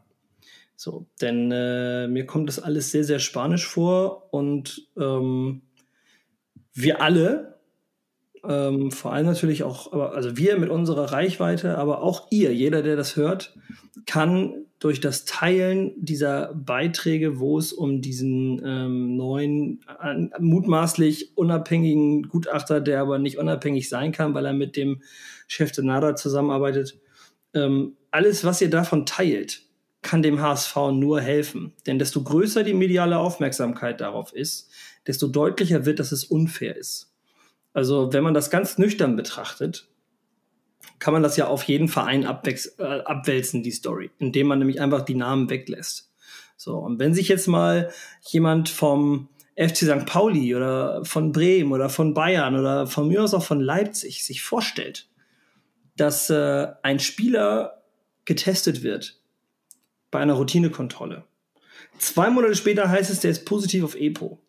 So, 0.75 1.07
denn 1.21 1.53
äh, 1.53 2.09
mir 2.09 2.25
kommt 2.25 2.49
das 2.49 2.59
alles 2.59 2.91
sehr, 2.91 3.05
sehr 3.05 3.19
spanisch 3.19 3.65
vor 3.65 4.33
und 4.33 4.89
ähm, 4.97 5.61
wir 6.73 7.01
alle, 7.01 7.52
ähm, 8.47 8.91
vor 8.91 9.13
allem 9.13 9.25
natürlich 9.25 9.63
auch, 9.63 9.93
also 9.93 10.37
wir 10.37 10.57
mit 10.57 10.69
unserer 10.69 11.11
Reichweite, 11.11 11.77
aber 11.77 12.01
auch 12.01 12.27
ihr, 12.29 12.53
jeder, 12.53 12.81
der 12.81 12.95
das 12.95 13.15
hört, 13.15 13.55
kann 14.05 14.65
durch 14.79 14.99
das 14.99 15.23
Teilen 15.23 15.93
dieser 15.95 16.53
Beiträge, 16.53 17.39
wo 17.39 17.57
es 17.57 17.71
um 17.71 18.01
diesen 18.01 18.61
ähm, 18.65 19.15
neuen, 19.15 19.79
äh, 20.01 20.27
mutmaßlich 20.39 21.37
unabhängigen 21.37 22.23
Gutachter, 22.23 22.81
der 22.81 22.99
aber 22.99 23.17
nicht 23.17 23.37
unabhängig 23.37 23.87
sein 23.87 24.11
kann, 24.11 24.33
weil 24.33 24.45
er 24.45 24.53
mit 24.53 24.75
dem 24.75 25.01
Chef 25.47 25.71
de 25.71 25.85
Nada 25.85 26.17
zusammenarbeitet, 26.17 26.99
ähm, 27.53 27.95
alles, 28.11 28.43
was 28.43 28.61
ihr 28.61 28.69
davon 28.69 29.05
teilt, 29.05 29.61
kann 30.01 30.21
dem 30.21 30.41
HSV 30.41 30.75
nur 30.91 31.21
helfen. 31.21 31.71
Denn 31.87 31.97
desto 31.97 32.21
größer 32.21 32.63
die 32.63 32.73
mediale 32.73 33.17
Aufmerksamkeit 33.17 34.01
darauf 34.01 34.33
ist, 34.33 34.69
desto 35.07 35.27
deutlicher 35.27 35.85
wird, 35.85 35.99
dass 35.99 36.11
es 36.11 36.25
unfair 36.25 36.75
ist. 36.75 37.12
Also 37.73 38.13
wenn 38.13 38.23
man 38.23 38.33
das 38.33 38.49
ganz 38.49 38.77
nüchtern 38.77 39.15
betrachtet, 39.15 39.87
kann 40.99 41.13
man 41.13 41.23
das 41.23 41.37
ja 41.37 41.47
auf 41.47 41.63
jeden 41.63 41.87
Verein 41.87 42.23
äh, 42.23 42.83
abwälzen, 42.83 43.63
die 43.63 43.71
Story, 43.71 44.11
indem 44.19 44.47
man 44.47 44.59
nämlich 44.59 44.79
einfach 44.79 45.01
die 45.01 45.15
Namen 45.15 45.49
weglässt. 45.49 46.11
So, 46.55 46.77
und 46.77 46.99
wenn 46.99 47.13
sich 47.13 47.27
jetzt 47.27 47.47
mal 47.47 47.91
jemand 48.21 48.69
vom 48.69 49.27
FC 49.57 49.77
St. 49.77 50.05
Pauli 50.05 50.55
oder 50.55 51.03
von 51.03 51.31
Bremen 51.31 51.71
oder 51.71 51.89
von 51.89 52.13
Bayern 52.13 52.57
oder 52.57 52.87
von 52.87 53.07
mir 53.07 53.23
aus 53.23 53.33
auch 53.33 53.43
von 53.43 53.59
Leipzig 53.59 54.23
sich 54.23 54.41
vorstellt, 54.41 55.09
dass 55.95 56.29
äh, 56.29 56.67
ein 56.81 56.99
Spieler 56.99 57.83
getestet 58.25 58.83
wird 58.83 59.19
bei 60.09 60.19
einer 60.19 60.33
Routinekontrolle. 60.33 61.23
Zwei 61.97 62.29
Monate 62.29 62.55
später 62.55 62.89
heißt 62.89 63.11
es, 63.11 63.19
der 63.19 63.31
ist 63.31 63.45
positiv 63.45 63.83
auf 63.83 63.95
EPO. 63.95 64.39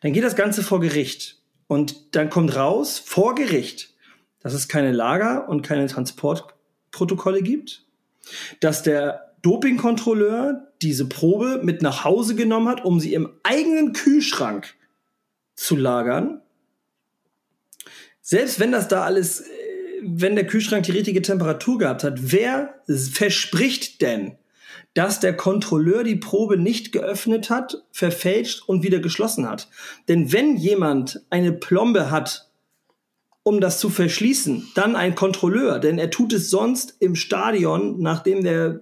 Dann 0.00 0.12
geht 0.12 0.24
das 0.24 0.36
Ganze 0.36 0.62
vor 0.62 0.80
Gericht. 0.80 1.39
Und 1.70 2.16
dann 2.16 2.30
kommt 2.30 2.56
raus, 2.56 2.98
vor 2.98 3.36
Gericht, 3.36 3.94
dass 4.40 4.54
es 4.54 4.66
keine 4.66 4.90
Lager- 4.90 5.48
und 5.48 5.62
keine 5.62 5.86
Transportprotokolle 5.86 7.42
gibt, 7.42 7.86
dass 8.58 8.82
der 8.82 9.36
Dopingkontrolleur 9.42 10.66
diese 10.82 11.08
Probe 11.08 11.60
mit 11.62 11.80
nach 11.80 12.02
Hause 12.02 12.34
genommen 12.34 12.66
hat, 12.66 12.84
um 12.84 12.98
sie 12.98 13.14
im 13.14 13.30
eigenen 13.44 13.92
Kühlschrank 13.92 14.74
zu 15.54 15.76
lagern. 15.76 16.42
Selbst 18.20 18.58
wenn 18.58 18.72
das 18.72 18.88
da 18.88 19.04
alles, 19.04 19.42
äh, 19.42 19.44
wenn 20.02 20.34
der 20.34 20.48
Kühlschrank 20.48 20.86
die 20.86 20.90
richtige 20.90 21.22
Temperatur 21.22 21.78
gehabt 21.78 22.02
hat, 22.02 22.32
wer 22.32 22.82
verspricht 22.88 24.02
denn, 24.02 24.39
dass 24.94 25.20
der 25.20 25.36
Kontrolleur 25.36 26.02
die 26.02 26.16
Probe 26.16 26.56
nicht 26.56 26.92
geöffnet 26.92 27.50
hat, 27.50 27.84
verfälscht 27.92 28.62
und 28.66 28.82
wieder 28.82 28.98
geschlossen 28.98 29.48
hat. 29.48 29.68
Denn 30.08 30.32
wenn 30.32 30.56
jemand 30.56 31.24
eine 31.30 31.52
Plombe 31.52 32.10
hat, 32.10 32.50
um 33.42 33.60
das 33.60 33.78
zu 33.78 33.88
verschließen, 33.88 34.68
dann 34.74 34.96
ein 34.96 35.14
Kontrolleur, 35.14 35.78
denn 35.78 35.98
er 35.98 36.10
tut 36.10 36.32
es 36.32 36.50
sonst 36.50 36.96
im 36.98 37.14
Stadion, 37.14 38.00
nachdem 38.00 38.42
der 38.42 38.80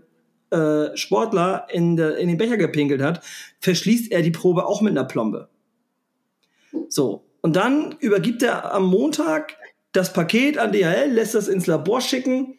äh, 0.50 0.96
Sportler 0.96 1.66
in, 1.70 1.96
der, 1.96 2.16
in 2.16 2.28
den 2.28 2.38
Becher 2.38 2.56
gepinkelt 2.56 3.02
hat, 3.02 3.22
verschließt 3.60 4.10
er 4.10 4.22
die 4.22 4.30
Probe 4.30 4.66
auch 4.66 4.80
mit 4.80 4.92
einer 4.92 5.04
Plombe. 5.04 5.48
So, 6.88 7.24
und 7.42 7.54
dann 7.56 7.96
übergibt 8.00 8.42
er 8.42 8.72
am 8.72 8.86
Montag 8.86 9.56
das 9.92 10.12
Paket 10.12 10.58
an 10.58 10.72
DHL, 10.72 11.10
lässt 11.10 11.34
das 11.34 11.48
ins 11.48 11.66
Labor 11.66 12.00
schicken 12.00 12.58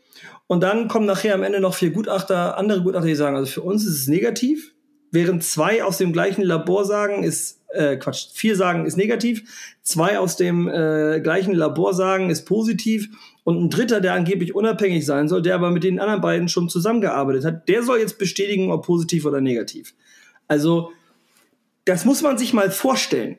und 0.50 0.62
dann 0.62 0.88
kommen 0.88 1.06
nachher 1.06 1.36
am 1.36 1.43
Ende 1.43 1.60
noch 1.60 1.76
vier 1.76 1.91
Gutachter, 1.91 2.58
andere 2.58 2.82
Gutachter, 2.82 3.06
die 3.08 3.14
sagen, 3.14 3.36
also 3.36 3.52
für 3.52 3.62
uns 3.62 3.86
ist 3.86 3.93
es 3.93 4.08
negativ, 4.08 4.74
während 5.12 5.43
zwei 5.43 5.84
aus 5.84 6.00
dem 6.00 6.12
gleichen 6.12 6.41
Labor 6.41 6.86
sagen, 6.86 7.24
ist 7.24 7.62
äh, 7.72 7.97
Quatsch, 7.97 8.30
vier 8.34 8.56
sagen, 8.56 8.88
ist 8.88 8.97
negativ, 8.97 9.78
zwei 9.84 10.18
aus 10.18 10.38
dem 10.38 10.68
äh, 10.68 11.20
gleichen 11.22 11.54
Labor 11.54 11.93
sagen, 11.93 12.32
ist 12.32 12.45
positiv 12.45 13.10
und 13.43 13.62
ein 13.62 13.70
dritter, 13.70 14.02
der 14.02 14.14
angeblich 14.14 14.56
unabhängig 14.56 15.06
sein 15.06 15.28
soll, 15.28 15.43
der 15.43 15.54
aber 15.54 15.70
mit 15.70 15.84
den 15.84 16.00
anderen 16.00 16.22
beiden 16.22 16.50
schon 16.50 16.68
zusammengearbeitet 16.68 17.45
hat, 17.45 17.70
der 17.70 17.84
soll 17.84 18.00
jetzt 18.00 18.18
bestätigen, 18.18 18.72
ob 18.72 18.88
positiv 18.88 19.26
oder 19.26 19.41
negativ. 19.41 19.93
Also, 20.47 20.91
das 21.86 22.06
muss 22.06 22.24
man 22.24 22.39
sich 22.39 22.54
mal 22.54 22.72
vorstellen. 22.72 23.38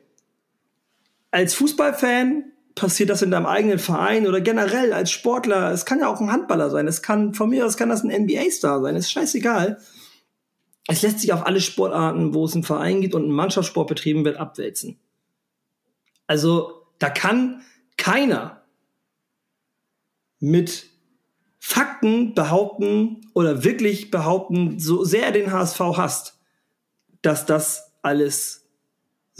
Als 1.29 1.55
Fußballfan 1.55 2.45
passiert 2.75 3.09
das 3.09 3.21
in 3.21 3.31
deinem 3.31 3.45
eigenen 3.45 3.79
Verein 3.79 4.27
oder 4.27 4.41
generell 4.41 4.93
als 4.93 5.11
Sportler. 5.11 5.71
Es 5.71 5.85
kann 5.85 5.99
ja 5.99 6.07
auch 6.07 6.21
ein 6.21 6.31
Handballer 6.31 6.69
sein. 6.69 6.87
Es 6.87 7.01
kann, 7.01 7.33
von 7.33 7.49
mir 7.49 7.65
aus 7.65 7.77
kann 7.77 7.89
das 7.89 8.03
ein 8.03 8.23
NBA-Star 8.23 8.81
sein. 8.81 8.95
ist 8.95 9.11
scheißegal. 9.11 9.79
Es 10.87 11.01
lässt 11.01 11.19
sich 11.19 11.33
auf 11.33 11.45
alle 11.45 11.61
Sportarten, 11.61 12.33
wo 12.33 12.45
es 12.45 12.53
einen 12.53 12.63
Verein 12.63 13.01
gibt 13.01 13.15
und 13.15 13.27
ein 13.27 13.31
Mannschaftssport 13.31 13.87
betrieben 13.87 14.25
wird, 14.25 14.37
abwälzen. 14.37 14.99
Also, 16.27 16.85
da 16.99 17.09
kann 17.09 17.61
keiner 17.97 18.63
mit 20.39 20.87
Fakten 21.59 22.33
behaupten 22.33 23.29
oder 23.33 23.63
wirklich 23.63 24.09
behaupten, 24.09 24.79
so 24.79 25.03
sehr 25.03 25.27
er 25.27 25.31
den 25.31 25.51
HSV 25.51 25.79
hasst, 25.79 26.39
dass 27.21 27.45
das 27.45 27.93
alles 28.01 28.60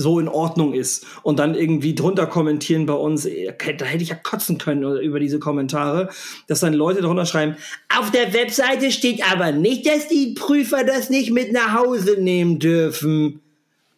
so 0.02 0.20
in 0.20 0.28
Ordnung 0.28 0.74
ist 0.74 1.06
und 1.24 1.40
dann 1.40 1.56
irgendwie 1.56 1.96
drunter 1.96 2.28
kommentieren 2.28 2.86
bei 2.86 2.94
uns, 2.94 3.26
äh, 3.26 3.54
da 3.78 3.86
hätte 3.86 4.04
ich 4.04 4.10
ja 4.10 4.16
kotzen 4.16 4.58
können 4.58 4.84
über 5.00 5.20
diese 5.20 5.40
Kommentare, 5.40 6.10
dass 6.48 6.60
dann 6.60 6.74
Leute 6.74 7.02
drunter 7.02 7.26
schreiben, 7.26 7.56
auf 7.98 8.12
der 8.12 8.34
Webseite 8.34 8.92
steht 8.92 9.22
aber 9.32 9.52
nicht, 9.52 9.88
dass 9.88 10.08
die 10.08 10.34
Prüfer 10.34 10.84
das 10.84 11.10
nicht 11.10 11.32
mit 11.32 11.54
nach 11.54 11.74
Hause 11.74 12.18
nehmen 12.20 12.60
dürfen. 12.60 13.42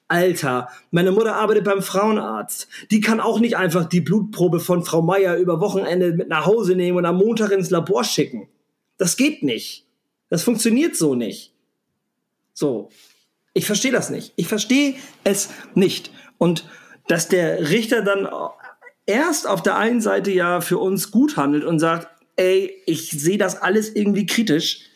Alter, 0.08 0.70
meine 0.92 1.12
Mutter 1.12 1.36
arbeitet 1.36 1.64
beim 1.64 1.82
Frauenarzt. 1.82 2.68
Die 2.92 3.02
kann 3.02 3.20
auch 3.20 3.40
nicht 3.40 3.58
einfach 3.58 3.86
die 3.86 4.02
Blutprobe 4.02 4.60
von 4.60 4.84
Frau 4.84 5.02
Meier 5.02 5.38
über 5.38 5.60
Wochenende 5.60 6.14
mit 6.14 6.30
nach 6.30 6.46
Hause 6.46 6.76
nehmen 6.76 7.00
und 7.00 7.06
am 7.06 7.18
Montag 7.18 7.52
ins 7.52 7.72
Labor 7.72 8.04
schicken. 8.04 8.48
Das 8.98 9.18
geht 9.18 9.42
nicht. 9.42 9.88
Das 10.30 10.44
funktioniert 10.44 10.96
so 10.96 11.16
nicht. 11.16 11.54
So. 12.54 12.90
Ich 13.54 13.66
verstehe 13.66 13.92
das 13.92 14.10
nicht. 14.10 14.34
Ich 14.36 14.48
verstehe 14.48 14.96
es 15.24 15.50
nicht. 15.76 16.12
Und 16.38 16.66
dass 17.08 17.28
der 17.28 17.70
Richter 17.70 18.02
dann 18.02 18.28
erst 19.06 19.48
auf 19.48 19.62
der 19.62 19.78
einen 19.78 20.02
Seite 20.02 20.32
ja 20.32 20.62
für 20.62 20.78
uns 20.78 21.12
gut 21.12 21.38
handelt 21.38 21.64
und 21.64 21.80
sagt, 21.80 22.08
ey, 22.36 22.82
ich 22.86 23.12
sehe 23.12 23.38
das 23.38 23.62
alles 23.62 23.96
irgendwie 23.96 24.26
kritisch. 24.26 24.90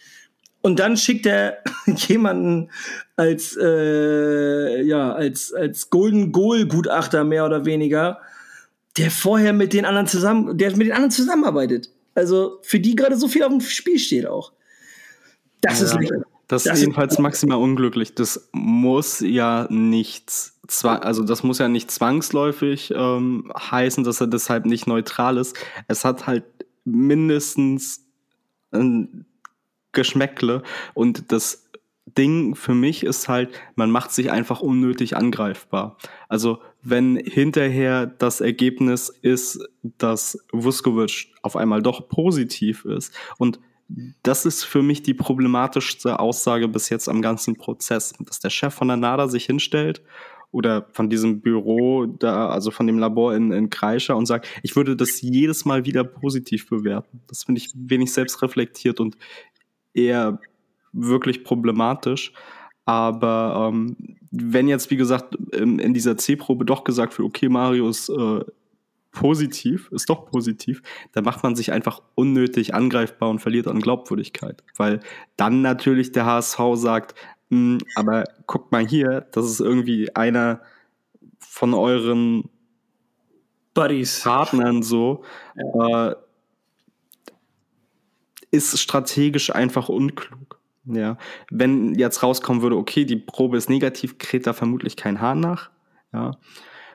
Und 0.61 0.79
dann 0.79 0.97
schickt 0.97 1.25
er 1.25 1.59
jemanden 1.85 2.71
als, 3.15 3.57
äh, 3.61 4.81
ja, 4.81 5.13
als, 5.13 5.53
als 5.53 5.89
Golden 5.89 6.31
Goal 6.31 6.65
Gutachter 6.65 7.23
mehr 7.23 7.45
oder 7.45 7.65
weniger, 7.65 8.19
der 8.97 9.11
vorher 9.11 9.53
mit 9.53 9.73
den 9.73 9.85
anderen 9.85 10.07
zusammen, 10.07 10.57
der 10.57 10.75
mit 10.75 10.87
den 10.87 10.93
anderen 10.93 11.11
zusammenarbeitet. 11.11 11.91
Also 12.15 12.59
für 12.63 12.79
die 12.79 12.95
gerade 12.95 13.15
so 13.15 13.27
viel 13.27 13.43
auf 13.43 13.51
dem 13.51 13.61
Spiel 13.61 13.99
steht 13.99 14.25
auch. 14.25 14.53
Das 15.61 15.79
ja. 15.79 15.85
ist 15.85 15.93
lächerlich. 15.93 16.25
Das, 16.47 16.63
das 16.63 16.75
ist 16.75 16.81
jedenfalls 16.81 17.19
maximal 17.19 17.57
unglücklich. 17.57 18.15
Das 18.15 18.49
muss 18.53 19.19
ja 19.19 19.67
nichts, 19.69 20.59
also 20.83 21.23
das 21.23 21.43
muss 21.43 21.59
ja 21.59 21.67
nicht 21.67 21.91
zwangsläufig 21.91 22.93
ähm, 22.95 23.51
heißen, 23.57 24.03
dass 24.05 24.21
er 24.21 24.27
deshalb 24.27 24.65
nicht 24.65 24.87
neutral 24.87 25.37
ist. 25.37 25.57
Es 25.87 26.05
hat 26.05 26.25
halt 26.25 26.45
mindestens 26.85 28.05
ein 28.71 29.25
Geschmäckle 29.91 30.63
und 30.93 31.31
das 31.31 31.67
Ding 32.17 32.55
für 32.55 32.73
mich 32.73 33.03
ist 33.03 33.27
halt, 33.27 33.49
man 33.75 33.91
macht 33.91 34.11
sich 34.11 34.31
einfach 34.31 34.61
unnötig 34.61 35.17
angreifbar. 35.17 35.97
Also 36.29 36.59
wenn 36.81 37.17
hinterher 37.17 38.05
das 38.05 38.39
Ergebnis 38.39 39.09
ist, 39.09 39.59
dass 39.97 40.39
Vuskovic 40.53 41.33
auf 41.41 41.57
einmal 41.57 41.81
doch 41.81 42.07
positiv 42.07 42.85
ist 42.85 43.13
und 43.37 43.59
das 44.23 44.45
ist 44.45 44.63
für 44.63 44.81
mich 44.81 45.01
die 45.01 45.13
problematischste 45.13 46.19
Aussage 46.19 46.67
bis 46.67 46.89
jetzt 46.89 47.07
am 47.07 47.21
ganzen 47.21 47.55
Prozess, 47.55 48.13
dass 48.19 48.39
der 48.39 48.49
Chef 48.49 48.73
von 48.73 48.89
der 48.89 48.97
NADA 48.97 49.27
sich 49.27 49.45
hinstellt 49.45 50.01
oder 50.51 50.87
von 50.91 51.09
diesem 51.09 51.41
Büro 51.41 52.05
da, 52.05 52.49
also 52.49 52.71
von 52.71 52.87
dem 52.87 52.99
Labor 52.99 53.35
in, 53.35 53.51
in 53.51 53.69
Kreischer 53.69 54.17
und 54.17 54.25
sagt, 54.25 54.47
ich 54.63 54.75
würde 54.75 54.95
das 54.95 55.21
jedes 55.21 55.65
Mal 55.65 55.85
wieder 55.85 56.03
positiv 56.03 56.69
bewerten. 56.69 57.21
Das 57.27 57.43
finde 57.43 57.59
ich 57.59 57.69
wenig 57.75 58.13
selbstreflektiert 58.13 58.99
und 58.99 59.17
eher 59.93 60.39
wirklich 60.93 61.43
problematisch. 61.43 62.33
Aber 62.85 63.69
ähm, 63.69 63.97
wenn 64.31 64.67
jetzt, 64.67 64.89
wie 64.91 64.97
gesagt, 64.97 65.35
in, 65.53 65.79
in 65.79 65.93
dieser 65.93 66.17
C-Probe 66.17 66.65
doch 66.65 66.83
gesagt 66.83 67.17
wird, 67.17 67.27
okay, 67.27 67.49
Marius 67.49 68.09
äh, 68.09 68.41
positiv, 69.19 69.89
ist 69.91 70.09
doch 70.09 70.25
positiv, 70.25 70.81
dann 71.11 71.23
macht 71.23 71.41
man 71.43 71.55
sich 71.55 71.71
einfach 71.71 72.01
unnötig 72.15 72.75
angreifbar 72.75 73.29
und 73.29 73.39
verliert 73.39 73.67
an 73.67 73.79
Glaubwürdigkeit. 73.79 74.63
Weil 74.75 74.99
dann 75.37 75.61
natürlich 75.61 76.11
der 76.11 76.25
HSV 76.25 76.59
sagt, 76.73 77.15
hm, 77.49 77.79
aber 77.95 78.25
guckt 78.45 78.71
mal 78.71 78.85
hier, 78.85 79.21
das 79.31 79.45
ist 79.45 79.59
irgendwie 79.59 80.15
einer 80.15 80.61
von 81.39 81.73
euren 81.73 82.49
Buddies. 83.73 84.21
Partnern 84.21 84.83
so. 84.83 85.23
Ja. 85.55 86.09
Äh, 86.09 86.15
ist 88.51 88.79
strategisch 88.79 89.53
einfach 89.53 89.89
unklug. 89.89 90.59
Ja, 90.85 91.17
wenn 91.51 91.95
jetzt 91.95 92.23
rauskommen 92.23 92.61
würde, 92.61 92.77
okay, 92.77 93.03
die 93.03 93.17
Probe 93.17 93.57
ist 93.57 93.69
negativ, 93.69 94.19
kräht 94.19 94.47
da 94.47 94.53
vermutlich 94.53 94.95
kein 94.95 95.19
Hahn 95.19 95.41
nach. 95.41 95.69
Ja, 96.13 96.37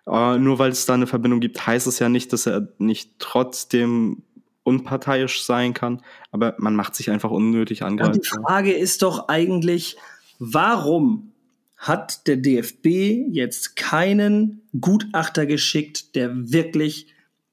äh, 0.06 0.38
nur 0.38 0.58
weil 0.58 0.70
es 0.70 0.86
da 0.86 0.94
eine 0.94 1.06
Verbindung 1.06 1.40
gibt, 1.40 1.66
heißt 1.66 1.86
es 1.86 1.98
ja 1.98 2.08
nicht, 2.08 2.32
dass 2.32 2.46
er 2.46 2.68
nicht 2.78 3.18
trotzdem 3.18 4.22
unparteiisch 4.64 5.42
sein 5.44 5.74
kann. 5.74 6.02
Aber 6.30 6.54
man 6.58 6.74
macht 6.74 6.94
sich 6.94 7.10
einfach 7.10 7.30
unnötig 7.30 7.82
angreifbar. 7.82 8.18
Die 8.18 8.28
Frage 8.28 8.72
ist 8.72 9.02
doch 9.02 9.28
eigentlich, 9.28 9.96
warum 10.38 11.32
hat 11.76 12.28
der 12.28 12.36
DFB 12.36 12.86
jetzt 13.32 13.74
keinen 13.74 14.62
Gutachter 14.80 15.46
geschickt, 15.46 16.14
der 16.14 16.52
wirklich 16.52 17.08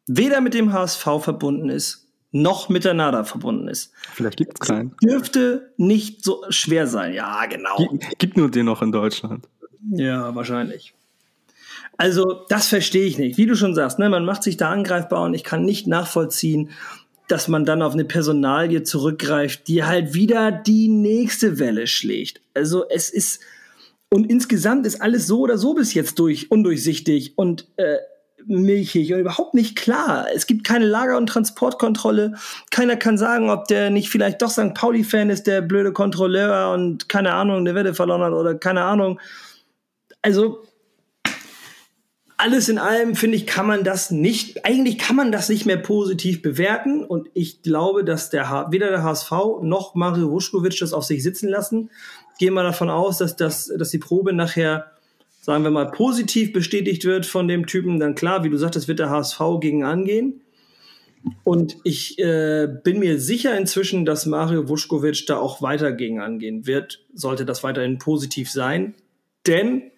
weder 0.06 0.40
mit 0.42 0.54
dem 0.54 0.72
HSV 0.72 1.04
verbunden 1.22 1.70
ist, 1.70 2.08
noch 2.32 2.70
mit 2.70 2.86
der 2.86 2.94
NADA 2.94 3.24
verbunden 3.24 3.68
ist. 3.68 3.92
Vielleicht 4.14 4.38
gibt 4.38 4.60
es 4.62 4.68
keinen. 4.68 4.96
Dürfte 5.02 5.74
nicht 5.78 6.24
so 6.24 6.44
schwer 6.50 6.86
sein. 6.86 7.14
Ja, 7.14 7.46
genau. 7.48 7.78
Gibt, 7.78 8.20
gibt 8.20 8.38
nur 8.38 8.52
den 8.52 8.68
noch 8.68 8.84
in 8.84 8.92
Deutschland. 8.92 9.48
Ja, 9.92 10.36
wahrscheinlich. 10.36 10.94
Also, 12.00 12.46
das 12.48 12.68
verstehe 12.68 13.04
ich 13.04 13.18
nicht. 13.18 13.38
Wie 13.38 13.46
du 13.46 13.58
schon 13.58 13.76
sagst, 13.76 14.00
ne, 14.00 14.08
man 14.08 14.24
macht 14.24 14.42
sich 14.42 14.56
da 14.56 14.72
angreifbar 14.72 15.24
und 15.24 15.34
ich 15.34 15.44
kann 15.44 15.66
nicht 15.66 15.86
nachvollziehen, 15.86 16.70
dass 17.28 17.50
man 17.50 17.66
dann 17.66 17.82
auf 17.82 17.92
eine 17.92 18.06
Personalie 18.06 18.84
zurückgreift, 18.84 19.68
die 19.68 19.84
halt 19.84 20.14
wieder 20.14 20.50
die 20.50 20.88
nächste 20.88 21.60
Welle 21.60 21.88
schlägt. 21.88 22.40
Also, 22.54 22.88
es 22.88 23.10
ist, 23.10 23.42
und 24.14 24.30
insgesamt 24.30 24.88
ist 24.88 25.02
alles 25.02 25.28
so 25.28 25.42
oder 25.42 25.58
so 25.58 25.74
bis 25.74 25.94
jetzt 25.94 26.18
durch, 26.20 26.50
undurchsichtig 26.50 27.38
und 27.38 27.68
äh, 27.76 27.98
milchig 28.46 29.14
und 29.14 29.20
überhaupt 29.20 29.54
nicht 29.54 29.76
klar. 29.76 30.28
Es 30.34 30.48
gibt 30.48 30.64
keine 30.64 30.86
Lager- 30.86 31.18
und 31.18 31.28
Transportkontrolle. 31.28 32.36
Keiner 32.72 32.96
kann 32.96 33.18
sagen, 33.18 33.50
ob 33.50 33.68
der 33.68 33.90
nicht 33.90 34.10
vielleicht 34.10 34.42
doch 34.42 34.52
St. 34.52 34.74
Pauli-Fan 34.74 35.30
ist, 35.30 35.48
der 35.48 35.62
blöde 35.62 35.92
Kontrolleur 35.92 36.72
und 36.72 37.10
keine 37.10 37.34
Ahnung, 37.34 37.58
eine 37.58 37.76
Wette 37.76 37.94
verloren 37.94 38.22
hat 38.22 38.32
oder 38.32 38.56
keine 38.56 38.84
Ahnung. 38.84 39.20
Also 40.22 40.64
alles 42.40 42.70
in 42.70 42.78
allem 42.78 43.16
finde 43.16 43.36
ich, 43.36 43.46
kann 43.46 43.68
man 43.68 43.84
das 43.84 44.12
nicht, 44.12 44.66
eigentlich 44.66 44.98
kann 44.98 45.18
man 45.18 45.32
das 45.32 45.50
nicht 45.50 45.66
mehr 45.66 45.78
positiv 45.78 46.42
bewerten. 46.42 47.04
Und 47.04 47.28
ich 47.34 47.64
glaube, 47.64 48.06
dass 48.06 48.30
der 48.30 48.68
weder 48.72 48.90
der 48.90 49.04
HSV 49.04 49.32
noch 49.62 49.94
Mario 49.94 50.32
Vuskovic 50.32 50.80
das 50.80 50.94
auf 50.94 51.04
sich 51.04 51.22
sitzen 51.22 51.50
lassen. 51.50 51.90
Gehen 52.40 52.54
wir 52.54 52.64
davon 52.64 52.90
aus, 52.90 53.18
dass, 53.18 53.36
das, 53.36 53.70
dass 53.78 53.90
die 53.90 53.98
Probe 53.98 54.32
nachher 54.32 54.92
sagen 55.42 55.64
wir 55.64 55.72
mal, 55.72 55.92
positiv 55.92 56.54
bestätigt 56.54 57.06
wird 57.06 57.26
von 57.26 57.48
dem 57.48 57.66
Typen, 57.66 58.00
dann 58.00 58.16
klar, 58.16 58.44
wie 58.44 58.50
du 58.50 58.58
sagtest, 58.58 58.88
wird 58.88 59.00
der 59.00 59.10
HSV 59.10 59.40
gegen 59.60 59.84
angehen. 59.84 60.42
Und 61.44 61.78
ich 61.84 62.20
äh, 62.20 62.68
bin 62.84 63.00
mir 63.00 63.20
sicher 63.20 63.58
inzwischen, 63.58 64.06
dass 64.06 64.26
Mario 64.26 64.70
Vuskovic 64.70 65.26
da 65.28 65.38
auch 65.38 65.62
weiter 65.62 65.92
gegen 65.92 66.22
angehen 66.22 66.66
wird, 66.66 67.04
sollte 67.14 67.46
das 67.46 67.64
weiterhin 67.64 67.98
positiv 67.98 68.50
sein. 68.50 68.96
Denn 69.46 69.92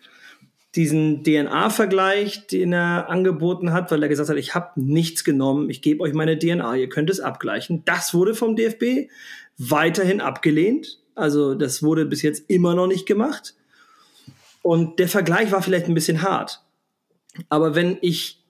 diesen 0.76 1.24
DNA-Vergleich, 1.24 2.47
den 2.47 2.74
er 2.74 3.09
angeboten 3.09 3.74
hat, 3.74 3.91
weil 3.91 4.01
er 4.03 4.09
gesagt 4.09 4.30
hat, 4.30 4.38
ich 4.38 4.55
habe 4.55 4.80
nichts 4.82 5.24
genommen, 5.24 5.69
ich 5.69 5.82
gebe 5.82 6.01
euch 6.01 6.13
meine 6.13 6.39
DNA, 6.39 6.78
ihr 6.78 6.89
könnt 6.89 7.09
es 7.09 7.19
abgleichen. 7.19 7.84
Das 7.84 8.13
wurde 8.13 8.36
vom 8.36 8.55
DFB 8.55 9.09
weiterhin 9.57 10.22
abgelehnt. 10.22 10.99
Also 11.13 11.55
das 11.55 11.84
wurde 11.84 12.05
bis 12.05 12.22
jetzt 12.22 12.49
immer 12.49 12.74
noch 12.74 12.88
nicht 12.88 13.05
gemacht. 13.05 13.55
Und 14.61 14.99
der 14.99 15.09
Vergleich 15.09 15.51
war 15.51 15.61
vielleicht 15.61 15.88
ein 15.88 15.93
bisschen 15.93 16.22
hart. 16.22 16.63
Aber 17.49 17.76
wenn 17.76 17.97
ich 18.01 18.41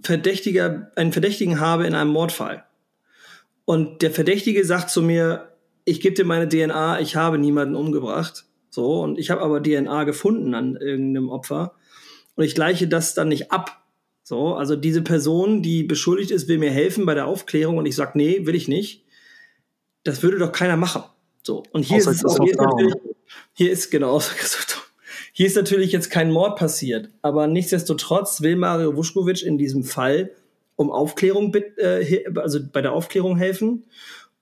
Verdächtiger, 0.00 0.90
einen 0.96 1.12
Verdächtigen 1.12 1.60
habe 1.60 1.86
in 1.86 1.94
einem 1.94 2.10
Mordfall 2.10 2.64
und 3.64 4.02
der 4.02 4.10
Verdächtige 4.10 4.64
sagt 4.64 4.90
zu 4.90 5.02
mir, 5.02 5.52
ich 5.84 6.00
gebe 6.00 6.14
dir 6.14 6.24
meine 6.24 6.48
DNA, 6.48 7.00
ich 7.00 7.16
habe 7.16 7.38
niemanden 7.38 7.74
umgebracht, 7.76 8.44
so, 8.76 9.00
und 9.00 9.18
ich 9.18 9.30
habe 9.30 9.40
aber 9.40 9.62
DNA 9.62 10.04
gefunden 10.04 10.52
an 10.52 10.76
irgendeinem 10.76 11.30
Opfer 11.30 11.76
und 12.34 12.44
ich 12.44 12.54
gleiche 12.54 12.86
das 12.86 13.14
dann 13.14 13.28
nicht 13.28 13.50
ab. 13.50 13.82
So, 14.22 14.52
also 14.52 14.76
diese 14.76 15.00
Person, 15.00 15.62
die 15.62 15.82
beschuldigt 15.82 16.30
ist, 16.30 16.46
will 16.46 16.58
mir 16.58 16.70
helfen 16.70 17.06
bei 17.06 17.14
der 17.14 17.26
Aufklärung 17.26 17.78
und 17.78 17.86
ich 17.86 17.96
sage, 17.96 18.18
nee, 18.18 18.44
will 18.44 18.54
ich 18.54 18.68
nicht. 18.68 19.02
Das 20.04 20.22
würde 20.22 20.36
doch 20.36 20.52
keiner 20.52 20.76
machen. 20.76 21.04
So, 21.42 21.62
und 21.72 21.84
hier 21.86 21.96
Außer 21.96 22.10
ist 22.10 22.22
es 22.22 22.38
auch, 22.38 22.44
hier 22.44 22.52
ist, 22.52 22.96
hier 23.54 23.72
ist 23.72 23.90
genau, 23.90 24.20
Hier 25.32 25.46
ist 25.46 25.56
natürlich 25.56 25.92
jetzt 25.92 26.10
kein 26.10 26.30
Mord 26.30 26.58
passiert, 26.58 27.08
aber 27.22 27.46
nichtsdestotrotz 27.46 28.42
will 28.42 28.56
Mario 28.56 28.94
Vuskovic 28.94 29.42
in 29.42 29.56
diesem 29.56 29.84
Fall 29.84 30.32
um 30.76 30.90
Aufklärung, 30.90 31.54
äh, 31.78 32.24
also 32.34 32.60
bei 32.70 32.82
der 32.82 32.92
Aufklärung 32.92 33.38
helfen 33.38 33.84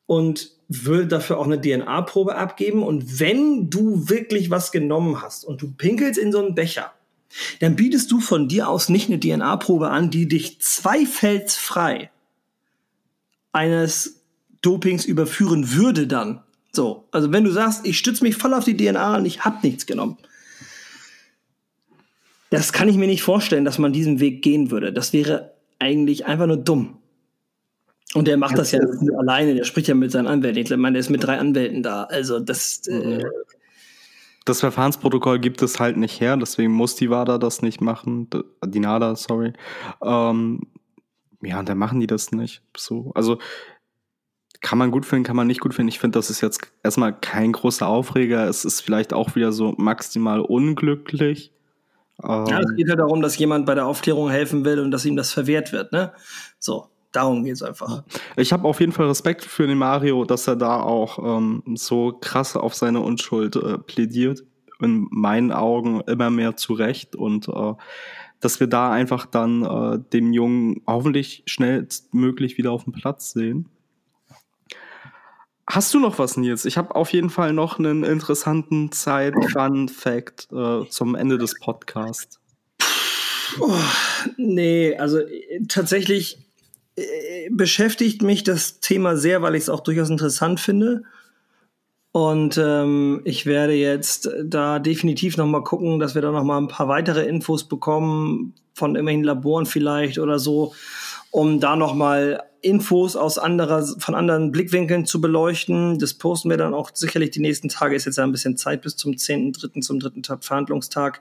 und 0.07 0.51
will 0.75 1.07
dafür 1.07 1.39
auch 1.39 1.47
eine 1.47 1.61
DNA-Probe 1.61 2.35
abgeben. 2.37 2.83
Und 2.83 3.21
wenn 3.21 3.71
du 3.71 4.09
wirklich 4.09 4.51
was 4.51 4.73
genommen 4.73 5.23
hast 5.23 5.45
und 5.45 5.63
du 5.63 5.73
pinkelst 5.73 6.19
in 6.19 6.33
so 6.33 6.39
einen 6.39 6.55
Becher, 6.55 6.93
dann 7.61 7.77
bietest 7.77 8.11
du 8.11 8.21
von 8.21 8.49
dir 8.49 8.69
aus 8.69 8.89
nicht 8.89 9.09
eine 9.09 9.21
DNA-Probe 9.21 9.91
an, 9.91 10.11
die 10.11 10.29
dich 10.29 10.61
zweifelsfrei 10.61 12.11
eines 13.53 14.23
Dopings 14.63 15.05
überführen 15.05 15.73
würde 15.73 16.07
dann. 16.07 16.43
So, 16.73 17.05
also 17.13 17.31
wenn 17.33 17.45
du 17.45 17.51
sagst, 17.51 17.87
ich 17.87 17.99
stütze 17.99 18.25
mich 18.25 18.37
voll 18.37 18.55
auf 18.55 18.65
die 18.65 18.77
DNA 18.77 19.17
und 19.17 19.27
ich 19.27 19.45
habe 19.45 19.59
nichts 19.63 19.87
genommen, 19.87 20.19
das 22.51 22.73
kann 22.73 22.89
ich 22.89 22.97
mir 22.97 23.07
nicht 23.07 23.23
vorstellen, 23.23 23.65
dass 23.65 23.79
man 23.79 23.93
diesen 23.93 24.21
Weg 24.21 24.43
gehen 24.43 24.71
würde. 24.71 24.93
Das 24.93 25.13
wäre 25.13 25.55
eigentlich 25.79 26.27
einfach 26.27 26.47
nur 26.47 26.57
dumm. 26.57 26.99
Und 28.15 28.29
der 28.29 28.37
macht 28.37 28.57
das 28.57 28.71
ja 28.73 28.81
alleine, 29.19 29.55
der 29.55 29.65
spricht 29.65 29.89
ja 29.89 29.95
mit 29.95 30.13
seinen 30.13 30.29
Anwälten. 30.29 30.63
Ich 30.63 30.71
meine, 30.77 30.95
der 30.95 31.01
ist 31.01 31.11
mit 31.11 31.25
drei 31.25 31.39
Anwälten 31.39 31.83
da. 31.83 32.05
Also 32.05 32.41
das. 32.41 32.87
Äh 32.87 33.25
das 34.45 34.61
Verfahrensprotokoll 34.61 35.39
gibt 35.39 35.63
es 35.63 35.81
halt 35.81 35.97
nicht 35.97 36.21
her, 36.21 36.37
deswegen 36.37 36.73
muss 36.73 36.97
die 36.97 37.11
WADA 37.11 37.39
das 37.39 37.63
nicht 37.63 37.81
machen. 37.81 38.29
Die 38.65 38.79
NADA, 38.81 39.17
sorry. 39.17 39.55
Ähm, 40.03 40.61
ja, 41.43 41.61
und 41.61 41.69
dann 41.69 41.79
machen 41.79 41.99
die 41.99 42.07
das 42.07 42.31
nicht. 42.31 42.63
So, 42.77 43.11
also 43.15 43.39
kann 44.61 44.79
man 44.79 44.91
gut 44.91 45.07
finden, 45.07 45.25
kann 45.25 45.37
man 45.37 45.47
nicht 45.47 45.61
gut 45.61 45.75
finden. 45.75 45.89
Ich 45.89 45.99
finde, 45.99 46.19
das 46.19 46.31
ist 46.31 46.41
jetzt 46.41 46.61
erstmal 46.83 47.19
kein 47.19 47.53
großer 47.53 47.87
Aufreger. 47.87 48.49
Es 48.49 48.65
ist 48.65 48.81
vielleicht 48.81 49.13
auch 49.13 49.35
wieder 49.35 49.53
so 49.53 49.75
maximal 49.77 50.41
unglücklich. 50.41 51.53
Ähm, 52.23 52.47
ja, 52.47 52.61
es 52.61 52.75
geht 52.77 52.89
ja 52.89 52.97
darum, 52.97 53.21
dass 53.23 53.37
jemand 53.39 53.67
bei 53.67 53.75
der 53.75 53.87
Aufklärung 53.87 54.31
helfen 54.31 54.65
will 54.65 54.79
und 54.79 54.91
dass 54.91 55.05
ihm 55.05 55.17
das 55.17 55.33
verwehrt 55.33 55.73
wird, 55.73 55.93
ne? 55.93 56.13
So, 56.59 56.89
darum 57.15 57.45
geht 57.45 57.55
es 57.55 57.63
einfach. 57.63 58.03
Ich 58.37 58.53
habe 58.53 58.67
auf 58.67 58.81
jeden 58.81 58.93
Fall 58.93 59.07
Respekt 59.07 59.45
für 59.45 59.67
den 59.67 59.79
Mario, 59.79 60.25
dass 60.25 60.47
er 60.47 60.57
da 60.57 60.81
auch 60.81 61.19
ähm, 61.39 61.63
so 61.75 62.13
krass 62.21 62.57
auf 62.57 62.75
seine 62.75 63.01
Unschuld 63.01 63.57
äh, 63.57 63.79
plädiert. 63.79 64.45
In 64.81 65.07
meinen 65.11 65.53
Augen 65.53 66.01
immer 66.03 66.31
mehr 66.31 66.57
zu 66.57 66.75
Recht 66.75 67.15
und 67.15 67.49
äh, 67.49 67.75
dass 68.41 68.61
wir 68.61 68.67
da 68.67 68.91
einfach 68.91 69.25
dann 69.25 69.65
äh, 69.65 69.99
dem 70.13 70.33
Jungen 70.33 70.83
hoffentlich 70.87 71.45
schnellstmöglich 71.47 72.59
wieder 72.59 72.73
auf 72.73 72.85
dem 72.85 72.93
Platz 72.93 73.33
sehen. 73.33 73.71
Hast 75.67 75.95
du 75.95 75.99
noch 75.99 76.19
was, 76.19 76.37
Nils? 76.37 76.67
Ich 76.67 76.77
habe 76.77 76.95
auf 76.95 77.13
jeden 77.13 77.31
Fall 77.31 77.55
noch 77.55 77.79
einen 77.79 78.05
interessanten 78.05 78.93
Zeit-Fun-Fact 78.93 80.49
äh, 80.53 80.89
zum 80.91 81.15
Ende 81.15 81.39
des 81.39 81.59
Podcasts. 81.59 82.39
Oh, 83.61 83.73
nee, 84.37 84.95
also 84.97 85.21
äh, 85.21 85.61
tatsächlich 85.69 86.44
äh, 86.97 87.49
beschäftigt 87.51 88.23
mich 88.23 88.45
das 88.45 88.81
Thema 88.81 89.17
sehr, 89.17 89.43
weil 89.43 89.55
ich 89.55 89.63
es 89.63 89.69
auch 89.69 89.81
durchaus 89.81 90.11
interessant 90.11 90.61
finde. 90.61 91.03
Und 92.13 92.59
ähm, 92.59 93.23
ich 93.25 93.45
werde 93.45 93.73
jetzt 93.73 94.31
da 94.45 94.79
definitiv 94.79 95.37
noch 95.37 95.47
mal 95.47 95.65
gucken, 95.65 95.99
dass 95.99 96.15
wir 96.15 96.23
da 96.23 96.31
noch 96.31 96.45
mal 96.45 96.59
ein 96.59 96.69
paar 96.69 96.87
weitere 96.87 97.27
Infos 97.27 97.65
bekommen 97.65 98.55
von 98.73 98.95
immerhin 98.95 99.25
Laboren 99.25 99.67
vielleicht 99.67 100.21
oder 100.21 100.39
so, 100.39 100.75
um 101.33 101.59
da 101.59 101.75
noch 101.75 101.95
mal 101.95 102.41
Infos 102.61 103.17
aus 103.17 103.37
anderer, 103.37 103.85
von 103.99 104.15
anderen 104.15 104.53
Blickwinkeln 104.53 105.07
zu 105.07 105.21
beleuchten. 105.21 105.99
Das 105.99 106.15
posten 106.15 106.51
wir 106.51 106.57
dann 106.57 106.73
auch 106.73 106.91
sicherlich 106.95 107.31
die 107.31 107.41
nächsten 107.41 107.69
Tage. 107.69 107.97
Ist 107.97 108.07
jetzt 108.07 108.21
ein 108.21 108.33
bisschen 108.33 108.57
Zeit 108.57 108.83
bis 108.83 108.95
zum 108.97 109.13
10.3., 109.13 109.81
zum 109.81 109.99
dritten 109.99 110.23
Tag, 110.23 110.45
Verhandlungstag. 110.45 111.21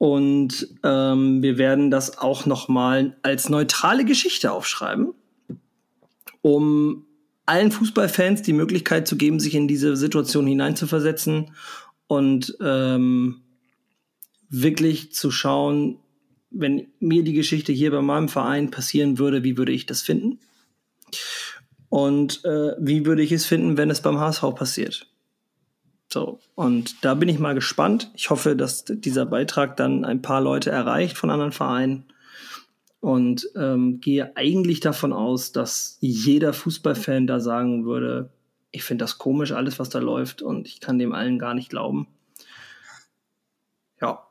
Und 0.00 0.66
ähm, 0.82 1.42
wir 1.42 1.58
werden 1.58 1.90
das 1.90 2.16
auch 2.16 2.46
noch 2.46 2.68
mal 2.68 3.18
als 3.20 3.50
neutrale 3.50 4.06
Geschichte 4.06 4.50
aufschreiben, 4.50 5.12
um 6.40 7.04
allen 7.44 7.70
Fußballfans 7.70 8.40
die 8.40 8.54
Möglichkeit 8.54 9.06
zu 9.06 9.18
geben, 9.18 9.40
sich 9.40 9.54
in 9.54 9.68
diese 9.68 9.96
Situation 9.96 10.46
hineinzuversetzen 10.46 11.50
und 12.06 12.56
ähm, 12.62 13.42
wirklich 14.48 15.12
zu 15.12 15.30
schauen, 15.30 15.98
wenn 16.50 16.86
mir 16.98 17.22
die 17.22 17.34
Geschichte 17.34 17.70
hier 17.70 17.90
bei 17.90 18.00
meinem 18.00 18.30
Verein 18.30 18.70
passieren 18.70 19.18
würde, 19.18 19.44
wie 19.44 19.58
würde 19.58 19.72
ich 19.72 19.84
das 19.84 20.00
finden? 20.00 20.38
Und 21.90 22.42
äh, 22.46 22.72
wie 22.78 23.04
würde 23.04 23.20
ich 23.20 23.32
es 23.32 23.44
finden, 23.44 23.76
wenn 23.76 23.90
es 23.90 24.00
beim 24.00 24.18
HSV 24.18 24.54
passiert? 24.54 25.10
So, 26.12 26.40
und 26.56 27.04
da 27.04 27.14
bin 27.14 27.28
ich 27.28 27.38
mal 27.38 27.54
gespannt. 27.54 28.10
Ich 28.16 28.30
hoffe, 28.30 28.56
dass 28.56 28.84
dieser 28.84 29.26
Beitrag 29.26 29.76
dann 29.76 30.04
ein 30.04 30.22
paar 30.22 30.40
Leute 30.40 30.70
erreicht 30.70 31.16
von 31.16 31.30
anderen 31.30 31.52
Vereinen. 31.52 32.04
und 33.00 33.48
ähm, 33.56 34.00
gehe 34.00 34.36
eigentlich 34.36 34.80
davon 34.80 35.12
aus, 35.12 35.52
dass 35.52 35.96
jeder 36.00 36.52
Fußballfan 36.52 37.26
da 37.26 37.40
sagen 37.40 37.84
würde, 37.86 38.30
ich 38.72 38.84
finde 38.84 39.04
das 39.04 39.18
komisch, 39.18 39.52
alles, 39.52 39.78
was 39.78 39.88
da 39.90 39.98
läuft, 39.98 40.42
und 40.42 40.66
ich 40.68 40.80
kann 40.80 40.98
dem 40.98 41.12
allen 41.12 41.38
gar 41.38 41.54
nicht 41.54 41.70
glauben. 41.70 42.08
Ja. 44.00 44.26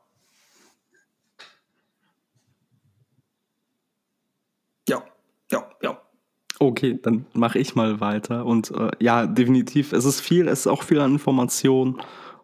Ja, 4.88 5.02
ja, 5.50 5.70
ja. 5.82 6.09
Okay, 6.62 6.98
dann 7.02 7.24
mache 7.32 7.58
ich 7.58 7.74
mal 7.74 8.00
weiter. 8.00 8.44
Und 8.44 8.70
äh, 8.72 8.90
ja, 9.00 9.26
definitiv, 9.26 9.94
es 9.94 10.04
ist 10.04 10.20
viel, 10.20 10.46
es 10.46 10.60
ist 10.60 10.66
auch 10.66 10.82
viel 10.82 11.00
an 11.00 11.12
Information. 11.12 12.02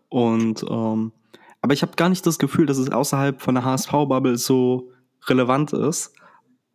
Und 0.08 0.64
ähm, 0.70 1.12
aber 1.60 1.74
ich 1.74 1.82
habe 1.82 1.96
gar 1.96 2.08
nicht 2.08 2.24
das 2.26 2.38
Gefühl, 2.38 2.64
dass 2.64 2.78
es 2.78 2.90
außerhalb 2.90 3.42
von 3.42 3.56
der 3.56 3.64
HSV-Bubble 3.64 4.38
so 4.38 4.90
relevant 5.26 5.74
ist. 5.74 6.14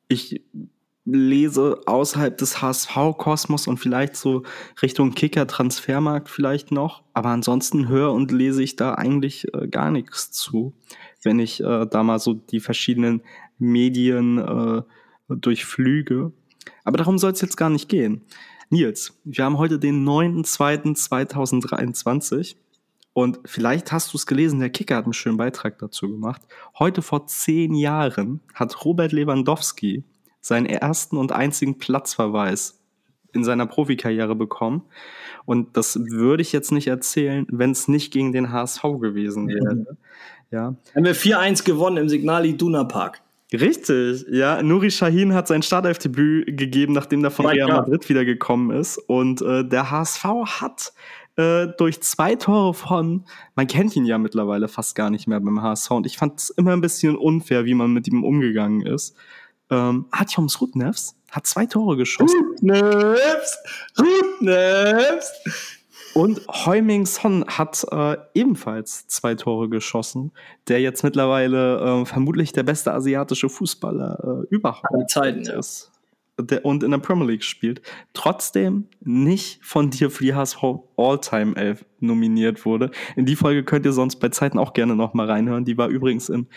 Ich 0.07 0.43
lese 1.03 1.81
außerhalb 1.87 2.37
des 2.37 2.61
HSV-Kosmos 2.61 3.65
und 3.65 3.77
vielleicht 3.77 4.15
so 4.15 4.43
Richtung 4.83 5.15
Kicker-Transfermarkt 5.15 6.29
vielleicht 6.29 6.71
noch. 6.71 7.03
Aber 7.13 7.29
ansonsten 7.29 7.87
höre 7.87 8.11
und 8.11 8.31
lese 8.31 8.61
ich 8.61 8.75
da 8.75 8.93
eigentlich 8.93 9.51
äh, 9.55 9.67
gar 9.67 9.89
nichts 9.89 10.31
zu, 10.31 10.75
wenn 11.23 11.39
ich 11.39 11.59
äh, 11.63 11.87
da 11.87 12.03
mal 12.03 12.19
so 12.19 12.35
die 12.35 12.59
verschiedenen 12.59 13.23
Medien 13.57 14.37
äh, 14.37 14.83
durchflüge. 15.27 16.33
Aber 16.83 16.97
darum 16.97 17.17
soll 17.17 17.31
es 17.31 17.41
jetzt 17.41 17.57
gar 17.57 17.69
nicht 17.69 17.89
gehen. 17.89 18.21
Nils, 18.69 19.19
wir 19.23 19.43
haben 19.43 19.57
heute 19.57 19.79
den 19.79 20.07
9.2.2023 20.07 22.55
und 23.13 23.39
vielleicht 23.45 23.91
hast 23.91 24.13
du 24.13 24.17
es 24.17 24.25
gelesen, 24.25 24.59
der 24.59 24.69
Kicker 24.69 24.95
hat 24.95 25.03
einen 25.03 25.13
schönen 25.13 25.37
Beitrag 25.37 25.77
dazu 25.79 26.09
gemacht. 26.09 26.41
Heute 26.79 27.01
vor 27.01 27.27
zehn 27.27 27.75
Jahren 27.75 28.39
hat 28.53 28.85
Robert 28.85 29.11
Lewandowski 29.11 30.05
seinen 30.39 30.65
ersten 30.65 31.17
und 31.17 31.33
einzigen 31.33 31.77
Platzverweis 31.77 32.79
in 33.33 33.43
seiner 33.43 33.65
Profikarriere 33.65 34.35
bekommen. 34.35 34.83
Und 35.45 35.77
das 35.77 35.99
würde 36.09 36.41
ich 36.41 36.51
jetzt 36.51 36.71
nicht 36.71 36.87
erzählen, 36.87 37.45
wenn 37.49 37.71
es 37.71 37.87
nicht 37.87 38.11
gegen 38.11 38.31
den 38.31 38.51
HSV 38.51 38.81
gewesen 38.99 39.47
wäre. 39.47 39.75
Mhm. 39.75 39.87
Ja. 40.51 40.75
Haben 40.95 41.05
wir 41.05 41.15
4-1 41.15 41.63
gewonnen 41.63 41.97
im 41.97 42.09
Signal 42.09 42.45
Iduna 42.45 42.83
Park. 42.83 43.21
Richtig, 43.53 44.25
ja. 44.29 44.63
Nuri 44.63 44.91
Shahin 44.91 45.33
hat 45.33 45.47
sein 45.47 45.61
Startelfdebüt 45.61 46.57
gegeben, 46.57 46.93
nachdem 46.93 47.23
er 47.23 47.31
von 47.31 47.45
Real 47.45 47.67
Madrid 47.67 48.07
wiedergekommen 48.07 48.75
ist. 48.77 48.97
Und 48.97 49.41
äh, 49.41 49.65
der 49.65 49.91
HSV 49.91 50.23
hat 50.61 50.93
äh, 51.35 51.67
durch 51.77 52.01
zwei 52.01 52.35
Tore 52.35 52.73
von, 52.73 53.25
man 53.55 53.67
kennt 53.67 53.95
ihn 53.95 54.05
ja 54.05 54.17
mittlerweile 54.17 54.69
fast 54.69 54.95
gar 54.95 55.09
nicht 55.09 55.27
mehr 55.27 55.39
beim 55.39 55.61
HSV. 55.61 55.91
Und 55.91 56.05
ich 56.05 56.17
fand 56.17 56.39
es 56.39 56.49
immer 56.49 56.71
ein 56.71 56.81
bisschen 56.81 57.17
unfair, 57.17 57.65
wie 57.65 57.73
man 57.73 57.91
mit 57.91 58.07
ihm 58.07 58.23
umgegangen 58.23 58.85
ist. 58.85 59.15
Ähm, 59.69 60.05
Artyoms 60.11 60.61
Rudnevs 60.61 61.15
hat 61.29 61.45
zwei 61.45 61.65
Tore 61.65 61.97
geschossen. 61.97 62.39
Rudnevs! 62.61 63.57
Rudnevs! 63.99 65.80
Und 66.13 66.41
Heuming 66.47 67.05
Son 67.05 67.45
hat 67.47 67.85
äh, 67.91 68.17
ebenfalls 68.33 69.07
zwei 69.07 69.35
Tore 69.35 69.69
geschossen, 69.69 70.31
der 70.67 70.81
jetzt 70.81 71.03
mittlerweile 71.03 72.01
äh, 72.01 72.05
vermutlich 72.05 72.51
der 72.51 72.63
beste 72.63 72.93
asiatische 72.93 73.49
Fußballer 73.49 74.43
äh, 74.43 74.55
überhaupt 74.55 75.09
Zeiten, 75.09 75.41
ist 75.41 75.91
der, 76.39 76.65
und 76.65 76.83
in 76.83 76.91
der 76.91 76.97
Premier 76.97 77.27
League 77.27 77.43
spielt, 77.43 77.81
trotzdem 78.13 78.87
nicht 79.01 79.63
von 79.63 79.89
dir 79.89 80.09
für 80.09 80.23
die 80.23 80.33
HSV 80.33 80.63
All-Time 80.97 81.55
11 81.55 81.85
nominiert 81.99 82.65
wurde. 82.65 82.91
In 83.15 83.25
die 83.25 83.35
Folge 83.35 83.63
könnt 83.63 83.85
ihr 83.85 83.93
sonst 83.93 84.17
bei 84.17 84.29
Zeiten 84.29 84.57
auch 84.57 84.73
gerne 84.73 84.95
noch 84.95 85.13
mal 85.13 85.29
reinhören. 85.29 85.65
Die 85.65 85.77
war 85.77 85.89
übrigens 85.89 86.29
in 86.29 86.47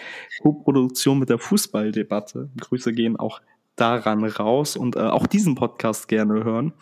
Co-Produktion 0.43 1.19
mit 1.19 1.29
der 1.29 1.39
Fußballdebatte. 1.39 2.51
Grüße 2.61 2.93
gehen 2.93 3.17
auch 3.17 3.41
daran 3.77 4.25
raus 4.25 4.77
und 4.77 4.97
äh, 4.97 5.01
auch 5.01 5.27
diesen 5.27 5.55
Podcast 5.55 6.09
gerne 6.09 6.45
hören. 6.45 6.73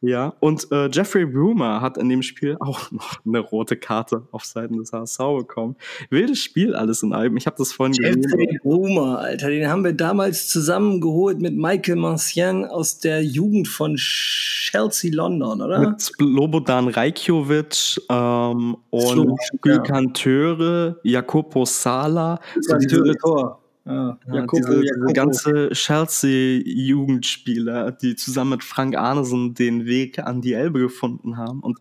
Ja, 0.00 0.34
und 0.38 0.70
äh, 0.70 0.88
Jeffrey 0.92 1.26
Brumer 1.26 1.80
hat 1.80 1.98
in 1.98 2.08
dem 2.08 2.22
Spiel 2.22 2.56
auch 2.60 2.90
noch 2.92 3.18
eine 3.26 3.40
rote 3.40 3.76
Karte 3.76 4.28
auf 4.30 4.44
Seiten 4.44 4.78
des 4.78 4.92
HSV 4.92 5.18
bekommen. 5.38 5.76
Wildes 6.10 6.38
Spiel 6.38 6.74
alles 6.76 7.02
in 7.02 7.12
allem. 7.12 7.36
Ich 7.36 7.46
habe 7.46 7.56
das 7.58 7.72
vorhin 7.72 7.94
Jeffrey 7.94 8.20
gesehen. 8.20 8.40
Jeffrey 8.40 8.58
Brumer, 8.62 9.18
Alter, 9.18 9.50
den 9.50 9.68
haben 9.68 9.82
wir 9.82 9.92
damals 9.92 10.48
zusammengeholt 10.48 11.40
mit 11.40 11.56
Michael 11.56 11.96
Mancien 11.96 12.64
aus 12.64 13.00
der 13.00 13.24
Jugend 13.24 13.66
von 13.66 13.96
Chelsea 13.96 15.10
London, 15.12 15.62
oder? 15.62 15.80
Mit 15.80 16.12
Lobodan 16.18 16.88
Rajkovic 16.88 18.00
ähm, 18.08 18.76
und 18.90 19.38
Gülkan 19.62 20.14
Töre, 20.14 21.00
Jakobo 21.02 21.64
Sala. 21.64 22.38
Gülkan 22.54 23.16
Tor. 23.20 23.67
Ja, 23.88 24.18
Jakob, 24.30 24.58
diese, 24.58 24.82
diese 24.82 25.12
ganze 25.14 25.70
Chelsea-Jugendspieler, 25.70 27.92
die 27.92 28.16
zusammen 28.16 28.50
mit 28.50 28.62
Frank 28.62 28.94
Arnesen 28.96 29.54
den 29.54 29.86
Weg 29.86 30.18
an 30.18 30.42
die 30.42 30.52
Elbe 30.52 30.80
gefunden 30.80 31.38
haben 31.38 31.60
und 31.60 31.78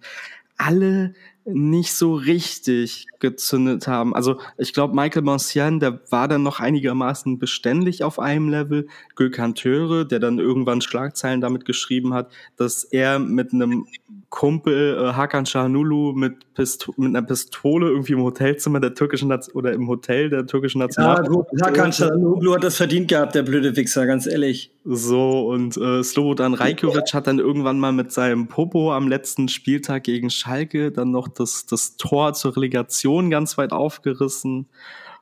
alle 0.56 1.14
nicht 1.48 1.94
so 1.94 2.14
richtig 2.14 3.08
gezündet 3.20 3.88
haben. 3.88 4.14
Also 4.14 4.40
ich 4.58 4.74
glaube, 4.74 4.96
Michael 4.96 5.24
Monsian, 5.24 5.80
der 5.80 6.00
war 6.12 6.28
dann 6.28 6.44
noch 6.44 6.60
einigermaßen 6.60 7.40
beständig 7.40 8.04
auf 8.04 8.20
einem 8.20 8.50
Level. 8.50 8.88
Gökhan 9.16 9.56
Töre, 9.56 10.06
der 10.06 10.20
dann 10.20 10.40
irgendwann 10.40 10.82
Schlagzeilen 10.82 11.42
damit 11.42 11.66
geschrieben 11.66 12.14
hat, 12.14 12.32
dass 12.58 12.84
er 12.84 13.20
mit 13.20 13.54
einem 13.54 13.86
Kumpel 14.30 14.98
äh, 15.00 15.14
Hakan 15.14 15.46
Şahanoglu 15.46 16.12
mit, 16.14 16.54
Pisto 16.54 16.94
mit 16.98 17.16
einer 17.16 17.26
Pistole 17.26 17.90
irgendwie 17.90 18.14
im 18.14 18.24
Hotelzimmer 18.24 18.82
der 18.82 18.94
türkischen 18.94 19.30
Naz 19.30 19.50
oder 19.54 19.72
im 19.72 19.88
Hotel 19.88 20.30
der 20.30 20.46
türkischen 20.46 20.80
Nationalmannschaft. 20.80 21.48
Ja, 21.54 21.68
Hakan 21.68 21.94
Şahanoglu 21.94 22.54
hat 22.54 22.64
das 22.64 22.76
verdient 22.76 23.08
gehabt, 23.08 23.36
der 23.36 23.44
blöde 23.44 23.76
Wichser, 23.78 24.06
ganz 24.06 24.28
ehrlich. 24.28 24.72
So, 24.84 25.48
und 25.48 25.78
äh, 25.78 26.04
Slobodan 26.04 26.54
Rajkovic 26.54 27.14
hat 27.14 27.28
dann 27.28 27.40
irgendwann 27.40 27.80
mal 27.80 27.94
mit 27.94 28.12
seinem 28.12 28.48
Popo 28.48 28.94
am 28.94 29.08
letzten 29.08 29.48
Spieltag 29.48 30.04
gegen 30.04 30.30
Schalke 30.30 30.92
dann 30.92 31.12
noch 31.12 31.30
das, 31.40 31.66
das 31.66 31.98
Tor 31.98 32.34
zur 32.34 32.56
Relegation 32.56 33.30
ganz 33.30 33.58
weit 33.58 33.72
aufgerissen. 33.72 34.68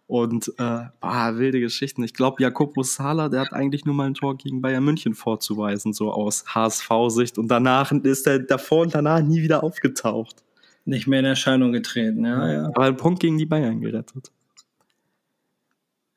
Und 0.08 0.50
äh, 0.60 0.84
boah, 1.00 1.34
wilde 1.38 1.60
Geschichten. 1.60 2.04
Ich 2.04 2.14
glaube, 2.14 2.42
Jakobo 2.44 2.84
Sala, 2.84 3.28
der 3.30 3.42
hat 3.42 3.54
eigentlich 3.54 3.86
nur 3.86 3.96
mal 3.96 4.06
ein 4.06 4.14
Tor 4.14 4.38
gegen 4.38 4.62
Bayern 4.62 4.84
München 4.84 5.16
vorzuweisen, 5.16 5.94
so 5.94 6.12
aus 6.12 6.46
HSV-Sicht. 6.54 7.40
Und 7.40 7.48
danach 7.48 7.92
ist 7.92 8.28
er 8.28 8.40
davor 8.40 8.84
und 8.84 8.94
danach 8.94 9.22
nie 9.22 9.42
wieder 9.42 9.64
aufgetaucht. 9.64 10.44
Nicht 10.86 11.08
mehr 11.08 11.20
in 11.20 11.26
Erscheinung 11.26 11.72
getreten, 11.72 12.26
ja, 12.26 12.52
ja. 12.52 12.66
Aber 12.68 12.84
einen 12.84 12.98
Punkt 12.98 13.20
gegen 13.20 13.40
die 13.40 13.48
Bayern 13.48 13.82
gerettet. 13.82 14.32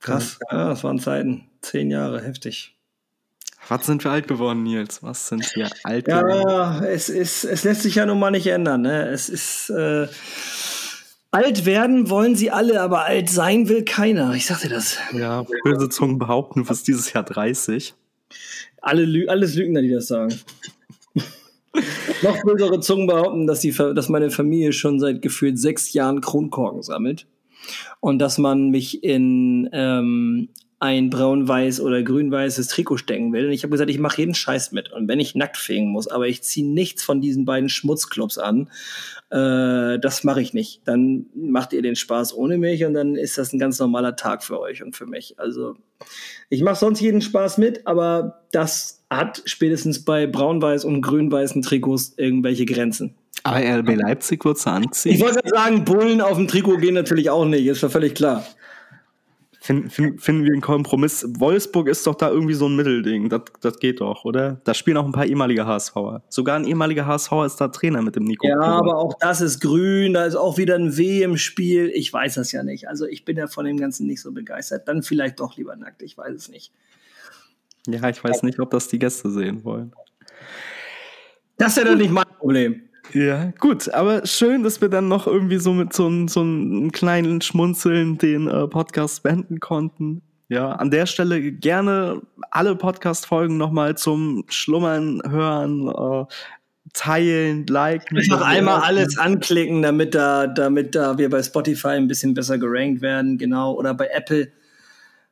Krass, 0.00 0.38
ja, 0.50 0.68
das 0.68 0.84
waren 0.84 0.98
Zeiten. 0.98 1.48
Zehn 1.62 1.90
Jahre, 1.90 2.22
heftig. 2.22 2.77
Was 3.68 3.84
sind 3.84 4.02
wir 4.02 4.10
alt 4.10 4.28
geworden, 4.28 4.62
Nils? 4.62 5.02
Was 5.02 5.28
sind 5.28 5.44
wir 5.54 5.68
alt 5.84 6.06
geworden? 6.06 6.48
Ja, 6.48 6.84
es, 6.84 7.10
ist, 7.10 7.44
es 7.44 7.64
lässt 7.64 7.82
sich 7.82 7.96
ja 7.96 8.06
nun 8.06 8.18
mal 8.18 8.30
nicht 8.30 8.46
ändern. 8.46 8.82
Ne? 8.82 9.08
Es 9.08 9.28
ist. 9.28 9.70
Äh, 9.70 10.08
alt 11.30 11.66
werden 11.66 12.08
wollen 12.08 12.34
sie 12.34 12.50
alle, 12.50 12.80
aber 12.80 13.04
alt 13.04 13.28
sein 13.28 13.68
will 13.68 13.84
keiner. 13.84 14.32
Ich 14.32 14.46
sag 14.46 14.62
dir 14.62 14.70
das. 14.70 14.96
Ja, 15.12 15.44
böse 15.64 15.90
Zungen 15.90 16.18
behaupten, 16.18 16.62
du 16.62 16.68
wirst 16.68 16.88
dieses 16.88 17.12
Jahr 17.12 17.24
30. 17.24 17.94
Alle 18.80 19.04
Lü 19.04 19.26
alles 19.28 19.54
Lügner, 19.54 19.82
die 19.82 19.90
das 19.90 20.06
sagen. 20.06 20.34
Noch 22.22 22.42
bösere 22.44 22.80
Zungen 22.80 23.06
behaupten, 23.06 23.46
dass, 23.46 23.60
die, 23.60 23.72
dass 23.72 24.08
meine 24.08 24.30
Familie 24.30 24.72
schon 24.72 24.98
seit 24.98 25.20
gefühlt 25.20 25.58
sechs 25.58 25.92
Jahren 25.92 26.22
Kronkorken 26.22 26.82
sammelt. 26.82 27.26
Und 28.00 28.18
dass 28.18 28.38
man 28.38 28.70
mich 28.70 29.04
in 29.04 29.68
ähm, 29.72 30.48
ein 30.80 31.10
braun-weiß 31.10 31.80
oder 31.80 32.02
grün-weißes 32.02 32.68
Trikot 32.68 32.98
stecken 32.98 33.32
will. 33.32 33.46
Und 33.46 33.52
ich 33.52 33.64
habe 33.64 33.72
gesagt, 33.72 33.90
ich 33.90 33.98
mache 33.98 34.20
jeden 34.20 34.34
Scheiß 34.34 34.70
mit. 34.70 34.92
Und 34.92 35.08
wenn 35.08 35.18
ich 35.18 35.34
nackt 35.34 35.56
fegen 35.56 35.88
muss, 35.88 36.06
aber 36.06 36.28
ich 36.28 36.42
ziehe 36.42 36.66
nichts 36.66 37.02
von 37.02 37.20
diesen 37.20 37.44
beiden 37.44 37.68
Schmutzclubs 37.68 38.38
an, 38.38 38.70
äh, 39.30 39.98
das 39.98 40.22
mache 40.22 40.40
ich 40.40 40.54
nicht. 40.54 40.82
Dann 40.84 41.26
macht 41.34 41.72
ihr 41.72 41.82
den 41.82 41.96
Spaß 41.96 42.32
ohne 42.32 42.58
mich 42.58 42.84
und 42.84 42.94
dann 42.94 43.16
ist 43.16 43.38
das 43.38 43.52
ein 43.52 43.58
ganz 43.58 43.80
normaler 43.80 44.14
Tag 44.14 44.44
für 44.44 44.60
euch 44.60 44.82
und 44.82 44.94
für 44.94 45.06
mich. 45.06 45.38
Also 45.38 45.76
ich 46.48 46.62
mache 46.62 46.76
sonst 46.76 47.00
jeden 47.00 47.22
Spaß 47.22 47.58
mit, 47.58 47.86
aber 47.86 48.44
das 48.52 49.04
hat 49.10 49.42
spätestens 49.46 50.04
bei 50.04 50.28
braun-weiß 50.28 50.84
und 50.84 51.02
grün-weißen 51.02 51.62
Trikots 51.62 52.14
irgendwelche 52.16 52.66
Grenzen. 52.66 53.16
Aber 53.42 53.58
RB 53.58 53.96
Leipzig 53.96 54.44
wird 54.44 54.64
anziehen. 54.66 55.14
Ich 55.14 55.20
wollte 55.20 55.40
sagen, 55.48 55.84
Bullen 55.84 56.20
auf 56.20 56.36
dem 56.36 56.48
Trikot 56.48 56.78
gehen 56.78 56.94
natürlich 56.94 57.30
auch 57.30 57.44
nicht, 57.44 57.66
ist 57.66 57.82
ja 57.82 57.88
völlig 57.88 58.14
klar. 58.14 58.44
Find, 59.68 59.92
find, 59.92 60.22
finden 60.22 60.44
wir 60.44 60.52
einen 60.52 60.62
Kompromiss. 60.62 61.26
Wolfsburg 61.28 61.88
ist 61.88 62.06
doch 62.06 62.14
da 62.14 62.30
irgendwie 62.30 62.54
so 62.54 62.66
ein 62.66 62.74
Mittelding. 62.74 63.28
Das, 63.28 63.42
das 63.60 63.78
geht 63.78 64.00
doch, 64.00 64.24
oder? 64.24 64.62
Da 64.64 64.72
spielen 64.72 64.96
auch 64.96 65.04
ein 65.04 65.12
paar 65.12 65.26
ehemalige 65.26 65.66
HSVer. 65.66 66.22
Sogar 66.30 66.56
ein 66.56 66.64
ehemaliger 66.64 67.04
HSVer 67.04 67.44
ist 67.44 67.56
da 67.56 67.68
Trainer 67.68 68.00
mit 68.00 68.16
dem 68.16 68.24
Nico. 68.24 68.46
Ja, 68.46 68.58
aber 68.58 68.96
auch 68.96 69.12
das 69.20 69.42
ist 69.42 69.60
grün. 69.60 70.14
Da 70.14 70.24
ist 70.24 70.36
auch 70.36 70.56
wieder 70.56 70.76
ein 70.76 70.96
W 70.96 71.22
im 71.22 71.36
Spiel. 71.36 71.90
Ich 71.94 72.10
weiß 72.10 72.36
das 72.36 72.50
ja 72.50 72.62
nicht. 72.62 72.88
Also 72.88 73.04
ich 73.04 73.26
bin 73.26 73.36
ja 73.36 73.46
von 73.46 73.66
dem 73.66 73.76
Ganzen 73.76 74.06
nicht 74.06 74.22
so 74.22 74.32
begeistert. 74.32 74.88
Dann 74.88 75.02
vielleicht 75.02 75.38
doch 75.38 75.54
lieber 75.58 75.76
nackt. 75.76 76.00
Ich 76.00 76.16
weiß 76.16 76.34
es 76.34 76.48
nicht. 76.48 76.72
Ja, 77.86 78.08
ich 78.08 78.24
weiß 78.24 78.44
nicht, 78.44 78.60
ob 78.60 78.70
das 78.70 78.88
die 78.88 78.98
Gäste 78.98 79.30
sehen 79.30 79.64
wollen. 79.64 79.92
Das 81.58 81.72
ist 81.72 81.76
ja 81.76 81.84
dann 81.84 81.98
nicht 81.98 82.10
mein 82.10 82.24
Problem. 82.38 82.87
Ja, 83.14 83.52
gut, 83.58 83.92
aber 83.92 84.26
schön, 84.26 84.62
dass 84.62 84.80
wir 84.80 84.88
dann 84.88 85.08
noch 85.08 85.26
irgendwie 85.26 85.58
so 85.58 85.72
mit 85.72 85.92
so, 85.92 86.26
so 86.26 86.40
einem 86.40 86.92
kleinen 86.92 87.40
Schmunzeln 87.40 88.18
den 88.18 88.48
äh, 88.48 88.66
Podcast 88.68 89.22
beenden 89.22 89.60
konnten. 89.60 90.22
Ja, 90.48 90.72
an 90.72 90.90
der 90.90 91.06
Stelle 91.06 91.52
gerne 91.52 92.22
alle 92.50 92.74
Podcast-Folgen 92.74 93.58
nochmal 93.58 93.96
zum 93.96 94.44
Schlummern 94.48 95.20
hören, 95.28 95.88
äh, 95.88 96.24
teilen, 96.94 97.66
liken. 97.66 98.16
Einfach 98.16 98.40
einmal 98.40 98.80
alles 98.80 99.18
anklicken, 99.18 99.82
damit 99.82 100.14
da, 100.14 100.46
damit 100.46 100.94
da 100.94 101.18
wir 101.18 101.28
bei 101.28 101.42
Spotify 101.42 101.88
ein 101.88 102.08
bisschen 102.08 102.34
besser 102.34 102.58
gerankt 102.58 103.02
werden, 103.02 103.36
genau, 103.36 103.74
oder 103.74 103.94
bei 103.94 104.08
Apple. 104.08 104.50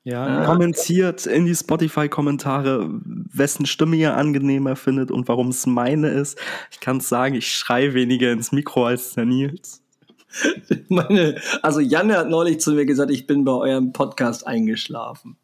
Ja, 0.06 0.24
ah. 0.24 0.44
kommentiert 0.44 1.26
in 1.26 1.46
die 1.46 1.54
Spotify-Kommentare, 1.56 2.88
wessen 3.02 3.66
Stimme 3.66 3.96
ihr 3.96 4.16
angenehmer 4.16 4.76
findet 4.76 5.10
und 5.10 5.26
warum 5.26 5.48
es 5.48 5.66
meine 5.66 6.10
ist. 6.10 6.38
Ich 6.70 6.78
kann 6.78 7.00
sagen, 7.00 7.34
ich 7.34 7.50
schreie 7.50 7.92
weniger 7.92 8.30
ins 8.30 8.52
Mikro 8.52 8.86
als 8.86 9.14
der 9.14 9.24
Nils. 9.24 9.82
Meine, 10.88 11.40
also 11.60 11.80
Janne 11.80 12.18
hat 12.18 12.30
neulich 12.30 12.60
zu 12.60 12.74
mir 12.74 12.86
gesagt, 12.86 13.10
ich 13.10 13.26
bin 13.26 13.44
bei 13.44 13.50
eurem 13.50 13.92
Podcast 13.92 14.46
eingeschlafen. 14.46 15.38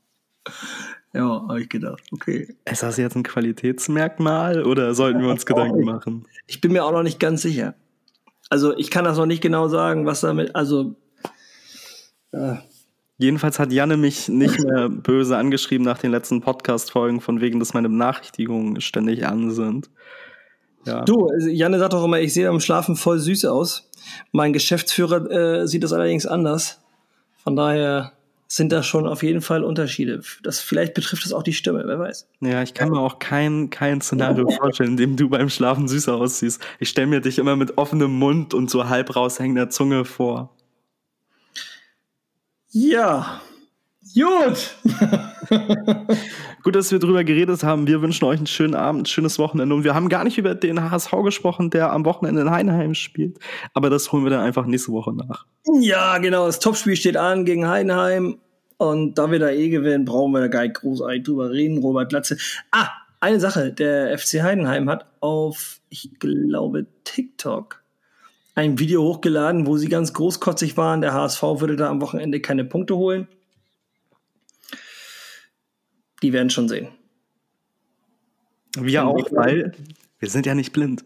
Ja, 1.12 1.44
habe 1.48 1.60
ich 1.60 1.68
gedacht, 1.68 2.04
okay. 2.12 2.54
Ist 2.64 2.84
das 2.84 2.98
jetzt 2.98 3.16
ein 3.16 3.24
Qualitätsmerkmal 3.24 4.62
oder 4.62 4.94
sollten 4.94 5.22
wir 5.22 5.28
uns 5.28 5.44
Gedanken 5.44 5.84
machen? 5.84 6.28
Ich 6.46 6.60
bin 6.60 6.70
mir 6.70 6.84
auch 6.84 6.92
noch 6.92 7.02
nicht 7.02 7.18
ganz 7.18 7.42
sicher. 7.42 7.74
Also 8.48 8.76
ich 8.76 8.92
kann 8.92 9.04
das 9.04 9.18
noch 9.18 9.26
nicht 9.26 9.42
genau 9.42 9.66
sagen, 9.66 10.06
was 10.06 10.20
damit, 10.20 10.54
also 10.54 10.94
äh, 12.30 12.58
Jedenfalls 13.22 13.60
hat 13.60 13.72
Janne 13.72 13.96
mich 13.96 14.28
nicht 14.28 14.58
mehr 14.64 14.88
böse 14.88 15.36
angeschrieben 15.36 15.84
nach 15.84 15.98
den 15.98 16.10
letzten 16.10 16.40
Podcast-Folgen, 16.40 17.20
von 17.20 17.40
wegen, 17.40 17.60
dass 17.60 17.72
meine 17.72 17.88
Benachrichtigungen 17.88 18.80
ständig 18.80 19.24
an 19.26 19.52
sind. 19.52 19.90
Ja. 20.84 21.04
Du, 21.04 21.28
Janne 21.48 21.78
sagt 21.78 21.92
doch 21.92 22.04
immer, 22.04 22.20
ich 22.20 22.34
sehe 22.34 22.48
am 22.48 22.58
Schlafen 22.58 22.96
voll 22.96 23.20
süß 23.20 23.44
aus. 23.44 23.88
Mein 24.32 24.52
Geschäftsführer 24.52 25.30
äh, 25.30 25.68
sieht 25.68 25.84
das 25.84 25.92
allerdings 25.92 26.26
anders. 26.26 26.80
Von 27.44 27.54
daher 27.54 28.12
sind 28.48 28.72
da 28.72 28.82
schon 28.82 29.06
auf 29.06 29.22
jeden 29.22 29.40
Fall 29.40 29.62
Unterschiede. 29.62 30.22
Das, 30.42 30.58
vielleicht 30.58 30.94
betrifft 30.94 31.24
es 31.24 31.32
auch 31.32 31.44
die 31.44 31.52
Stimme, 31.52 31.84
wer 31.86 32.00
weiß. 32.00 32.28
Ja, 32.40 32.62
ich 32.64 32.74
kann 32.74 32.90
mir 32.90 32.98
auch 32.98 33.20
kein, 33.20 33.70
kein 33.70 34.00
Szenario 34.00 34.50
vorstellen, 34.58 34.90
in 34.90 34.96
dem 34.96 35.16
du 35.16 35.28
beim 35.28 35.48
Schlafen 35.48 35.86
süßer 35.86 36.16
aussiehst. 36.16 36.60
Ich 36.80 36.88
stelle 36.88 37.06
mir 37.06 37.20
dich 37.20 37.38
immer 37.38 37.54
mit 37.54 37.78
offenem 37.78 38.18
Mund 38.18 38.52
und 38.52 38.68
so 38.68 38.88
halb 38.88 39.14
raushängender 39.14 39.70
Zunge 39.70 40.04
vor. 40.04 40.50
Ja, 42.74 43.42
gut. 44.14 44.76
Gut, 46.62 46.74
dass 46.76 46.90
wir 46.90 46.98
drüber 46.98 47.22
geredet 47.22 47.62
haben. 47.64 47.86
Wir 47.86 48.00
wünschen 48.00 48.24
euch 48.24 48.38
einen 48.38 48.46
schönen 48.46 48.74
Abend, 48.74 49.02
ein 49.02 49.06
schönes 49.06 49.38
Wochenende. 49.38 49.74
Und 49.74 49.84
wir 49.84 49.94
haben 49.94 50.08
gar 50.08 50.24
nicht 50.24 50.38
über 50.38 50.54
den 50.54 50.90
HSV 50.90 51.10
gesprochen, 51.22 51.68
der 51.68 51.92
am 51.92 52.06
Wochenende 52.06 52.40
in 52.40 52.50
Heidenheim 52.50 52.94
spielt. 52.94 53.38
Aber 53.74 53.90
das 53.90 54.10
holen 54.10 54.24
wir 54.24 54.30
dann 54.30 54.40
einfach 54.40 54.64
nächste 54.64 54.92
Woche 54.92 55.12
nach. 55.12 55.44
Ja, 55.80 56.16
genau. 56.18 56.46
Das 56.46 56.60
Topspiel 56.60 56.96
steht 56.96 57.18
an 57.18 57.44
gegen 57.44 57.68
Heidenheim. 57.68 58.38
Und 58.78 59.18
da 59.18 59.30
wir 59.30 59.38
da 59.38 59.50
eh 59.50 59.68
gewinnen, 59.68 60.06
brauchen 60.06 60.32
wir 60.32 60.40
da 60.40 60.48
gar 60.48 60.62
nicht 60.62 60.74
großartig 60.74 61.24
drüber 61.24 61.50
reden. 61.50 61.78
Robert 61.78 62.08
Glatze. 62.08 62.38
Ah, 62.70 62.88
eine 63.20 63.38
Sache. 63.38 63.72
Der 63.72 64.18
FC 64.18 64.42
Heidenheim 64.42 64.88
hat 64.88 65.06
auf, 65.20 65.80
ich 65.90 66.10
glaube, 66.18 66.86
TikTok 67.04 67.82
ein 68.55 68.78
Video 68.78 69.03
hochgeladen, 69.03 69.66
wo 69.66 69.76
sie 69.76 69.88
ganz 69.88 70.12
großkotzig 70.12 70.76
waren. 70.76 71.00
Der 71.00 71.14
HSV 71.14 71.42
würde 71.42 71.76
da 71.76 71.88
am 71.88 72.00
Wochenende 72.00 72.40
keine 72.40 72.64
Punkte 72.64 72.96
holen. 72.96 73.28
Die 76.22 76.32
werden 76.32 76.50
schon 76.50 76.68
sehen. 76.68 76.88
Wir 78.76 79.07
auch, 79.07 79.30
weil 79.32 79.72
wir 80.18 80.30
sind 80.30 80.46
ja 80.46 80.55
nicht 80.55 80.72
blind. 80.72 81.05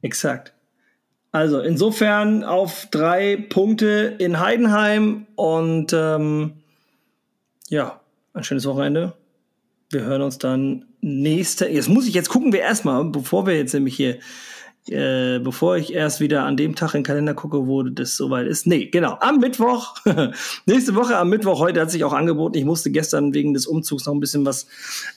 Exakt. 0.00 0.54
Also 1.32 1.60
insofern 1.60 2.44
auf 2.44 2.86
drei 2.90 3.36
Punkte 3.36 4.16
in 4.18 4.40
Heidenheim 4.40 5.26
und 5.34 5.92
ähm, 5.92 6.52
ja, 7.68 8.00
ein 8.32 8.44
schönes 8.44 8.64
Wochenende. 8.64 9.14
Wir 9.90 10.02
hören 10.02 10.22
uns 10.22 10.38
dann 10.38 10.86
nächste. 11.00 11.68
Jetzt 11.68 11.88
muss 11.88 12.06
ich 12.06 12.14
jetzt 12.14 12.28
gucken 12.28 12.52
wir 12.52 12.60
erstmal, 12.60 13.04
bevor 13.04 13.46
wir 13.46 13.56
jetzt 13.56 13.74
nämlich 13.74 13.96
hier 13.96 14.18
äh, 14.92 15.40
bevor 15.42 15.76
ich 15.76 15.92
erst 15.92 16.20
wieder 16.20 16.44
an 16.44 16.56
dem 16.56 16.74
Tag 16.74 16.94
in 16.94 17.00
den 17.00 17.06
Kalender 17.06 17.34
gucke, 17.34 17.66
wo 17.66 17.82
das 17.82 18.16
soweit 18.16 18.46
ist. 18.46 18.66
Nee, 18.66 18.86
genau, 18.86 19.16
am 19.20 19.38
Mittwoch, 19.38 19.96
nächste 20.66 20.94
Woche 20.94 21.16
am 21.16 21.28
Mittwoch, 21.28 21.60
heute 21.60 21.80
hat 21.80 21.90
sich 21.90 22.04
auch 22.04 22.12
angeboten, 22.12 22.56
ich 22.56 22.64
musste 22.64 22.90
gestern 22.90 23.34
wegen 23.34 23.54
des 23.54 23.66
Umzugs 23.66 24.06
noch 24.06 24.14
ein 24.14 24.20
bisschen 24.20 24.44
was 24.44 24.66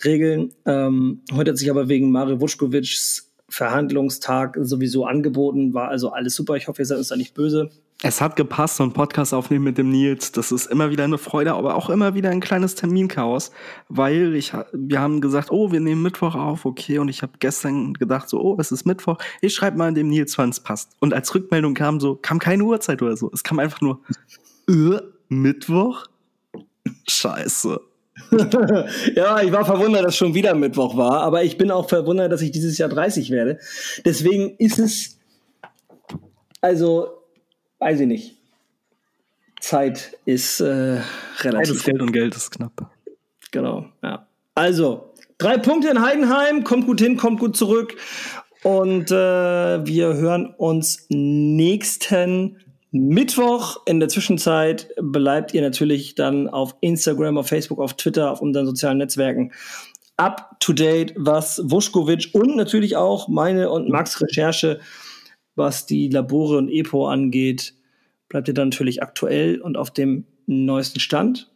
regeln. 0.04 0.52
Ähm, 0.66 1.22
heute 1.34 1.52
hat 1.52 1.58
sich 1.58 1.70
aber 1.70 1.88
wegen 1.88 2.12
Mario 2.12 2.40
Vuskovics 2.40 3.32
Verhandlungstag 3.50 4.58
sowieso 4.62 5.06
angeboten, 5.06 5.74
war 5.74 5.90
also 5.90 6.12
alles 6.12 6.36
super. 6.36 6.56
Ich 6.56 6.68
hoffe, 6.68 6.82
ihr 6.82 6.86
seid 6.86 6.98
uns 6.98 7.10
da 7.10 7.18
nicht 7.18 7.34
böse. 7.34 7.70
Es 8.04 8.20
hat 8.20 8.36
gepasst, 8.36 8.78
so 8.78 8.84
ein 8.84 8.94
Podcast 8.94 9.32
aufnehmen 9.32 9.64
mit 9.64 9.78
dem 9.78 9.92
Nils. 9.92 10.32
Das 10.32 10.52
ist 10.52 10.66
immer 10.66 10.90
wieder 10.90 11.04
eine 11.04 11.20
Freude, 11.20 11.54
aber 11.54 11.76
auch 11.76 11.90
immer 11.90 12.16
wieder 12.16 12.32
ein 12.32 12.40
kleines 12.40 12.74
Terminchaos, 12.74 13.52
weil 13.90 14.34
ich, 14.34 14.54
wir 14.74 15.00
haben 15.00 15.22
gesagt, 15.22 15.52
oh, 15.52 15.72
wir 15.72 15.80
nehmen 15.80 16.02
Mittwoch 16.02 16.34
auf, 16.34 16.66
okay, 16.66 16.98
und 16.98 17.10
ich 17.10 17.22
habe 17.22 17.34
gestern 17.38 17.94
gedacht, 17.94 18.28
so, 18.28 18.42
oh, 18.42 18.58
es 18.60 18.72
ist 18.72 18.86
Mittwoch, 18.86 19.20
ich 19.42 19.54
schreibe 19.54 19.78
mal 19.78 19.94
dem 19.94 20.08
Nils, 20.08 20.36
wann 20.40 20.50
es 20.50 20.60
passt. 20.60 20.94
Und 21.00 21.14
als 21.14 21.34
Rückmeldung 21.36 21.76
kam 21.76 22.00
so, 22.00 22.16
kam 22.16 22.40
keine 22.40 22.64
Uhrzeit 22.64 23.04
oder 23.04 23.16
so. 23.16 23.30
Es 23.34 23.44
kam 23.44 23.60
einfach 23.60 23.82
nur, 23.82 24.02
äh, 24.68 25.00
Mittwoch? 25.30 26.08
Scheiße. 27.08 27.80
ja, 29.16 29.42
ich 29.42 29.52
war 29.52 29.64
verwundert, 29.64 30.06
dass 30.06 30.18
schon 30.18 30.34
wieder 30.34 30.56
Mittwoch 30.56 30.98
war, 30.98 31.22
aber 31.22 31.44
ich 31.44 31.58
bin 31.58 31.70
auch 31.70 31.88
verwundert, 31.88 32.32
dass 32.32 32.42
ich 32.42 32.52
dieses 32.52 32.80
Jahr 32.80 32.90
30 32.90 33.30
werde. 33.30 33.60
Deswegen 34.04 34.56
ist 34.58 34.80
es, 34.80 35.20
also 36.62 37.21
weiß 37.82 38.00
ich 38.00 38.08
nicht. 38.08 38.38
Zeit 39.60 40.18
ist 40.26 40.62
äh, 40.62 41.02
relativ. 41.40 41.68
Zeit 41.68 41.76
ist 41.76 41.84
Geld 41.86 42.02
und 42.02 42.12
Geld 42.14 42.36
ist 42.36 42.52
knapp. 42.52 42.90
Genau, 43.52 43.86
ja. 44.02 44.26
Also, 44.56 45.14
drei 45.38 45.58
Punkte 45.58 45.90
in 45.90 46.02
Heidenheim, 46.02 46.64
kommt 46.64 46.86
gut 46.86 47.02
hin, 47.02 47.18
kommt 47.18 47.40
gut 47.40 47.58
zurück. 47.58 47.96
Und 48.64 49.12
äh, 49.12 49.16
wir 49.16 50.14
hören 50.14 50.54
uns 50.58 51.08
nächsten 51.10 52.58
Mittwoch. 52.92 53.82
In 53.86 54.00
der 54.00 54.10
Zwischenzeit 54.10 54.90
bleibt 55.02 55.54
ihr 55.54 55.62
natürlich 55.62 56.16
dann 56.16 56.48
auf 56.48 56.76
Instagram, 56.82 57.38
auf 57.38 57.48
Facebook, 57.48 57.80
auf 57.80 57.96
Twitter, 57.96 58.32
auf 58.32 58.42
unseren 58.42 58.66
sozialen 58.66 59.00
Netzwerken 59.00 59.52
up 60.18 60.60
to 60.60 60.72
date, 60.72 61.14
was 61.18 61.62
Wuschkowitsch 61.64 62.36
und 62.36 62.56
natürlich 62.56 62.96
auch 62.96 63.28
meine 63.28 63.72
und 63.72 63.90
Max 63.90 64.22
Recherche 64.22 64.80
was 65.56 65.86
die 65.86 66.10
Labore 66.10 66.58
und 66.58 66.70
EPO 66.70 67.08
angeht, 67.08 67.76
bleibt 68.30 68.48
ihr 68.48 68.54
dann 68.54 68.70
natürlich 68.70 69.04
aktuell 69.04 69.60
und 69.60 69.78
auf 69.78 69.92
dem 69.92 70.26
neuesten 70.46 71.00
Stand. 71.00 71.52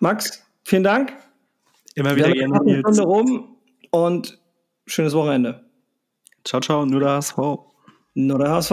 Max, 0.00 0.44
vielen 0.64 0.84
Dank. 0.84 1.12
Immer 1.94 2.16
wieder 2.16 2.32
gerne. 2.32 2.60
Eine 2.60 2.78
Stunde 2.80 3.02
rum 3.02 3.56
und 3.90 4.38
schönes 4.86 5.14
Wochenende. 5.14 5.64
Ciao, 6.44 6.60
ciao, 6.60 6.84
nur 6.86 7.00
der 7.00 7.10
HSV. 7.10 7.38
Nur 8.14 8.38
der 8.38 8.50
HSV. 8.50 8.72